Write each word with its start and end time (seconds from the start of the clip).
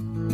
Mm-hmm. 0.00 0.29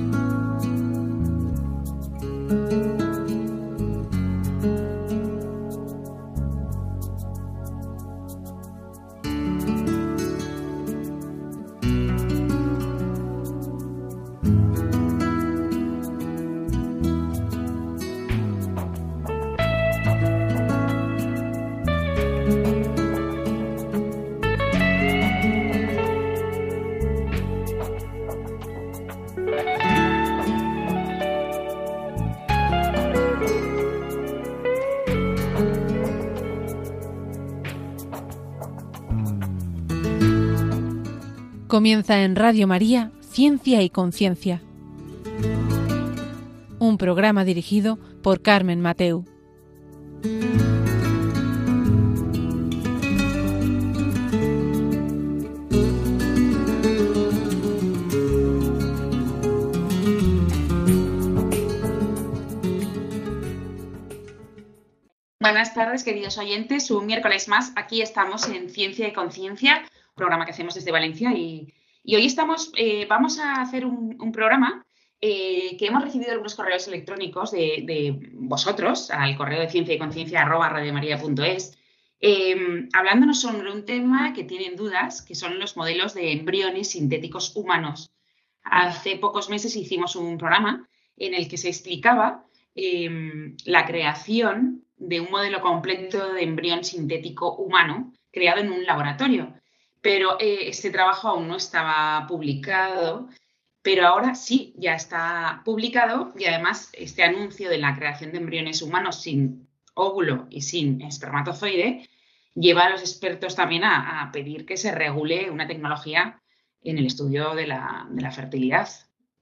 Comienza 41.77 42.23
en 42.23 42.37
Radio 42.37 42.67
María 42.67 43.13
Ciencia 43.21 43.83
y 43.83 43.91
Conciencia. 43.91 44.63
Un 46.79 46.97
programa 46.97 47.45
dirigido 47.45 47.99
por 48.23 48.41
Carmen 48.41 48.81
Mateu. 48.81 49.27
Buenas 65.41 65.75
tardes, 65.75 66.05
queridos 66.05 66.39
oyentes. 66.39 66.91
Un 66.91 67.05
miércoles 67.05 67.49
más, 67.49 67.75
aquí 67.77 68.01
estamos 68.01 68.49
en 68.49 68.71
Ciencia 68.71 69.07
y 69.07 69.13
Conciencia 69.13 69.85
programa 70.17 70.47
que 70.47 70.51
hacemos 70.51 70.75
desde 70.75 70.91
Valencia 70.91 71.33
y, 71.33 71.73
hoy 72.05 72.25
estamos, 72.25 72.73
eh, 72.77 73.07
vamos 73.09 73.39
a 73.39 73.61
hacer 73.61 73.85
un, 73.85 74.33
programa 74.33 74.85
eh, 75.21 75.77
que 75.79 75.87
hemos 75.87 76.03
recibido 76.03 76.33
algunos 76.33 76.55
correos 76.55 76.89
electrónicos 76.89 77.51
de, 77.53 78.31
vosotros 78.33 79.11
al 79.11 79.37
correo 79.37 79.61
de 79.61 79.69
ciencia 79.69 79.95
y 79.95 79.99
conciencia 79.99 80.43
arroba 80.43 80.71
radiomaria.es 80.71 81.79
em, 82.21 82.89
hablándonos 82.95 83.41
sobre 83.41 83.71
un 83.71 83.85
tema 83.85 84.33
que 84.33 84.45
tienen 84.45 84.75
dudas, 84.75 85.23
que 85.23 85.35
son 85.35 85.59
los 85.59 85.77
modelos 85.77 86.15
de 86.15 86.33
embriones 86.33 86.91
sintéticos 86.91 87.55
humanos. 87.55 88.11
Hace 88.63 89.17
pocos 89.17 89.51
meses 89.51 89.77
hicimos 89.77 90.17
un 90.17 90.39
programa 90.39 90.89
en 91.17 91.35
el 91.35 91.47
que 91.49 91.59
se 91.59 91.69
explicaba 91.69 92.47
em, 92.75 93.57
la 93.65 93.85
creación 93.85 94.85
de 94.97 95.21
un 95.21 95.31
modelo 95.31 95.61
completo 95.61 96.33
de 96.33 96.43
embrión 96.43 96.85
sintético 96.85 97.55
humano 97.57 98.15
creado 98.33 98.61
en 98.61 98.73
un 98.73 98.85
laboratorio 98.85 99.53
pero 100.07 100.39
eh, 100.39 100.69
este 100.69 100.91
trabajo 100.91 101.27
aún 101.27 101.49
no 101.49 101.57
estaba 101.57 102.29
publicado, 102.29 103.29
pero 103.83 104.07
ahora 104.07 104.37
sí, 104.37 104.73
ya 104.77 104.95
está 104.95 105.63
publicado 105.65 106.33
y 106.39 106.45
además 106.45 106.91
este 106.93 107.25
anuncio 107.25 107.69
de 107.69 107.79
la 107.79 107.97
creación 107.97 108.31
de 108.31 108.39
embriones 108.39 108.83
humanos 108.83 109.21
sin 109.21 109.67
óvulo 109.95 110.47
y 110.49 110.61
sin 110.61 111.03
espermatozoide 111.03 112.09
lleva 112.55 112.85
a 112.85 112.91
los 112.91 113.01
expertos 113.01 113.57
también 113.57 113.83
a, 113.83 114.31
pedir 114.33 114.65
que 114.65 114.77
se 114.77 114.93
regule 114.93 115.51
una 115.51 115.67
tecnología 115.67 116.41
en 116.83 116.99
el 116.99 117.07
estudio 117.07 117.57
de 117.57 117.67
la, 117.67 118.31
fertilidad. 118.33 118.89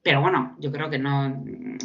Pero 0.02 0.22
bueno, 0.22 0.56
yo 0.60 0.72
creo 0.72 0.88
que 0.88 0.98
no, 0.98 1.44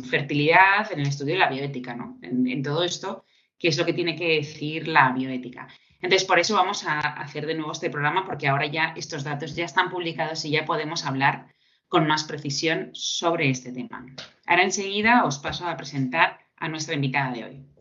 fertilidad 0.10 0.90
en 0.94 1.02
el 1.02 1.08
estudio 1.08 1.34
de 1.34 1.40
la 1.40 1.50
bioética, 1.50 1.96
¿no? 1.96 2.18
en 2.22 2.64
todo 2.64 2.86
esto, 2.86 3.26
que 3.58 3.68
es 3.68 3.78
lo 3.78 3.86
que 3.86 3.92
tiene 3.92 4.16
que 4.16 4.38
decir 4.38 4.88
la 4.88 5.12
bioética. 5.12 5.68
Entonces, 6.02 6.28
por 6.28 6.40
eso 6.40 6.56
vamos 6.56 6.86
a 6.86 7.00
hacer 7.00 7.46
de 7.46 7.56
nuevo 7.56 7.72
este 7.72 7.90
programa, 7.90 8.26
porque 8.26 8.48
ahora 8.48 8.66
ya 8.66 8.94
estos 8.96 9.24
datos 9.24 9.56
ya 9.56 9.66
están 9.66 9.90
publicados 9.90 10.46
y 10.46 10.52
ya 10.52 10.66
podemos 10.66 11.06
hablar 11.06 11.48
con 11.88 12.08
más 12.08 12.24
precisión 12.24 12.92
sobre 12.94 13.50
este 13.50 13.72
tema. 13.72 14.06
Ahora 14.46 14.64
enseguida 14.64 15.26
os 15.26 15.40
paso 15.40 15.68
a 15.68 15.76
presentar 15.76 16.40
a 16.58 16.70
nuestra 16.70 16.96
invitada 16.96 17.32
de 17.32 17.44
hoy. 17.44 17.79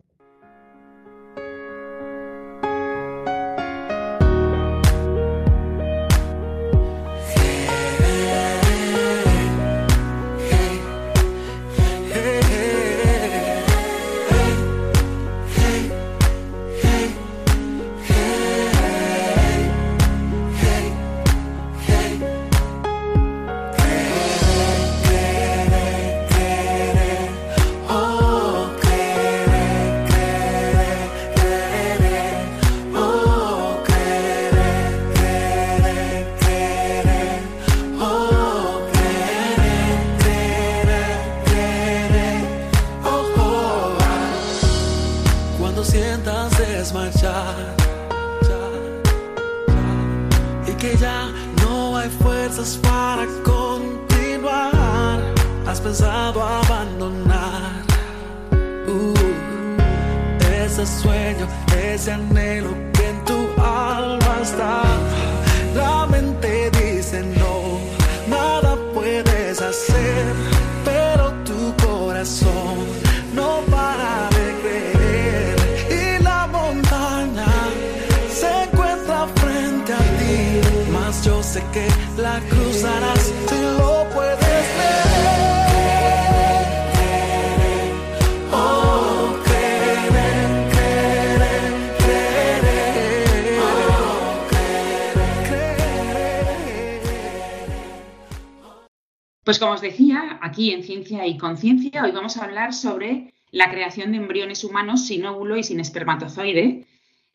Pues 99.43 99.57
como 99.57 99.73
os 99.73 99.81
decía, 99.81 100.39
aquí 100.41 100.71
en 100.71 100.83
Ciencia 100.83 101.25
y 101.25 101.37
Conciencia, 101.37 102.03
hoy 102.03 102.11
vamos 102.11 102.37
a 102.37 102.45
hablar 102.45 102.73
sobre 102.73 103.33
la 103.51 103.69
creación 103.69 104.11
de 104.11 104.17
embriones 104.17 104.63
humanos 104.63 105.05
sin 105.05 105.25
óvulo 105.25 105.57
y 105.57 105.63
sin 105.63 105.79
espermatozoide, 105.79 106.85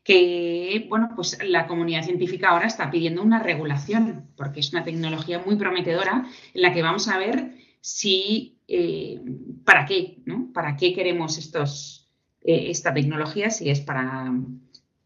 que 0.04 0.87
bueno, 0.91 1.10
pues 1.16 1.38
la 1.42 1.66
comunidad 1.66 2.04
científica 2.04 2.50
ahora 2.50 2.66
está 2.66 2.91
pidiendo 2.91 3.22
una 3.22 3.42
regulación, 3.42 4.28
porque 4.37 4.60
es 4.60 4.72
una 4.72 4.84
tecnología 4.84 5.42
muy 5.44 5.56
prometedora 5.56 6.26
en 6.53 6.62
la 6.62 6.75
que 6.75 6.82
vamos 6.82 7.09
a 7.09 7.19
ver 7.19 7.54
si 7.81 8.59
eh, 8.69 9.21
para 9.65 9.86
qué, 9.86 10.22
¿no? 10.27 10.53
¿Para 10.53 10.77
qué 10.77 10.95
queremos 10.95 11.39
estos, 11.39 12.10
eh, 12.42 12.71
esta 12.71 12.92
tecnología? 12.92 13.48
Si 13.48 13.71
es 13.71 13.80
para, 13.80 14.30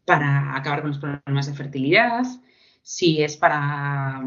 para 0.03 0.57
acabar 0.57 0.81
con 0.81 0.91
los 0.91 0.99
problemas 0.99 1.47
de 1.47 1.53
fertilidad, 1.53 2.25
si 2.81 3.21
es 3.21 3.37
para 3.37 4.21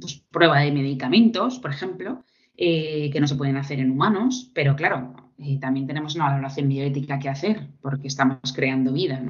pues, 0.00 0.24
prueba 0.30 0.60
de 0.60 0.72
medicamentos, 0.72 1.58
por 1.58 1.70
ejemplo, 1.70 2.24
eh, 2.56 3.10
que 3.12 3.20
no 3.20 3.26
se 3.26 3.36
pueden 3.36 3.58
hacer 3.58 3.78
en 3.78 3.90
humanos, 3.90 4.50
pero 4.54 4.74
claro, 4.74 5.14
también 5.60 5.86
tenemos 5.86 6.14
una 6.14 6.30
valoración 6.30 6.68
bioética 6.68 7.18
que 7.18 7.28
hacer 7.28 7.68
porque 7.80 8.08
estamos 8.08 8.52
creando 8.54 8.92
vida 8.92 9.22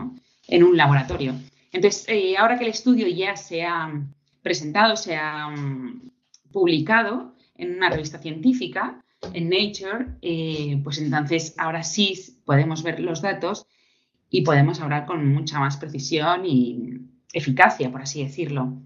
en 0.48 0.64
un 0.64 0.76
laboratorio. 0.76 1.34
Entonces, 1.70 2.06
eh, 2.08 2.36
ahora 2.36 2.58
que 2.58 2.64
el 2.64 2.70
estudio 2.70 3.06
ya 3.06 3.36
se 3.36 3.62
ha 3.62 3.92
presentado, 4.42 4.96
se 4.96 5.16
ha 5.16 5.48
mm, 5.48 6.10
publicado 6.50 7.36
en 7.54 7.76
una 7.76 7.90
revista 7.90 8.18
científica, 8.18 9.04
en 9.32 9.48
Nature, 9.48 10.80
pues 10.84 10.98
entonces 10.98 11.54
ahora 11.58 11.82
sí 11.82 12.40
podemos 12.44 12.84
ver 12.84 13.00
los 13.00 13.20
datos 13.20 13.66
y 14.30 14.42
podemos 14.42 14.80
hablar 14.80 15.06
con 15.06 15.26
mucha 15.32 15.58
más 15.58 15.76
precisión 15.76 16.46
y, 16.46 17.08
eficacia, 17.32 17.90
por 17.90 18.02
así 18.02 18.22
decirlo. 18.22 18.80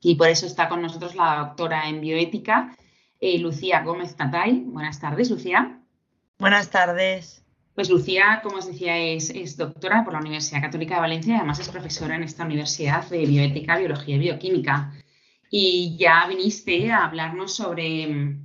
Y 0.00 0.16
por 0.16 0.28
eso 0.28 0.46
está 0.46 0.68
con 0.68 0.82
nosotros 0.82 1.14
la 1.14 1.38
doctora 1.38 1.88
en 1.88 2.00
bioética, 2.00 2.76
eh, 3.20 3.38
Lucía 3.38 3.82
Gómez 3.82 4.16
Tatay. 4.16 4.60
Buenas 4.66 5.00
tardes, 5.00 5.30
Lucía. 5.30 5.80
Buenas 6.38 6.70
tardes. 6.70 7.45
Pues 7.76 7.90
Lucía, 7.90 8.40
como 8.42 8.56
os 8.56 8.66
decía, 8.66 8.96
es, 8.96 9.54
doctora 9.58 10.02
por 10.02 10.14
la 10.14 10.20
Universidad 10.20 10.62
Católica 10.62 10.94
de 10.94 11.02
Valencia 11.02 11.34
y 11.34 11.36
además 11.36 11.58
es 11.58 11.68
profesora 11.68 12.16
en 12.16 12.22
esta 12.22 12.46
universidad 12.46 13.06
de 13.10 13.26
bioética, 13.26 13.76
biología 13.76 14.16
y 14.16 14.18
bioquímica. 14.18 14.94
Y 15.50 15.94
ya 15.98 16.26
viniste 16.26 16.90
a 16.90 17.04
hablarnos 17.04 17.54
sobre, 17.54 18.38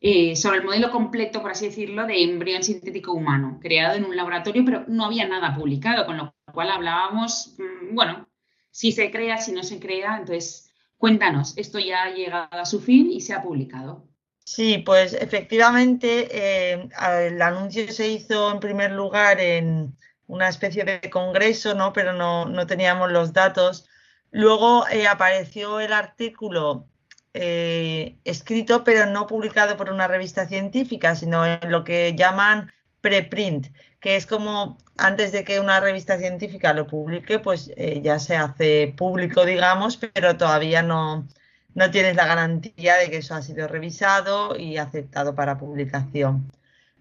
eh, 0.00 0.34
sobre 0.34 0.58
el 0.60 0.64
modelo 0.64 0.90
completo, 0.90 1.42
por 1.42 1.50
así 1.50 1.66
decirlo, 1.66 2.06
de 2.06 2.24
embrión 2.24 2.62
sintético 2.62 3.12
humano, 3.12 3.58
creado 3.60 3.96
en 3.96 4.06
un 4.06 4.16
laboratorio, 4.16 4.64
pero 4.64 4.86
no 4.88 5.04
había 5.04 5.28
nada 5.28 5.54
publicado, 5.54 6.06
con 6.06 6.16
lo 6.16 6.34
cual 6.50 6.70
hablábamos, 6.70 7.56
mm, 7.58 7.94
bueno, 7.94 8.26
si 8.70 8.92
se 8.92 9.10
crea, 9.10 9.36
si 9.36 9.52
no 9.52 9.62
se 9.62 9.78
crea. 9.78 10.16
Entonces, 10.16 10.72
cuéntanos, 10.96 11.52
esto 11.58 11.78
ya 11.78 12.04
ha 12.04 12.14
llegado 12.14 12.48
a 12.50 12.64
su 12.64 12.80
fin 12.80 13.12
y 13.12 13.20
se 13.20 13.34
ha 13.34 13.42
publicado. 13.42 14.08
Sí, 14.44 14.78
pues 14.78 15.14
efectivamente 15.14 16.28
eh, 16.30 16.88
el 17.26 17.40
anuncio 17.40 17.90
se 17.90 18.08
hizo 18.08 18.52
en 18.52 18.60
primer 18.60 18.92
lugar 18.92 19.40
en 19.40 19.96
una 20.26 20.48
especie 20.48 20.84
de 20.84 21.10
congreso, 21.10 21.74
¿no? 21.74 21.92
Pero 21.92 22.12
no, 22.12 22.66
teníamos 22.66 23.10
los 23.10 23.32
datos. 23.32 23.88
Luego 24.30 24.86
eh, 24.88 25.06
apareció 25.06 25.80
el 25.80 25.92
artículo 25.92 26.86
eh, 27.32 28.18
escrito, 28.24 28.84
pero 28.84 29.06
no 29.06 29.26
publicado 29.26 29.76
por 29.76 29.90
una 29.90 30.08
revista 30.08 30.46
científica, 30.46 31.14
sino 31.16 31.46
en 31.46 31.70
lo 31.70 31.84
que 31.84 32.14
llaman 32.14 32.72
preprint, 33.00 33.68
que 34.00 34.16
es 34.16 34.26
como 34.26 34.78
antes 34.96 35.32
de 35.32 35.44
que 35.44 35.60
una 35.60 35.80
revista 35.80 36.18
científica 36.18 36.72
lo 36.72 36.86
publique, 36.86 37.38
pues 37.38 37.70
eh, 37.76 38.00
ya 38.02 38.18
se 38.18 38.36
hace 38.36 38.94
público, 38.96 39.44
digamos, 39.44 39.96
pero 39.96 40.36
todavía 40.36 40.82
no, 40.82 41.26
no 41.74 41.90
tienes 41.90 42.16
la 42.16 42.26
garantía 42.26 42.96
de 42.96 43.10
que 43.10 43.18
eso 43.18 43.34
ha 43.34 43.42
sido 43.42 43.66
revisado 43.68 44.56
y 44.56 44.76
aceptado 44.78 45.34
para 45.34 45.58
publicación. 45.58 46.50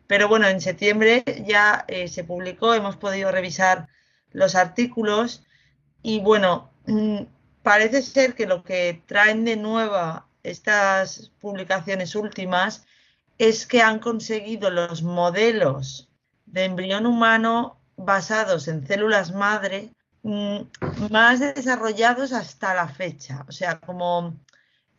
Pero 0.08 0.28
bueno, 0.28 0.48
en 0.48 0.62
septiembre 0.62 1.24
ya 1.48 1.86
eh, 1.88 2.08
se 2.08 2.24
publicó, 2.24 2.74
hemos 2.74 2.98
podido 2.98 3.32
revisar 3.32 3.88
los 4.32 4.56
artículos 4.56 5.46
y 6.02 6.20
bueno, 6.20 6.72
mm, 6.88 7.22
parece 7.62 8.02
ser 8.02 8.36
que 8.36 8.46
lo 8.46 8.64
que 8.64 9.02
traen 9.06 9.46
de 9.46 9.56
nueva 9.56 10.28
estas 10.44 11.32
publicaciones 11.40 12.16
últimas 12.16 12.86
es 13.38 13.66
que 13.66 13.82
han 13.82 14.00
conseguido 14.00 14.70
los 14.70 15.04
modelos 15.04 16.10
de 16.46 16.66
embrión 16.66 17.06
humano 17.06 17.80
basados 17.96 18.68
en 18.68 18.86
células 18.86 19.34
madre 19.34 19.92
mm, 20.24 20.62
más 21.10 21.40
desarrollados 21.40 22.34
hasta 22.34 22.74
la 22.74 22.88
fecha, 22.88 23.46
o 23.48 23.52
sea, 23.52 23.80
como 23.80 24.36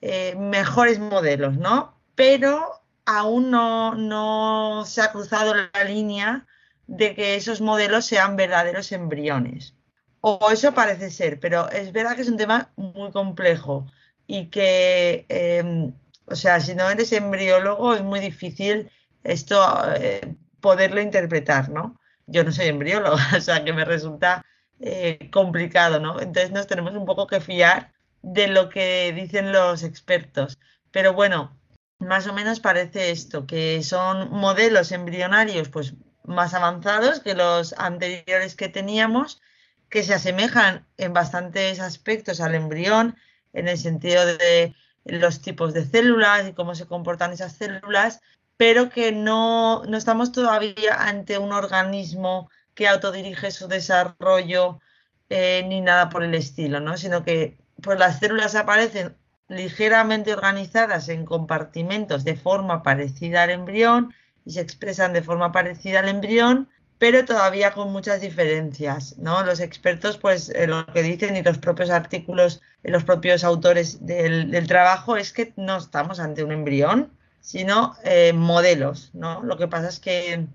eh, 0.06 0.36
mejores 0.36 0.98
modelos, 0.98 1.56
¿no? 1.56 1.98
Pero 2.14 2.82
aún 3.06 3.50
no, 3.50 3.94
no 3.94 4.84
se 4.84 5.00
ha 5.00 5.10
cruzado 5.10 5.54
la 5.54 5.84
línea 5.84 6.46
de 6.86 7.14
que 7.14 7.36
esos 7.36 7.62
modelos 7.62 8.04
sean 8.04 8.36
verdaderos 8.36 8.92
embriones. 8.92 9.74
O 10.20 10.50
eso 10.50 10.74
parece 10.74 11.10
ser, 11.10 11.40
pero 11.40 11.70
es 11.70 11.90
verdad 11.92 12.16
que 12.16 12.20
es 12.20 12.28
un 12.28 12.36
tema 12.36 12.70
muy 12.76 13.12
complejo 13.12 13.86
y 14.26 14.50
que, 14.50 15.24
em, 15.30 15.94
o 16.26 16.36
sea, 16.36 16.60
si 16.60 16.74
no 16.74 16.90
eres 16.90 17.10
embriólogo 17.12 17.94
es 17.94 18.02
muy 18.02 18.20
difícil 18.20 18.90
esto 19.22 19.56
eh, 19.96 20.36
poderlo 20.60 21.00
interpretar, 21.00 21.70
¿no? 21.70 21.98
Yo 22.26 22.44
no 22.44 22.52
soy 22.52 22.66
embrióloga, 22.66 23.24
o 23.38 23.40
sea, 23.40 23.64
que 23.64 23.72
me 23.72 23.86
resulta 23.86 24.44
eh, 24.80 25.30
complicado, 25.32 25.98
¿no? 25.98 26.20
Entonces 26.20 26.50
nos 26.50 26.66
tenemos 26.66 26.94
un 26.94 27.06
poco 27.06 27.26
que 27.26 27.40
fiar 27.40 27.93
de 28.24 28.48
lo 28.48 28.70
que 28.70 29.12
dicen 29.12 29.52
los 29.52 29.82
expertos. 29.82 30.58
Pero 30.90 31.12
bueno, 31.12 31.56
más 31.98 32.26
o 32.26 32.32
menos 32.32 32.60
parece 32.60 33.10
esto, 33.10 33.46
que 33.46 33.82
son 33.82 34.30
modelos 34.30 34.92
embrionarios 34.92 35.68
pues 35.68 35.94
más 36.24 36.54
avanzados 36.54 37.20
que 37.20 37.34
los 37.34 37.74
anteriores 37.74 38.56
que 38.56 38.68
teníamos, 38.68 39.42
que 39.90 40.02
se 40.02 40.14
asemejan 40.14 40.86
en 40.96 41.12
bastantes 41.12 41.80
aspectos 41.80 42.40
al 42.40 42.54
embrión, 42.54 43.16
en 43.52 43.68
el 43.68 43.78
sentido 43.78 44.24
de 44.24 44.74
los 45.04 45.42
tipos 45.42 45.74
de 45.74 45.84
células 45.84 46.48
y 46.48 46.54
cómo 46.54 46.74
se 46.74 46.86
comportan 46.86 47.32
esas 47.32 47.52
células, 47.52 48.22
pero 48.56 48.88
que 48.88 49.12
no, 49.12 49.84
no 49.84 49.96
estamos 49.98 50.32
todavía 50.32 50.94
ante 50.98 51.38
un 51.38 51.52
organismo 51.52 52.50
que 52.74 52.88
autodirige 52.88 53.50
su 53.50 53.68
desarrollo 53.68 54.80
eh, 55.28 55.62
ni 55.68 55.82
nada 55.82 56.08
por 56.08 56.24
el 56.24 56.34
estilo, 56.34 56.80
¿no? 56.80 56.96
sino 56.96 57.22
que 57.22 57.58
pues 57.82 57.98
las 57.98 58.18
células 58.18 58.54
aparecen 58.54 59.14
ligeramente 59.48 60.32
organizadas 60.32 61.08
en 61.08 61.24
compartimentos 61.24 62.24
de 62.24 62.36
forma 62.36 62.82
parecida 62.82 63.42
al 63.42 63.50
embrión 63.50 64.14
y 64.44 64.52
se 64.52 64.60
expresan 64.60 65.12
de 65.12 65.22
forma 65.22 65.52
parecida 65.52 66.00
al 66.00 66.08
embrión, 66.08 66.68
pero 66.98 67.24
todavía 67.24 67.72
con 67.72 67.92
muchas 67.92 68.20
diferencias, 68.20 69.18
¿no? 69.18 69.44
Los 69.44 69.60
expertos, 69.60 70.18
pues, 70.18 70.48
eh, 70.50 70.66
lo 70.66 70.86
que 70.86 71.02
dicen 71.02 71.36
y 71.36 71.42
los 71.42 71.58
propios 71.58 71.90
artículos, 71.90 72.62
los 72.82 73.04
propios 73.04 73.44
autores 73.44 74.06
del, 74.06 74.66
trabajo 74.66 75.16
es 75.16 75.32
que 75.32 75.52
no 75.56 75.76
estamos 75.76 76.20
ante 76.20 76.44
un 76.44 76.52
embrión, 76.52 77.10
sino 77.40 77.96
eh, 78.04 78.32
modelos, 78.32 79.10
¿no? 79.12 79.42
Lo 79.42 79.58
que 79.58 79.68
pasa 79.68 79.88
es 79.88 80.00
que, 80.00 80.46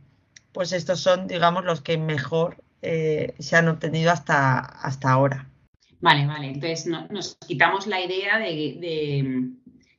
pues, 0.54 0.72
estos 0.72 1.00
son, 1.02 1.28
digamos, 1.28 1.66
los 1.66 1.82
que 1.82 1.98
mejor 1.98 2.64
eh, 2.82 3.36
se 3.40 3.56
han 3.56 3.68
obtenido 3.68 4.12
hasta, 4.12 4.60
hasta 4.60 5.12
ahora. 5.12 5.49
Vale, 6.00 6.26
vale. 6.26 6.48
Entonces 6.48 6.86
nos 6.86 7.36
quitamos 7.36 7.88
la 7.88 8.02
idea 8.02 8.40
de, 8.40 9.52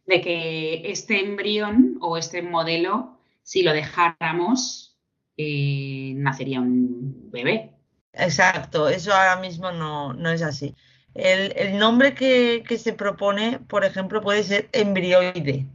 de 0.07 0.21
que 0.21 0.91
este 0.91 1.21
embrión 1.21 1.99
o 2.01 2.17
este 2.17 2.43
modelo, 2.43 3.19
si 3.43 3.63
lo 3.63 3.73
dejáramos, 3.73 4.91
eh, 5.37 6.13
nacería 6.17 6.61
un 6.61 7.31
bebé. 7.31 7.73
Exacto, 8.13 8.89
eso 8.89 9.15
ahora 9.15 9.41
mismo 9.41 9.71
no, 9.71 10.13
no 10.13 10.31
es 10.31 10.43
así. 10.43 10.75
El, 11.15 11.79
nombre 11.79 12.15
que, 12.15 12.63
se 12.77 12.93
propone, 12.93 13.59
por 13.61 13.85
ejemplo, 13.85 14.21
puede 14.21 14.43
ser 14.43 14.69
embrioide. 14.73 15.67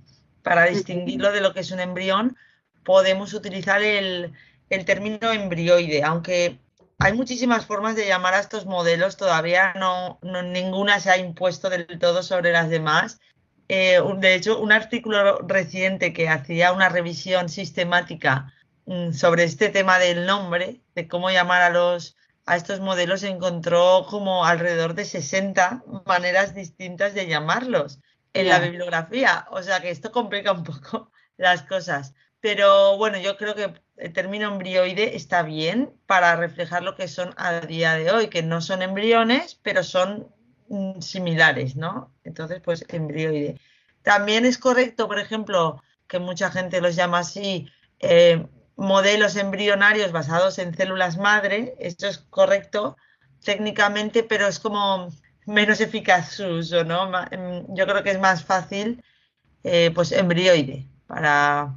Para 0.43 0.65
distinguirlo 0.65 1.31
de 1.31 1.41
lo 1.41 1.53
que 1.53 1.61
es 1.61 1.71
un 1.71 1.79
embrión, 1.79 2.37
podemos 2.83 3.33
utilizar 3.33 3.81
el, 3.81 4.33
término 4.85 5.31
embrioide, 5.31 6.03
aunque 6.03 6.59
hay 6.99 7.13
muchísimas 7.13 7.65
formas 7.65 7.95
de 7.95 8.07
llamar 8.07 8.33
a 8.33 8.39
estos 8.39 8.65
modelos, 8.65 9.17
todavía 9.17 9.73
no, 9.73 10.19
ninguna 10.21 10.99
se 10.99 11.11
ha 11.11 11.17
impuesto 11.17 11.69
del 11.69 11.99
todo 11.99 12.23
sobre 12.23 12.51
las 12.51 12.69
demás. 12.69 13.19
Eh, 13.67 13.99
de 14.17 14.35
hecho, 14.35 14.59
un 14.59 14.71
artículo 14.71 15.39
reciente 15.39 16.13
que 16.13 16.29
hacía 16.29 16.71
una 16.71 16.89
revisión 16.89 17.49
sistemática 17.49 18.53
Mm, 18.85 19.13
sobre 19.13 19.43
este 19.45 19.69
tema 19.69 19.97
del 19.97 20.25
nombre, 20.27 20.81
de 20.93 21.07
cómo 21.07 21.31
llamar 21.31 21.61
a 21.61 21.69
los 21.69 22.15
a 22.47 22.55
estos 22.55 22.79
modelos, 22.79 23.23
encontró 23.23 24.05
como 24.07 24.45
alrededor 24.45 24.93
de 24.93 25.05
60 25.05 25.83
maneras 26.05 26.53
distintas 26.53 27.15
de 27.15 27.25
llamarlos 27.25 27.99
en 28.33 28.49
la 28.49 28.59
bibliografía. 28.59 29.47
O 29.49 29.63
sea 29.63 29.81
que 29.81 29.89
esto 29.89 30.11
complica 30.11 30.51
un 30.51 30.63
poco 30.63 31.11
las 31.37 31.63
cosas. 31.63 32.13
Pero 32.45 32.95
bueno, 32.97 33.17
yo 33.17 33.37
creo 33.37 33.55
que 33.55 33.73
el 33.97 34.13
término 34.13 34.47
embrioide 34.47 35.15
está 35.15 35.41
bien 35.41 35.91
para 36.05 36.35
reflejar 36.35 36.83
lo 36.83 36.95
que 36.95 37.07
son 37.07 37.33
a 37.37 37.59
día 37.61 37.95
de 37.95 38.11
hoy, 38.11 38.27
que 38.27 38.43
no 38.43 38.61
son 38.61 38.83
embriones, 38.83 39.59
pero 39.63 39.83
son 39.83 40.27
mm, 40.69 41.01
similares, 41.01 41.75
¿no? 41.75 42.13
Entonces, 42.23 42.61
pues 42.63 42.85
embrioide. 42.89 43.59
También 44.03 44.45
es 44.45 44.59
correcto, 44.59 45.07
por 45.07 45.17
ejemplo, 45.17 45.81
que 46.07 46.19
mucha 46.19 46.51
gente 46.51 46.81
los 46.81 46.95
llama 46.95 47.17
así, 47.17 47.67
eh, 47.99 48.45
modelos 48.75 49.37
embrionarios 49.37 50.11
basados 50.11 50.59
en 50.59 50.75
células 50.75 51.17
madre, 51.17 51.73
esto 51.79 52.05
es 52.05 52.19
correcto 52.19 52.95
técnicamente, 53.43 54.21
pero 54.21 54.45
es 54.45 54.59
como 54.59 55.09
menos 55.47 55.81
eficaz 55.81 56.33
su 56.33 56.45
uso, 56.45 56.83
¿no? 56.83 57.09
Em, 57.31 57.65
yo 57.73 57.87
creo 57.87 58.03
que 58.03 58.11
es 58.11 58.19
más 58.19 58.43
fácil, 58.43 59.03
eh, 59.63 59.89
pues 59.95 60.11
embrioide, 60.11 60.87
para, 61.07 61.73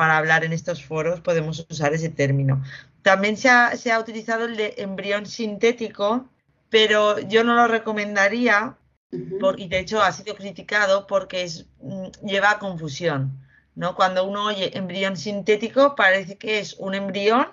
para 0.00 0.16
hablar 0.16 0.44
en 0.44 0.54
estos 0.54 0.82
foros 0.82 1.20
podemos 1.20 1.66
usar 1.68 1.92
ese 1.92 2.08
término. 2.08 2.64
También 3.02 3.36
se 3.36 3.50
ha, 3.50 3.76
se 3.76 3.92
ha 3.92 4.00
utilizado 4.00 4.46
el 4.46 4.56
de 4.56 4.76
embrión 4.78 5.26
sintético, 5.26 6.26
pero 6.70 7.18
yo 7.18 7.44
no 7.44 7.54
lo 7.54 7.68
recomendaría, 7.68 8.78
y 9.12 9.68
de 9.68 9.78
hecho 9.78 10.00
ha 10.00 10.10
sido 10.12 10.34
criticado 10.36 11.06
porque 11.06 11.42
es, 11.42 11.66
mm, 11.82 12.26
lleva 12.26 12.52
a 12.52 12.58
confusión. 12.58 13.46
¿no? 13.74 13.94
Cuando 13.94 14.24
uno 14.24 14.46
oye 14.46 14.74
embrión 14.74 15.18
sintético 15.18 15.94
parece 15.94 16.38
que 16.38 16.60
es 16.60 16.76
un 16.78 16.94
embrión, 16.94 17.48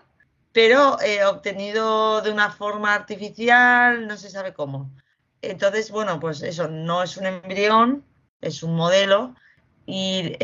pero 0.53 1.01
eh, 1.01 1.25
obtenido 1.25 2.21
de 2.21 2.31
una 2.31 2.49
forma 2.49 2.93
artificial, 2.93 4.07
no 4.07 4.15
se 4.15 4.29
sabe 4.29 4.53
cómo. 4.53 4.89
Entonces, 5.41 5.91
bueno, 5.91 6.17
pues 6.21 6.41
eso 6.43 6.69
no 6.69 7.03
es 7.03 7.17
un 7.17 7.25
embrión, 7.25 8.05
es 8.39 8.63
un 8.63 8.73
modelo 8.73 9.35
y 9.89 10.35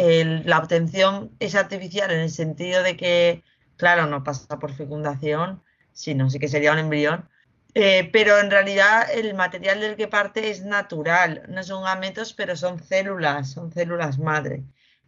la 0.45 0.57
obtención 0.57 1.29
es 1.39 1.53
artificial 1.53 2.09
en 2.11 2.21
el 2.21 2.31
sentido 2.31 2.81
de 2.81 2.95
que, 2.95 3.43
claro, 3.75 4.07
no 4.07 4.23
pasa 4.23 4.57
por 4.57 4.73
fecundación, 4.73 5.61
sino 5.91 6.29
sí 6.29 6.39
que 6.39 6.47
sería 6.47 6.71
un 6.71 6.79
embrión, 6.79 7.27
eh, 7.75 8.09
pero 8.13 8.39
en 8.39 8.49
realidad 8.49 9.05
el 9.13 9.33
material 9.33 9.81
del 9.81 9.97
que 9.97 10.07
parte 10.07 10.49
es 10.49 10.63
natural, 10.63 11.43
no 11.49 11.61
son 11.61 11.83
gametos, 11.83 12.33
pero 12.33 12.55
son 12.55 12.81
células, 12.81 13.51
son 13.51 13.69
células 13.73 14.17
madre. 14.17 14.63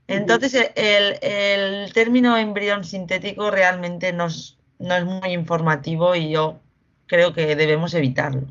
Entonces, 0.07 0.53
el, 0.75 1.17
el, 1.21 1.93
término 1.93 2.37
embrión 2.37 2.83
sintético 2.83 3.49
realmente 3.51 4.11
no 4.11 4.25
es, 4.25 4.57
no 4.79 4.95
es 4.95 5.05
muy 5.05 5.31
informativo 5.31 6.13
y 6.13 6.29
yo 6.29 6.59
creo 7.07 7.33
que 7.33 7.55
debemos 7.55 7.93
evitarlo. 7.93 8.43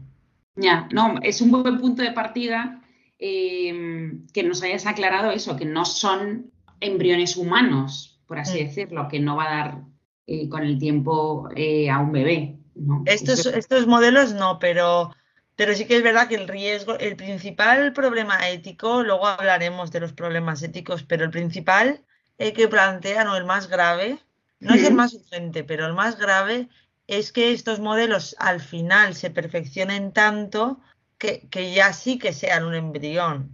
Ya, 0.57 0.89
no, 0.93 1.17
es 1.23 1.43
un 1.43 1.51
buen 1.51 1.79
punto 1.79 2.03
de 2.03 2.13
partida 2.13 2.81
em, 3.19 4.27
que 4.33 4.43
nos 4.43 4.63
hayas 4.63 4.87
aclarado 4.87 5.31
eso, 5.31 5.57
que 5.57 5.65
no 5.65 5.85
son 5.85 6.51
embriones 6.81 7.37
humanos, 7.37 8.21
por 8.27 8.39
así 8.39 8.63
mm. 8.63 8.67
decirlo, 8.67 9.09
que 9.09 9.21
no 9.21 9.37
va 9.37 9.45
a 9.45 9.57
dar 9.57 9.81
eh, 10.27 10.49
con 10.49 10.63
el 10.63 10.79
tiempo 10.79 11.49
eh, 11.55 11.91
a 11.91 11.99
un 12.01 12.13
bebé. 12.13 12.59
Estos, 13.07 13.47
estos 13.47 13.87
modelos 13.87 14.35
no, 14.35 14.59
pero, 14.59 15.15
pero 15.55 15.75
sí 15.75 15.85
que 15.85 15.97
es 15.97 16.03
verdad 16.03 16.29
que 16.29 16.35
el 16.35 16.49
riesgo, 16.49 16.99
el 16.99 17.17
principal 17.17 17.93
problema 17.93 18.49
ético, 18.49 19.03
luego 19.03 19.27
hablaremos 19.27 19.93
de 19.93 20.01
los 20.01 20.13
problemas 20.13 20.63
éticos, 20.63 21.05
pero 21.05 21.25
el 21.25 21.31
principal 21.31 22.03
que 22.37 22.69
plantean 22.69 23.29
o 23.29 23.37
el 23.37 23.45
más 23.45 23.69
grave, 23.69 24.19
no 24.59 24.75
es 24.75 24.83
el 24.85 24.95
más 24.95 25.15
urgente, 25.15 25.63
pero 25.63 25.87
el 25.87 25.95
más 25.95 26.19
grave 26.19 26.69
es 27.07 27.33
que 27.33 27.53
estos 27.53 27.81
modelos 27.81 28.35
al 28.39 28.61
final 28.61 29.15
se 29.15 29.31
perfeccionen 29.31 30.13
tanto 30.13 30.81
que, 31.19 31.73
ya 31.73 31.93
sí 31.93 32.19
que 32.19 32.33
sean 32.33 32.65
un 32.65 32.75
embrión, 32.75 33.51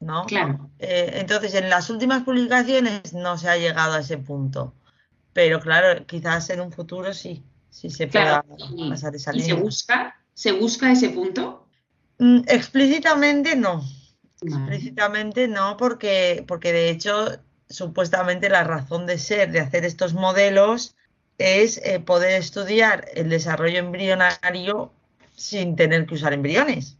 ¿no? 0.00 0.24
Claro. 0.26 0.70
Eh, 0.78 1.12
entonces, 1.14 1.54
en 1.54 1.70
las 1.70 1.90
últimas 1.90 2.22
publicaciones 2.24 3.12
no 3.14 3.38
se 3.38 3.48
ha 3.48 3.56
llegado 3.56 3.94
a 3.94 4.00
ese 4.00 4.18
punto, 4.18 4.74
pero 5.32 5.60
claro, 5.60 6.06
quizás 6.06 6.50
en 6.50 6.60
un 6.60 6.72
futuro 6.72 7.14
sí, 7.14 7.42
sí 7.70 7.90
se 7.90 8.06
pueda 8.08 8.44
pasar 8.88 9.14
esa 9.14 9.32
línea. 9.32 9.46
¿Y 9.46 9.50
se 9.50 9.62
busca, 9.62 10.20
se 10.34 10.52
busca 10.52 10.92
ese 10.92 11.10
punto? 11.10 11.68
Mm, 12.18 12.40
explícitamente 12.48 13.56
no. 13.56 13.82
Explícitamente 14.40 15.46
no, 15.46 15.76
porque, 15.76 16.44
porque 16.48 16.72
de 16.72 16.90
hecho, 16.90 17.38
supuestamente 17.68 18.48
la 18.48 18.64
razón 18.64 19.06
de 19.06 19.18
ser 19.18 19.52
de 19.52 19.60
hacer 19.60 19.84
estos 19.84 20.14
modelos 20.14 20.96
es 21.38 21.78
eh, 21.84 22.00
poder 22.00 22.32
estudiar 22.40 23.06
el 23.14 23.28
desarrollo 23.28 23.78
embrionario 23.78 24.92
sin 25.34 25.76
tener 25.76 26.06
que 26.06 26.14
usar 26.14 26.32
embriones. 26.32 26.98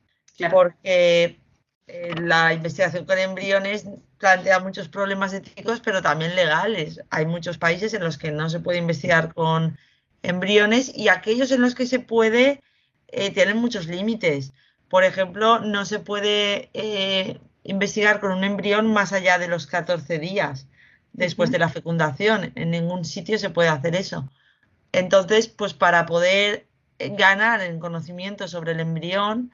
Porque 0.51 1.41
eh, 1.87 2.15
la 2.21 2.53
investigación 2.53 3.05
con 3.05 3.19
embriones 3.19 3.87
plantea 4.19 4.61
muchos 4.61 4.89
problemas 4.89 5.33
éticos, 5.33 5.81
pero 5.81 6.03
también 6.03 6.37
legales. 6.37 7.01
Hay 7.11 7.27
muchos 7.27 7.59
países 7.59 7.95
en 7.95 8.05
los 8.05 8.19
que 8.19 8.31
no 8.31 8.49
se 8.51 8.61
puede 8.61 8.79
investigar 8.79 9.35
con 9.35 9.79
embriones 10.23 10.93
y 10.95 11.09
aquellos 11.09 11.51
en 11.51 11.61
los 11.61 11.75
que 11.75 11.87
se 11.87 11.99
puede 11.99 12.63
eh, 13.09 13.31
tienen 13.33 13.57
muchos 13.57 13.87
límites. 13.87 14.53
Por 14.89 15.05
ejemplo, 15.05 15.59
no 15.59 15.85
se 15.85 15.99
puede 15.99 16.71
investigar 17.65 18.21
con 18.21 18.33
un 18.33 18.45
embrión 18.45 18.93
más 18.93 19.13
allá 19.13 19.39
de 19.39 19.49
los 19.49 19.67
14 19.67 20.19
días 20.19 20.67
después 21.13 21.51
de 21.51 21.59
la 21.59 21.69
fecundación. 21.69 22.53
En 22.55 22.71
ningún 22.71 23.05
sitio 23.05 23.39
se 23.39 23.51
puede 23.51 23.71
hacer 23.71 23.97
eso. 23.97 24.31
Entonces, 24.93 25.49
pues 25.49 25.75
para 25.75 26.07
poder 26.07 26.67
ganar 26.99 27.63
en 27.63 27.81
conocimiento 27.81 28.49
sobre 28.49 28.73
el 28.73 28.81
embrión, 28.81 29.53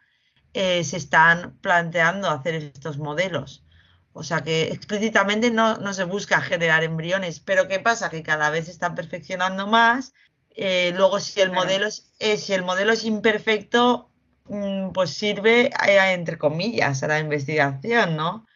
eh, 0.54 0.84
se 0.84 0.96
están 0.96 1.58
planteando 1.60 2.28
hacer 2.28 2.54
estos 2.54 2.98
modelos. 2.98 3.64
O 4.12 4.22
sea 4.22 4.40
que 4.40 4.68
explícitamente 4.72 5.50
no, 5.50 5.92
se 5.92 6.04
busca 6.04 6.40
generar 6.40 6.82
embriones, 6.82 7.40
pero 7.40 7.68
¿qué 7.68 7.78
pasa? 7.78 8.10
Que 8.10 8.22
cada 8.22 8.50
vez 8.50 8.64
se 8.64 8.72
están 8.72 8.94
perfeccionando 8.94 9.66
más. 9.66 10.12
Eh, 10.50 10.92
luego, 10.96 11.20
si 11.20 11.40
el, 11.40 11.52
modelo 11.52 11.86
es, 11.86 12.10
eh, 12.18 12.36
si 12.36 12.52
el 12.52 12.64
modelo 12.64 12.92
es 12.92 13.04
imperfecto, 13.04 14.10
mm, 14.48 14.90
pues 14.90 15.10
sirve, 15.10 15.70
entre 15.86 16.38
comillas, 16.38 17.02
a 17.02 17.08
la 17.08 17.20
investigación, 17.20 18.16
¿no? 18.16 18.46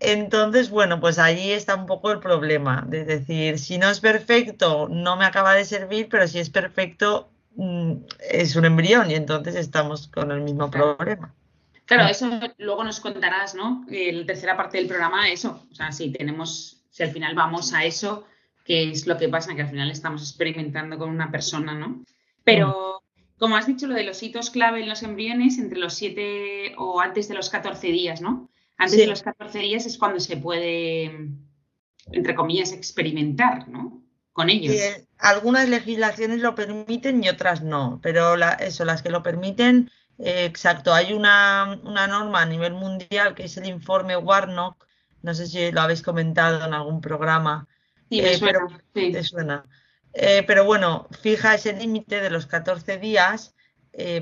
Entonces, 0.00 0.70
bueno, 0.70 0.98
pues 0.98 1.18
allí 1.18 1.52
está 1.52 1.74
un 1.74 1.86
poco 1.86 2.10
el 2.10 2.20
problema. 2.20 2.86
Es 2.90 3.06
decir, 3.06 3.58
si 3.58 3.78
no 3.78 3.90
es 3.90 4.00
perfecto, 4.00 4.88
no 4.90 5.16
me 5.16 5.26
acaba 5.26 5.54
de 5.54 5.64
servir, 5.66 6.08
pero 6.10 6.26
si 6.26 6.38
es 6.40 6.50
perfecto, 6.50 7.30
es 8.30 8.56
un 8.56 8.64
embrión 8.64 9.10
y 9.10 9.14
entonces 9.14 9.54
estamos 9.54 10.08
con 10.08 10.30
el 10.30 10.42
mismo 10.42 10.70
problema. 10.70 11.34
Claro, 11.84 12.08
eso 12.08 12.30
luego 12.58 12.84
nos 12.84 13.00
contarás, 13.00 13.54
¿no? 13.54 13.84
En 13.90 14.20
la 14.20 14.26
tercera 14.26 14.56
parte 14.56 14.78
del 14.78 14.86
programa, 14.86 15.28
eso. 15.28 15.66
O 15.72 15.74
sea, 15.74 15.90
si 15.90 16.12
tenemos, 16.12 16.84
si 16.90 17.02
al 17.02 17.10
final 17.10 17.34
vamos 17.34 17.74
a 17.74 17.84
eso, 17.84 18.26
que 18.64 18.90
es 18.90 19.06
lo 19.06 19.18
que 19.18 19.28
pasa, 19.28 19.54
que 19.56 19.62
al 19.62 19.70
final 19.70 19.90
estamos 19.90 20.22
experimentando 20.22 20.96
con 20.98 21.10
una 21.10 21.32
persona, 21.32 21.74
¿no? 21.74 22.04
Pero, 22.44 23.02
como 23.38 23.56
has 23.56 23.66
dicho, 23.66 23.88
lo 23.88 23.94
de 23.94 24.04
los 24.04 24.22
hitos 24.22 24.50
clave 24.50 24.82
en 24.82 24.88
los 24.88 25.02
embriones, 25.02 25.58
entre 25.58 25.80
los 25.80 25.94
7 25.94 26.74
o 26.78 27.00
antes 27.00 27.26
de 27.26 27.34
los 27.34 27.50
14 27.50 27.88
días, 27.88 28.20
¿no? 28.20 28.48
Antes 28.78 28.98
de 28.98 29.08
los 29.08 29.22
14 29.22 29.58
días 29.58 29.84
es 29.84 29.98
cuando 29.98 30.20
se 30.20 30.36
puede, 30.36 31.28
entre 32.12 32.34
comillas, 32.34 32.72
experimentar, 32.72 33.68
¿no? 33.68 34.00
Con 34.32 34.48
ellos. 34.48 34.76
algunas 35.18 35.68
legislaciones 35.68 36.40
lo 36.40 36.54
permiten 36.54 37.22
y 37.22 37.28
otras 37.28 37.62
no, 37.62 37.98
pero 38.02 38.36
eso, 38.60 38.84
las 38.84 39.02
que 39.02 39.10
lo 39.10 39.22
permiten, 39.22 39.90
eh, 40.18 40.44
exacto. 40.44 40.92
Hay 40.92 41.12
una, 41.12 41.76
norma 41.82 42.42
a 42.42 42.46
nivel 42.46 42.74
mundial 42.74 43.34
que 43.34 43.44
es 43.44 43.56
el 43.56 43.66
informe 43.66 44.16
Warnock, 44.16 44.86
no 45.22 45.34
sé 45.34 45.46
si 45.46 45.72
lo 45.72 45.80
habéis 45.80 46.02
comentado 46.02 46.64
en 46.64 46.74
algún 46.74 47.00
programa. 47.00 47.66
Sí, 48.10 48.22
me 48.22 48.32
eh, 48.32 48.38
suena. 48.38 48.66
Pero, 48.92 49.24
suena. 49.24 49.64
Eh, 50.12 50.44
pero 50.46 50.64
bueno, 50.64 51.08
fija 51.22 51.54
ese 51.54 51.72
límite 51.72 52.20
de 52.20 52.30
los 52.30 52.46
14 52.46 52.98
días 52.98 53.54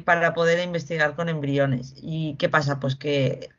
para 0.05 0.35
poder 0.35 0.65
investigar 0.65 1.15
con 1.15 1.29
embriones. 1.29 1.95
¿Y 1.97 2.35
qué 2.37 2.49
pasa? 2.49 2.81
Pues 2.81 2.97
que 2.97 3.51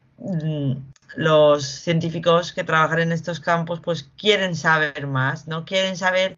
los 1.16 1.66
científicos 1.66 2.54
que 2.54 2.64
trabajan 2.64 3.00
en 3.00 3.12
estos 3.12 3.40
campos 3.40 3.80
pues 3.80 4.04
quieren 4.18 4.56
saber 4.56 5.08
más, 5.08 5.48
¿no? 5.48 5.66
Quieren 5.66 5.98
saber 5.98 6.38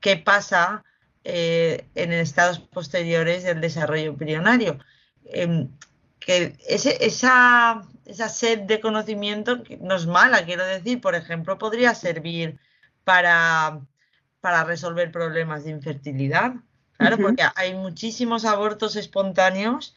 qué 0.00 0.16
pasa 0.16 0.84
eh, 1.24 1.86
en 1.94 2.12
estados 2.12 2.58
posteriores 2.58 3.44
del 3.44 3.60
desarrollo 3.60 4.10
embrionario. 4.10 4.78
Em, 5.26 5.68
que 6.18 6.56
esa, 6.68 7.82
esa 8.04 8.28
sed 8.28 8.60
de 8.60 8.80
conocimiento 8.80 9.62
no 9.80 9.96
es 9.96 10.06
mala, 10.06 10.44
quiero 10.44 10.64
decir, 10.64 11.00
por 11.00 11.14
ejemplo, 11.14 11.58
podría 11.58 11.94
servir 11.94 12.58
para, 13.04 13.80
para 14.40 14.64
resolver 14.64 15.12
problemas 15.12 15.64
de 15.64 15.70
infertilidad. 15.70 16.54
Claro, 16.96 17.18
porque 17.18 17.44
hay 17.54 17.74
muchísimos 17.74 18.44
abortos 18.44 18.96
espontáneos 18.96 19.96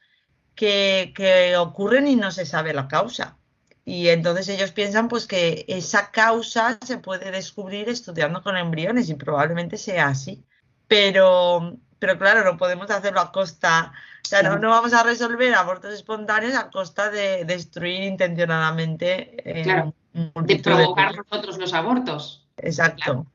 que, 0.62 1.56
ocurren 1.58 2.08
y 2.08 2.16
no 2.16 2.32
se 2.32 2.46
sabe 2.46 2.74
la 2.74 2.88
causa. 2.88 3.38
Y 3.84 4.10
entonces 4.10 4.48
ellos 4.50 4.72
piensan 4.72 5.08
pues 5.08 5.26
que 5.26 5.66
esa 5.68 6.12
causa 6.12 6.78
se 6.86 7.00
puede 7.00 7.32
descubrir 7.32 7.90
estudiando 7.90 8.44
con 8.44 8.56
embriones 8.56 9.10
y 9.10 9.16
probablemente 9.16 9.78
sea 9.78 10.08
así. 10.08 10.44
Pero, 10.88 11.78
pero 11.98 12.18
claro, 12.18 12.44
no 12.44 12.58
podemos 12.58 12.92
hacerlo 12.92 13.22
a 13.22 13.32
costa, 13.32 13.92
o 14.24 14.28
sea, 14.28 14.44
no, 14.44 14.70
vamos 14.70 14.94
a 14.94 15.04
resolver 15.04 15.54
abortos 15.56 15.94
espontáneos 15.94 16.54
a 16.56 16.70
costa 16.70 17.10
de 17.10 17.44
destruir 17.46 18.04
intencionadamente. 18.04 19.42
Eh, 19.44 19.92
de 20.14 20.60
provocar 20.60 21.16
nosotros 21.16 21.58
los 21.58 21.74
abortos. 21.74 22.48
Exacto. 22.58 23.26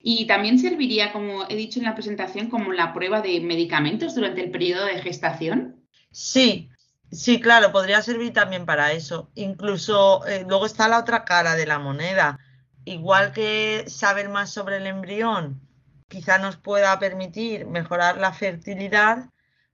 Y 0.00 0.26
también 0.26 0.58
serviría, 0.58 1.12
como 1.12 1.44
he 1.48 1.54
dicho 1.54 1.78
en 1.78 1.84
la 1.84 1.94
presentación, 1.94 2.50
como 2.50 2.72
la 2.72 2.92
prueba 2.92 3.20
de 3.20 3.40
medicamentos 3.40 4.16
durante 4.16 4.42
el 4.42 4.50
periodo 4.50 4.86
de 4.86 5.00
gestación. 5.00 5.76
Sí, 6.10 6.68
sí, 7.12 7.40
claro, 7.40 7.72
podría 7.72 8.02
servir 8.02 8.32
también 8.32 8.66
para 8.66 8.92
eso. 8.92 9.30
Incluso 9.34 10.26
eh, 10.26 10.44
luego 10.48 10.66
está 10.66 10.88
la 10.88 10.98
otra 10.98 11.24
cara 11.24 11.54
de 11.54 11.66
la 11.66 11.78
moneda. 11.78 12.38
Igual 12.84 13.32
que 13.32 13.84
saber 13.86 14.28
más 14.28 14.50
sobre 14.50 14.78
el 14.78 14.86
embrión 14.86 15.60
quizá 16.08 16.38
nos 16.38 16.56
pueda 16.56 16.98
permitir 16.98 17.66
mejorar 17.66 18.18
la 18.18 18.32
fertilidad, 18.32 19.30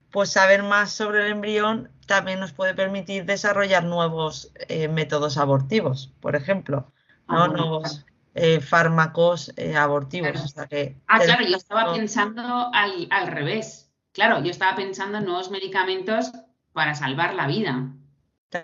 pues 0.09 0.29
saber 0.29 0.63
más 0.63 0.91
sobre 0.91 1.25
el 1.25 1.31
embrión 1.33 1.91
también 2.05 2.39
nos 2.39 2.53
puede 2.53 2.73
permitir 2.73 3.25
desarrollar 3.25 3.83
nuevos 3.83 4.51
eh, 4.67 4.87
métodos 4.87 5.37
abortivos, 5.37 6.13
por 6.21 6.35
ejemplo, 6.35 6.91
¿no? 7.27 7.43
Ah, 7.43 7.47
nuevos 7.49 8.05
eh, 8.35 8.61
fármacos 8.61 9.51
abortivos. 9.75 10.55
ah, 10.57 11.19
claro, 11.19 11.45
yo 11.45 11.57
estaba 11.57 11.93
pensando 11.93 12.71
al 12.73 13.27
revés 13.27 13.89
Claro, 14.11 14.43
yo 14.43 14.51
estaba 14.51 14.75
pensando 14.75 15.19
en 15.19 15.25
nuevos 15.25 15.51
medicamentos 15.51 16.31
para 16.73 16.95
salvar 16.95 17.33
la 17.33 17.47
vida. 17.47 17.93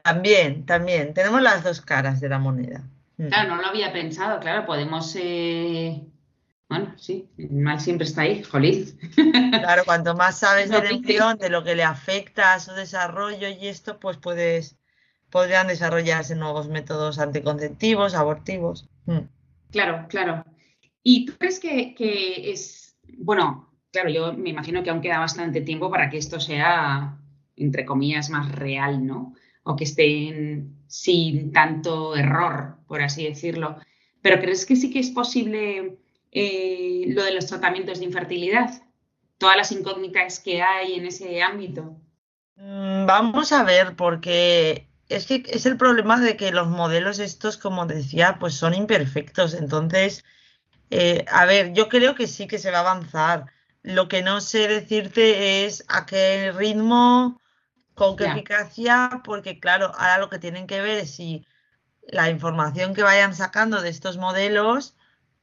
También, 0.03 0.65
también. 0.65 1.13
Tenemos 1.13 1.41
las 1.41 1.63
dos 1.63 1.81
caras 1.81 2.19
de 2.19 2.29
la 2.29 2.39
moneda. 2.39 2.83
Mm. 3.17 3.27
Claro, 3.27 3.55
no 3.55 3.61
lo 3.61 3.67
había 3.67 3.93
pensado. 3.93 4.39
Claro, 4.39 4.65
podemos. 4.65 5.15
Eh, 5.19 6.01
bueno, 6.67 6.93
sí, 6.97 7.29
el 7.37 7.51
mal 7.51 7.79
siempre 7.79 8.07
está 8.07 8.21
ahí, 8.21 8.43
jolín. 8.43 8.97
Claro, 9.51 9.83
cuanto 9.85 10.15
más 10.15 10.39
sabes 10.39 10.69
del 10.69 10.85
embrión, 10.85 11.37
de 11.37 11.49
lo 11.49 11.63
que 11.63 11.75
le 11.75 11.83
afecta 11.83 12.53
a 12.53 12.59
su 12.59 12.71
desarrollo 12.73 13.47
y 13.49 13.67
esto, 13.67 13.99
pues 13.99 14.17
puedes, 14.17 14.77
podrían 15.29 15.67
desarrollarse 15.67 16.35
nuevos 16.35 16.67
métodos 16.67 17.19
anticonceptivos, 17.19 18.15
abortivos. 18.15 18.89
Mm. 19.05 19.19
Claro, 19.71 20.07
claro. 20.09 20.43
¿Y 21.03 21.25
tú 21.25 21.33
crees 21.37 21.59
que, 21.59 21.93
que 21.93 22.51
es, 22.51 22.97
bueno, 23.19 23.71
claro, 23.91 24.09
yo 24.09 24.33
me 24.33 24.49
imagino 24.49 24.83
que 24.83 24.89
aún 24.89 25.01
queda 25.01 25.19
bastante 25.19 25.61
tiempo 25.61 25.91
para 25.91 26.09
que 26.09 26.17
esto 26.17 26.39
sea, 26.39 27.19
entre 27.55 27.85
comillas, 27.85 28.29
más 28.29 28.51
real, 28.51 29.05
¿no? 29.05 29.33
O 29.63 29.75
que 29.75 29.85
estén 29.85 30.75
sin 30.87 31.51
tanto 31.51 32.15
error, 32.15 32.77
por 32.87 33.01
así 33.01 33.25
decirlo. 33.25 33.77
pero 34.21 34.39
¿crees 34.39 34.65
que 34.65 34.75
sí 34.75 34.89
que 34.91 34.99
es 34.99 35.11
posible 35.11 35.97
eh, 36.31 37.05
lo 37.09 37.23
de 37.23 37.33
los 37.33 37.45
tratamientos 37.47 37.99
de 37.99 38.05
infertilidad? 38.05 38.81
Todas 39.37 39.57
las 39.57 39.71
incógnitas 39.71 40.39
que 40.39 40.61
hay 40.61 40.93
en 40.93 41.05
ese 41.05 41.41
ámbito. 41.43 41.99
Mm, 42.55 43.05
vamos 43.05 43.51
a 43.51 43.63
ver, 43.63 43.95
porque 43.95 44.87
es 45.09 45.27
que 45.27 45.43
es 45.47 45.65
el 45.65 45.77
problema 45.77 46.19
de 46.19 46.37
que 46.37 46.51
los 46.51 46.67
modelos 46.67 47.19
estos, 47.19 47.57
como 47.57 47.85
decía, 47.85 48.37
pues 48.39 48.55
son 48.55 48.73
imperfectos. 48.73 49.53
Entonces, 49.53 50.23
eh, 50.89 51.25
a 51.31 51.45
ver, 51.45 51.73
yo 51.73 51.89
creo 51.89 52.15
que 52.15 52.27
sí 52.27 52.47
que 52.47 52.59
se 52.59 52.71
va 52.71 52.79
a 52.79 52.81
avanzar. 52.81 53.45
Lo 53.83 54.07
que 54.07 54.23
no 54.23 54.41
sé 54.41 54.67
decirte 54.67 55.65
es 55.65 55.83
a 55.87 56.05
qué 56.05 56.51
ritmo, 56.51 57.41
con 57.95 58.15
qué 58.15 58.25
eficacia, 58.25 59.21
porque 59.23 59.59
claro, 59.59 59.91
ahora 59.97 60.19
lo 60.19 60.29
que 60.29 60.39
tienen 60.39 60.67
que 60.67 60.81
ver 60.81 60.99
es 60.99 61.15
si 61.15 61.45
la 62.07 62.29
información 62.29 62.93
que 62.93 63.03
vayan 63.03 63.33
sacando 63.33 63.81
de 63.81 63.89
estos 63.89 64.17
modelos, 64.17 64.95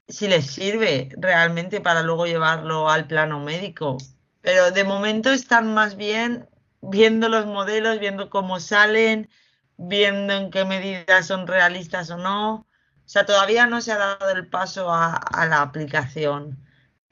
si 0.08 0.28
les 0.28 0.46
sirve 0.46 1.08
realmente 1.16 1.80
para 1.80 2.02
luego 2.02 2.26
llevarlo 2.26 2.88
al 2.88 3.06
plano 3.06 3.40
médico. 3.40 3.98
Pero 4.42 4.70
de 4.70 4.84
momento 4.84 5.30
están 5.30 5.74
más 5.74 5.96
bien 5.96 6.48
viendo 6.82 7.28
los 7.28 7.46
modelos, 7.46 7.98
viendo 7.98 8.28
cómo 8.28 8.60
salen, 8.60 9.30
viendo 9.76 10.34
en 10.34 10.50
qué 10.50 10.64
medidas 10.64 11.26
son 11.26 11.46
realistas 11.46 12.10
o 12.10 12.16
no. 12.16 12.54
O 12.54 13.08
sea, 13.12 13.24
todavía 13.24 13.66
no 13.66 13.80
se 13.80 13.92
ha 13.92 13.98
dado 13.98 14.30
el 14.30 14.46
paso 14.46 14.92
a, 14.92 15.20
la 15.48 15.62
aplicación 15.62 16.58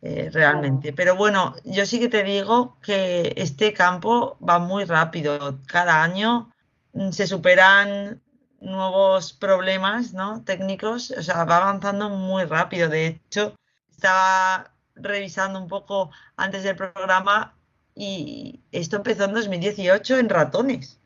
eh, 0.03 0.31
realmente. 0.33 0.93
Pero 0.93 1.17
bueno, 1.17 1.55
yo 1.65 1.85
sí 1.87 2.01
que 2.01 2.09
te 2.09 2.23
digo 2.23 2.79
que 2.83 3.35
este 3.37 3.73
campo 3.73 4.39
va 4.47 4.59
muy 4.59 4.85
rápido. 4.85 5.59
Cada 5.67 6.03
año 6.03 6.51
mm, 6.93 7.11
se 7.11 7.27
superan 7.27 8.21
nuevos 8.61 9.33
problemas 9.33 10.13
¿no? 10.13 10.43
técnicos, 10.45 11.11
o 11.13 11.23
sea, 11.23 11.45
va 11.45 11.59
avanzando 11.59 12.09
muy 12.11 12.45
rápido. 12.45 12.89
De 12.89 13.07
hecho, 13.07 13.55
estaba 13.91 14.73
revisando 14.95 15.61
un 15.61 15.69
poco 15.69 16.11
antes 16.37 16.63
del 16.63 16.77
programa 16.77 17.55
y 17.95 18.61
esto 18.73 18.97
empezó 18.97 19.25
en 19.25 19.35
2018 19.35 20.19
en 20.19 20.29
ratones. 20.29 21.01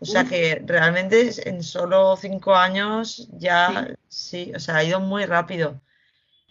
O 0.00 0.04
sea 0.04 0.24
que 0.24 0.60
realmente 0.66 1.30
en 1.48 1.62
solo 1.62 2.16
cinco 2.16 2.56
años 2.56 3.28
ya 3.34 3.94
sí. 4.08 4.52
o 4.52 4.58
sea, 4.58 4.76
ha 4.76 4.84
ido 4.84 4.98
muy 4.98 5.26
rápido. 5.26 5.80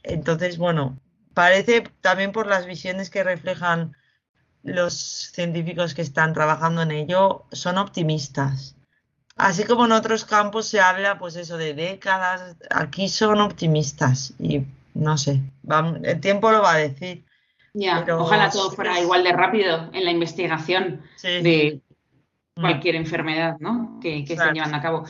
Entonces, 0.04 0.58
bueno, 0.58 0.98
parece 1.34 1.84
también 2.02 2.32
por 2.32 2.48
las 2.48 2.66
visiones 2.66 3.10
que 3.10 3.24
reflejan 3.24 3.96
los 4.64 4.94
científicos 5.34 5.94
que 5.94 6.02
están 6.02 6.34
trabajando 6.34 6.82
en 6.82 6.92
ello, 6.92 7.46
son 7.52 7.78
optimistas. 7.78 8.76
Así 9.36 9.64
como 9.64 9.86
en 9.86 9.92
otros 9.92 10.26
campos 10.26 10.68
se 10.68 10.80
habla, 10.80 11.18
pues 11.18 11.36
eso, 11.36 11.58
de 11.58 11.74
décadas, 11.74 12.56
aquí 12.70 13.10
son 13.10 13.42
optimistas 13.42 14.34
y 14.40 14.64
no 14.94 15.18
sé, 15.18 15.42
el 16.04 16.20
tiempo 16.20 16.52
lo 16.52 16.62
va 16.62 16.74
a 16.74 16.78
decir. 16.78 17.24
Ya, 17.74 18.06
ojalá 18.18 18.50
todo 18.50 18.72
fuera 18.72 19.00
igual 19.00 19.24
de 19.24 19.32
rápido 19.32 19.90
en 19.94 20.04
la 20.04 20.12
investigación 20.12 21.02
de 21.24 21.82
Mm. 22.56 22.62
cualquier 22.62 22.96
enfermedad 22.96 23.58
¿no? 23.60 24.00
que, 24.02 24.26
que 24.26 24.34
estén 24.34 24.54
llevando 24.54 24.78
a 24.78 24.82
cabo. 24.82 25.06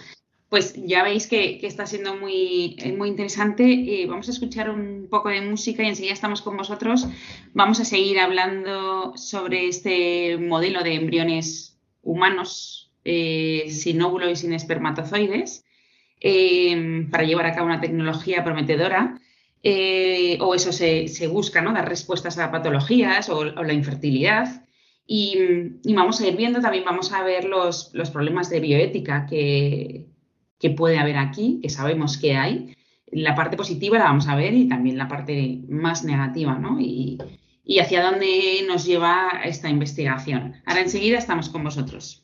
Pues 0.52 0.74
ya 0.76 1.02
veis 1.04 1.28
que, 1.28 1.66
está 1.66 1.86
siendo 1.86 2.18
muy, 2.18 2.76
eh, 2.80 2.92
muy 2.92 3.08
interesante. 3.08 3.64
Eh, 3.64 4.06
vamos 4.06 4.28
a 4.28 4.32
escuchar 4.32 4.70
un 4.70 5.08
poco 5.10 5.30
de 5.30 5.40
música 5.40 5.82
y 5.82 5.88
enseguida 5.88 6.12
estamos 6.12 6.42
con 6.42 6.58
vosotros. 6.58 7.08
Vamos 7.54 7.80
a 7.80 7.86
seguir 7.86 8.20
hablando 8.20 9.14
sobre 9.16 9.70
este 9.70 10.38
modelo 10.38 10.84
de 10.84 10.96
embriones 10.96 11.80
humanos 12.02 12.92
eh, 13.06 13.68
sin 13.70 14.02
óvulo 14.02 14.30
y 14.30 14.36
sin 14.36 14.52
espermatozoides 14.52 15.64
para 16.20 17.24
llevar 17.24 17.46
a 17.46 17.54
cabo 17.54 17.68
una 17.68 17.80
tecnología 17.80 18.44
prometedora. 18.44 19.22
o 20.42 20.54
eso 20.54 20.74
se, 20.74 21.28
busca, 21.28 21.62
¿no? 21.62 21.72
Dar 21.72 21.88
respuestas 21.88 22.38
a 22.38 22.52
patologías 22.52 23.30
o, 23.30 23.38
o 23.38 23.64
la 23.64 23.72
infertilidad. 23.72 24.66
Y, 25.14 25.38
vamos 25.94 26.22
a 26.22 26.28
ir 26.28 26.38
viendo, 26.38 26.62
también 26.62 26.86
vamos 26.86 27.12
a 27.12 27.24
ver 27.24 27.46
los, 27.46 27.92
problemas 28.14 28.50
de 28.50 28.60
bioética 28.60 29.26
que, 29.26 30.11
puede 30.70 31.00
haber 31.00 31.18
aquí, 31.18 31.60
que 31.62 31.70
sabemos 31.70 32.18
que 32.18 32.36
hay. 32.36 32.76
La 33.12 33.36
parte 33.36 33.58
positiva 33.58 33.98
la 33.98 34.06
vamos 34.06 34.28
a 34.28 34.36
ver 34.36 34.54
y 34.54 34.70
también 34.70 34.98
la 34.98 35.08
parte 35.08 35.62
más 35.68 36.04
negativa, 36.04 36.56
¿no? 36.56 36.80
Y, 36.80 37.18
y 37.66 37.80
hacia 37.80 38.04
dónde 38.04 38.64
nos 38.68 38.86
lleva 38.86 39.42
esta 39.44 39.70
investigación. 39.70 40.56
Ahora 40.66 40.82
enseguida 40.82 41.18
estamos 41.18 41.50
con 41.50 41.64
vosotros. 41.64 42.24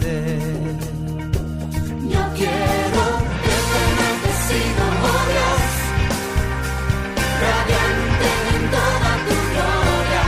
Yo 0.00 0.06
quiero 2.36 3.02
verte 3.44 3.82
bendecido, 3.98 4.82
oh 5.02 5.22
Dios, 5.28 5.62
radiante 7.42 8.30
en 8.54 8.62
toda 8.70 9.10
tu 9.26 9.34
gloria. 9.50 10.22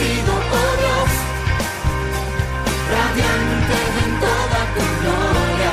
sido, 0.00 0.32
oh 0.32 0.72
Dios, 0.82 1.10
radiante 2.94 3.78
en 4.04 4.12
toda 4.24 4.60
tu 4.74 4.84
gloria. 5.00 5.72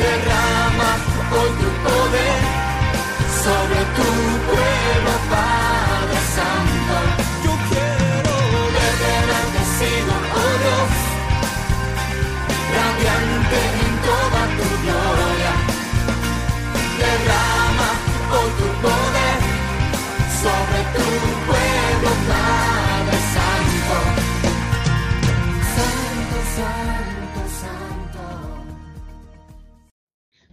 Derrama 0.00 0.90
hoy 1.34 1.50
tu 1.60 1.68
poder 1.86 2.38
sobre 3.44 3.80
tu 3.96 4.08
pueblo, 4.48 5.12
Padre. 5.30 5.73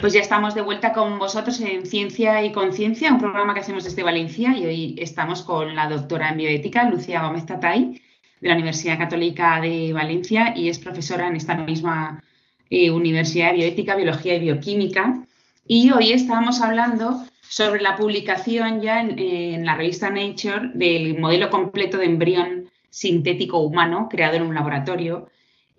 Pues 0.01 0.13
ya 0.13 0.21
estamos 0.21 0.55
de 0.55 0.61
vuelta 0.61 0.93
con 0.93 1.19
vosotros 1.19 1.59
en 1.61 1.85
Ciencia 1.85 2.43
y 2.43 2.51
Conciencia, 2.51 3.13
un 3.13 3.19
programa 3.19 3.53
que 3.53 3.59
hacemos 3.59 3.83
desde 3.83 4.01
Valencia 4.01 4.57
y 4.57 4.65
hoy 4.65 4.95
estamos 4.97 5.43
con 5.43 5.75
la 5.75 5.87
doctora 5.87 6.29
en 6.29 6.37
bioética, 6.37 6.89
Lucía 6.89 7.21
Gómez 7.21 7.45
Tatay, 7.45 8.01
de 8.41 8.49
la 8.49 8.55
Universidad 8.55 8.97
Católica 8.97 9.61
de 9.61 9.93
Valencia 9.93 10.53
y 10.57 10.69
es 10.69 10.79
profesora 10.79 11.27
en 11.27 11.35
esta 11.35 11.53
misma 11.53 12.23
eh, 12.71 12.89
Universidad 12.89 13.51
de 13.51 13.57
Bioética, 13.57 13.95
Biología 13.95 14.37
y 14.37 14.39
Bioquímica. 14.39 15.23
Y 15.67 15.91
hoy 15.91 16.13
estábamos 16.13 16.61
hablando 16.61 17.23
sobre 17.47 17.79
la 17.83 17.95
publicación 17.95 18.81
ya 18.81 19.01
en, 19.01 19.63
la 19.63 19.75
revista 19.75 20.09
Nature 20.09 20.71
del 20.73 21.19
modelo 21.19 21.51
completo 21.51 21.99
de 21.99 22.05
embrión 22.05 22.71
sintético 22.89 23.59
humano 23.59 24.07
creado 24.09 24.37
en 24.37 24.47
un 24.47 24.55
laboratorio. 24.55 25.29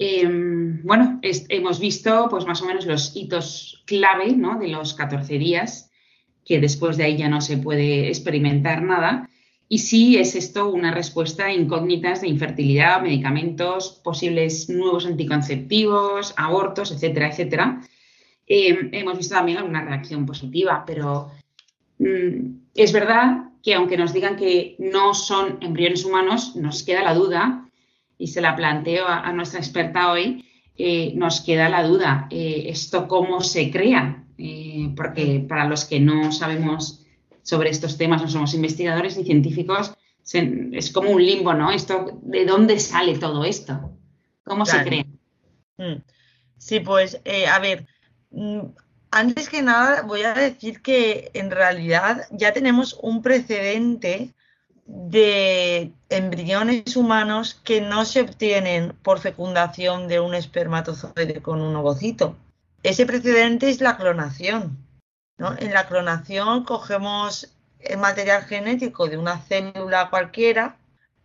Em, 0.05 0.83
bueno, 0.83 1.21
hemos 1.23 1.79
visto 1.79 2.29
pues 2.31 2.47
más 2.47 2.63
o 2.63 2.67
menos 2.67 2.87
los 2.87 3.15
hitos 3.15 3.83
clave 3.87 4.37
de 4.61 4.69
los 4.69 4.95
14 4.95 5.39
días, 5.39 5.91
que 6.45 6.61
después 6.61 6.97
de 6.97 7.05
ahí 7.05 7.17
ya 7.17 7.29
no 7.29 7.41
se 7.41 7.59
puede 7.59 8.09
experimentar 8.09 8.83
nada. 8.83 9.29
Y 9.69 9.79
sí 9.79 10.19
es 10.19 10.35
esto 10.35 10.71
una 10.71 10.93
respuesta 10.93 11.47
a 11.47 11.53
incógnitas 11.53 12.21
de 12.21 12.29
infertilidad, 12.29 13.01
medicamentos, 13.01 14.01
posibles 14.05 14.69
nuevos 14.69 15.07
anticonceptivos, 15.07 16.35
abortos, 16.37 16.91
etcétera, 16.91 17.29
etcétera. 17.29 17.81
Em, 18.47 18.91
hemos 18.93 19.17
visto 19.17 19.35
también 19.35 19.59
alguna 19.59 19.85
reacción 19.85 20.27
positiva, 20.27 20.85
pero 20.87 21.31
Mm, 22.03 22.63
es 22.75 22.93
verdad 22.93 23.51
que 23.63 23.75
aunque 23.75 23.97
nos 23.97 24.13
digan 24.13 24.37
que 24.37 24.75
no 24.79 25.15
son 25.15 25.59
embriones 25.61 26.05
humanos, 26.05 26.57
nos 26.57 26.83
queda 26.83 27.03
la 27.03 27.15
duda, 27.15 27.71
y 28.19 28.29
se 28.29 28.41
la 28.41 28.57
planteo 28.57 29.07
a, 29.07 29.33
nuestra 29.33 29.61
experta 29.61 30.13
hoy, 30.13 30.45
eh, 30.77 31.13
nos 31.15 31.41
queda 31.41 31.69
la 31.69 31.83
duda, 31.83 32.27
eh, 32.31 32.65
¿esto 32.69 33.09
cómo 33.09 33.41
se 33.41 33.71
crea? 33.71 34.25
Eh, 34.39 34.93
porque 34.97 35.45
para 35.49 35.67
los 35.67 35.85
que 35.85 36.01
no 36.01 36.33
sabemos 36.33 37.05
sobre 37.43 37.71
estos 37.71 37.99
temas, 37.99 38.23
no 38.23 38.29
somos 38.29 38.55
investigadores 38.55 39.17
ni 39.17 39.25
científicos, 39.25 39.93
es 40.33 40.93
como 40.93 41.11
un 41.11 41.25
limbo, 41.25 41.53
¿no? 41.53 41.73
Esto, 41.73 42.21
¿De 42.23 42.47
dónde 42.47 42.79
sale 42.79 43.19
todo 43.19 43.45
esto? 43.45 43.91
¿Cómo 44.45 44.65
se 44.65 44.83
crea? 44.85 45.05
Mm. 45.79 46.03
Sí, 46.59 46.79
pues, 46.79 47.21
a 47.51 47.59
ver, 47.59 47.87
mm, 48.31 48.61
antes 49.11 49.49
que 49.49 49.63
nada, 49.63 50.03
voy 50.03 50.23
a 50.23 50.33
decir 50.33 50.81
que 50.81 51.31
en 51.35 51.51
realidad 51.51 52.27
ya 52.31 52.53
tenemos 52.53 52.99
un 53.03 53.21
precedente 53.21 54.31
de 54.87 55.93
embriones 56.09 56.97
humanos 56.97 57.61
que 57.63 57.81
no 57.81 58.05
se 58.05 58.23
obtienen 58.23 58.93
por 59.03 59.21
fecundación 59.21 60.09
de 60.09 60.21
un 60.21 60.35
espermatozoide 60.35 61.41
con 61.41 61.61
un 61.61 61.75
ovocito. 61.77 62.37
Ese 62.83 63.07
precedente 63.07 63.71
es 63.71 63.81
la 63.81 63.97
clonación. 63.97 64.79
En 65.39 65.73
la 65.73 65.87
clonación 65.87 66.65
cogemos 66.65 67.53
el 67.81 67.99
material 67.99 68.45
genético 68.45 69.09
de 69.09 69.19
una 69.19 69.39
célula 69.39 70.11
cualquiera 70.11 70.77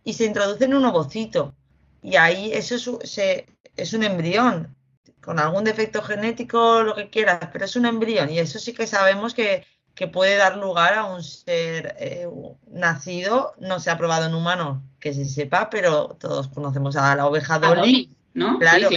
y 0.04 0.14
se 0.14 0.24
introduce 0.24 0.64
en 0.64 0.74
un 0.74 0.84
ovocito. 0.84 1.54
Y 2.02 2.16
ahí 2.16 2.52
eso 2.52 2.98
es 3.02 3.92
un 3.92 4.02
embrión 4.02 4.76
con 5.20 5.38
algún 5.38 5.64
defecto 5.64 6.02
genético, 6.02 6.82
lo 6.82 6.94
que 6.94 7.10
quieras, 7.10 7.50
pero 7.52 7.64
es 7.64 7.76
un 7.76 7.86
embrión 7.86 8.30
y 8.30 8.38
eso 8.38 8.58
sí 8.58 8.72
que 8.72 8.86
sabemos 8.86 9.34
que, 9.34 9.66
puede 10.06 10.36
dar 10.36 10.56
lugar 10.56 10.94
a 10.94 11.04
un 11.04 11.22
ser 11.22 11.96
eh, 11.98 12.28
nacido, 12.70 13.54
no 13.58 13.80
se 13.80 13.90
ha 13.90 13.98
probado 13.98 14.26
en 14.26 14.34
humano, 14.34 14.82
que 15.00 15.12
se 15.12 15.24
sepa, 15.24 15.70
pero 15.70 16.16
todos 16.20 16.48
conocemos 16.48 16.96
a 16.96 17.16
la 17.16 17.26
oveja 17.26 17.58
Dolly, 17.58 18.16
¿no? 18.34 18.58
Claro, 18.58 18.88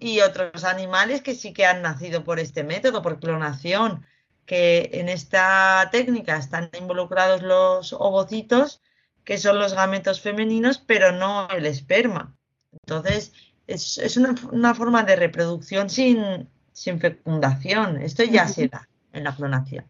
y 0.00 0.20
otros 0.20 0.64
animales 0.64 1.22
que 1.22 1.34
sí 1.34 1.52
que 1.52 1.66
han 1.66 1.82
nacido 1.82 2.24
por 2.24 2.38
este 2.38 2.64
método, 2.64 3.02
por 3.02 3.20
clonación, 3.20 4.06
que 4.46 4.90
en 4.94 5.08
esta 5.08 5.88
técnica 5.92 6.38
están 6.38 6.70
involucrados 6.78 7.42
los 7.42 7.92
ovocitos, 7.92 8.80
que 9.24 9.36
son 9.36 9.58
los 9.58 9.74
gametos 9.74 10.22
femeninos, 10.22 10.78
pero 10.78 11.12
no 11.12 11.48
el 11.50 11.66
esperma. 11.66 12.34
Entonces, 12.72 13.32
es, 13.66 14.16
una, 14.16 14.74
forma 14.74 15.02
de 15.02 15.16
reproducción 15.16 15.90
sin, 15.90 16.48
fecundación. 16.72 18.00
Esto 18.00 18.24
ya 18.24 18.48
se 18.48 18.68
da 18.68 18.88
en 19.12 19.24
la 19.24 19.36
clonación. 19.36 19.84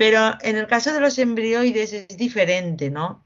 Pero 0.00 0.38
en 0.40 0.56
el 0.56 0.66
caso 0.66 0.94
de 0.94 1.00
los 1.00 1.18
embrioides 1.18 1.92
es 1.92 2.16
diferente, 2.16 2.88
¿no? 2.88 3.22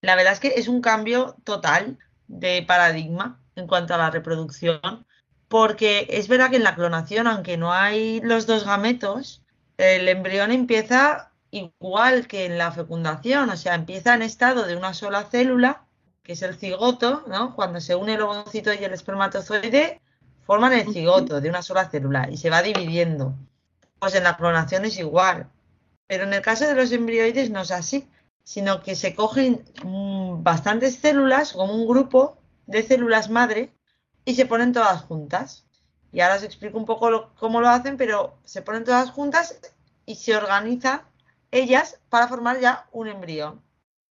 La 0.00 0.16
verdad 0.16 0.32
es 0.32 0.40
que 0.40 0.54
es 0.56 0.66
un 0.66 0.80
cambio 0.80 1.36
total 1.44 1.96
de 2.26 2.64
paradigma 2.66 3.40
en 3.54 3.68
cuanto 3.68 3.94
a 3.94 3.98
la 3.98 4.10
reproducción, 4.10 5.06
porque 5.46 6.08
es 6.10 6.26
verdad 6.26 6.50
que 6.50 6.56
en 6.56 6.64
la 6.64 6.74
clonación, 6.74 7.28
aunque 7.28 7.56
no 7.56 7.72
hay 7.72 8.20
los 8.20 8.48
dos 8.48 8.64
gametos, 8.64 9.44
el 9.76 10.08
embrión 10.08 10.50
empieza 10.50 11.30
igual 11.52 12.26
que 12.26 12.46
en 12.46 12.58
la 12.58 12.72
fecundación, 12.72 13.48
o 13.50 13.56
sea, 13.56 13.76
empieza 13.76 14.12
en 14.12 14.22
estado 14.22 14.66
de 14.66 14.74
una 14.74 14.94
sola 14.94 15.22
célula 15.22 15.84
que 16.24 16.32
es 16.32 16.42
el 16.42 16.56
cigoto, 16.56 17.22
¿no? 17.28 17.54
Cuando 17.54 17.80
se 17.80 17.94
une 17.94 18.14
el 18.14 18.22
ovocito 18.22 18.72
y 18.72 18.82
el 18.82 18.92
espermatozoide, 18.92 20.00
forman 20.44 20.72
el 20.72 20.92
cigoto 20.92 21.40
de 21.40 21.48
una 21.48 21.62
sola 21.62 21.88
célula 21.88 22.28
y 22.28 22.38
se 22.38 22.50
va 22.50 22.60
dividiendo. 22.60 23.36
Pues 24.00 24.16
en 24.16 24.24
la 24.24 24.36
clonación 24.36 24.84
es 24.84 24.98
igual. 24.98 25.48
Pero 26.08 26.24
en 26.24 26.32
el 26.32 26.42
caso 26.42 26.66
de 26.66 26.74
los 26.74 26.90
embrioides 26.90 27.50
no 27.50 27.60
es 27.60 27.70
así, 27.70 28.08
sino 28.42 28.82
que 28.82 28.96
se 28.96 29.14
cogen 29.14 29.64
mm, 29.84 30.42
bastantes 30.42 30.96
células, 30.96 31.52
como 31.52 31.74
un 31.74 31.86
grupo 31.86 32.38
de 32.66 32.82
células 32.82 33.30
madre, 33.30 33.72
y 34.24 34.34
se 34.34 34.46
ponen 34.46 34.72
todas 34.72 35.02
juntas. 35.02 35.66
Y 36.12 36.20
ahora 36.20 36.36
os 36.36 36.42
explico 36.42 36.78
un 36.78 36.86
poco 36.86 37.30
cómo 37.38 37.60
lo 37.60 37.68
hacen, 37.68 37.96
pero 37.96 38.38
se 38.44 38.62
ponen 38.62 38.84
todas 38.84 39.10
juntas 39.10 39.60
y 40.06 40.14
se 40.16 40.34
organizan 40.34 41.02
ellas 41.50 42.00
para 42.08 42.28
formar 42.28 42.58
ya 42.60 42.88
un 42.92 43.08
embrión, 43.08 43.62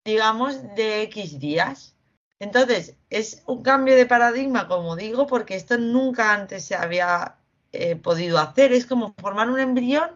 digamos, 0.06 0.62
de 0.76 1.02
X 1.04 1.40
días. 1.40 1.96
Entonces, 2.40 2.96
es 3.10 3.42
un 3.48 3.64
cambio 3.64 3.96
de 3.96 4.06
paradigma, 4.06 4.68
como 4.68 4.96
digo, 4.96 5.26
porque 5.26 5.56
esto 5.56 5.78
nunca 5.78 6.34
antes 6.34 6.66
se 6.66 6.76
había 6.76 7.38
eh, 7.72 7.96
podido 7.96 8.38
hacer. 8.38 8.72
Es 8.72 8.86
como 8.86 9.16
formar 9.18 9.50
un 9.50 9.60
embrión, 9.60 10.12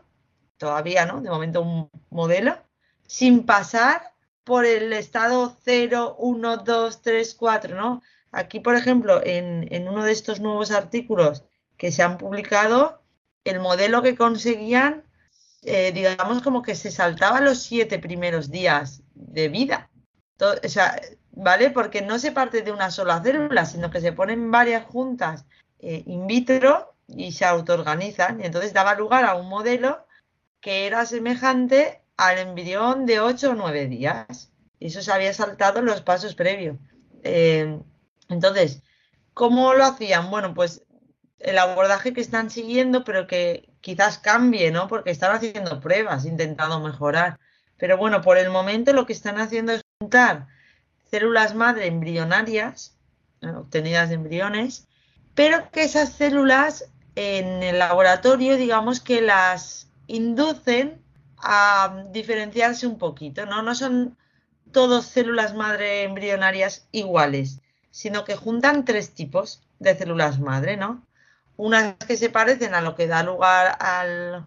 todavía, 0.62 1.08
¿no? 1.08 1.22
De 1.22 1.30
momento 1.32 1.62
un 1.64 1.90
modelo, 2.12 2.56
sin 3.08 3.48
pasar 3.48 4.14
por 4.44 4.64
el 4.64 4.94
estado 4.94 5.58
0, 5.64 6.18
1, 6.20 6.58
2, 6.58 7.02
3, 7.02 7.34
4, 7.34 7.76
¿no? 7.76 8.04
Aquí, 8.32 8.60
por 8.60 8.76
ejemplo, 8.76 9.22
en, 9.26 9.88
uno 9.88 10.04
de 10.04 10.12
estos 10.12 10.40
nuevos 10.40 10.70
artículos 10.70 11.46
que 11.78 11.92
se 11.92 12.04
han 12.04 12.20
publicado, 12.20 13.02
el 13.44 13.60
modelo 13.60 14.04
que 14.04 14.16
conseguían, 14.16 15.04
eh, 15.64 15.92
digamos, 15.94 16.44
como 16.44 16.62
que 16.62 16.76
se 16.76 16.92
saltaba 16.92 17.42
los 17.42 17.64
siete 17.64 17.98
primeros 17.98 18.52
días 18.52 19.02
de 19.16 19.50
vida. 19.50 19.90
o 20.40 20.70
sea, 20.70 21.02
¿vale? 21.32 21.72
Porque 21.72 22.04
no 22.04 22.20
se 22.20 22.32
parte 22.32 22.62
de 22.62 22.72
una 22.72 22.92
sola 22.92 23.20
célula, 23.24 23.66
sino 23.66 23.90
que 23.90 24.00
se 24.00 24.14
ponen 24.14 24.52
varias 24.52 24.86
juntas 24.86 25.46
eh, 25.80 26.04
in 26.06 26.28
vitro 26.28 26.94
y 27.08 27.32
se 27.32 27.46
autoorganizan. 27.46 28.42
Y 28.42 28.46
entonces 28.46 28.74
daba 28.74 28.94
lugar 28.94 29.26
a 29.26 29.34
un 29.34 29.50
modelo 29.50 30.06
que 30.62 30.88
era 30.88 31.06
semejante 31.06 32.02
al 32.18 32.38
embrión 32.38 33.06
de 33.06 33.20
8 33.20 33.52
o 33.52 33.56
9 33.56 33.88
días. 33.88 34.52
Y 34.80 34.88
eso 34.88 35.02
se 35.02 35.12
había 35.12 35.34
saltado 35.34 35.82
los 35.82 36.02
pasos 36.02 36.36
previos. 36.36 36.78
Eh, 37.24 37.80
entonces, 38.30 38.84
¿cómo 39.34 39.74
lo 39.74 39.86
hacían? 39.86 40.30
Bueno, 40.30 40.54
pues 40.54 40.84
el 41.40 41.58
abordaje 41.58 42.14
que 42.14 42.22
están 42.22 42.50
siguiendo, 42.50 43.04
pero 43.04 43.28
que 43.28 43.74
quizás 43.82 44.20
cambie, 44.20 44.72
¿no? 44.72 44.88
Porque 44.88 45.12
están 45.12 45.36
haciendo 45.36 45.80
pruebas, 45.80 46.26
intentando 46.26 46.80
mejorar. 46.80 47.40
Pero 47.78 47.98
bueno, 47.98 48.22
por 48.22 48.38
el 48.38 48.50
momento 48.50 48.94
lo 48.94 49.06
que 49.06 49.14
están 49.14 49.40
haciendo 49.40 49.74
es 49.74 49.82
juntar 50.00 50.48
células 51.10 51.56
madre 51.56 51.88
embrionarias, 51.88 52.98
eh, 53.42 53.50
obtenidas 53.50 54.10
de 54.10 54.16
embriones, 54.16 54.88
pero 55.36 55.70
que 55.72 55.84
esas 55.84 56.14
células 56.14 56.90
en 57.16 57.64
el 57.64 57.80
laboratorio, 57.80 58.56
digamos 58.56 59.02
que 59.02 59.22
las 59.22 59.91
inducen 60.12 61.02
a 61.38 62.04
diferenciarse 62.12 62.86
un 62.86 62.98
poquito, 62.98 63.46
¿no? 63.46 63.62
No 63.62 63.74
son 63.76 64.18
todos 64.72 65.06
células 65.06 65.56
madre 65.56 66.04
embrionarias 66.04 66.88
iguales, 66.92 67.62
sino 67.92 68.24
que 68.26 68.36
juntan 68.36 68.86
tres 68.86 69.14
tipos 69.14 69.62
de 69.80 69.98
células 69.98 70.40
madre, 70.40 70.78
¿no? 70.78 71.06
Unas 71.58 71.96
que 71.96 72.18
se 72.18 72.30
parecen 72.30 72.74
a 72.74 72.82
lo 72.82 72.96
que 72.96 73.08
da 73.08 73.24
lugar 73.24 73.78
al, 73.80 74.46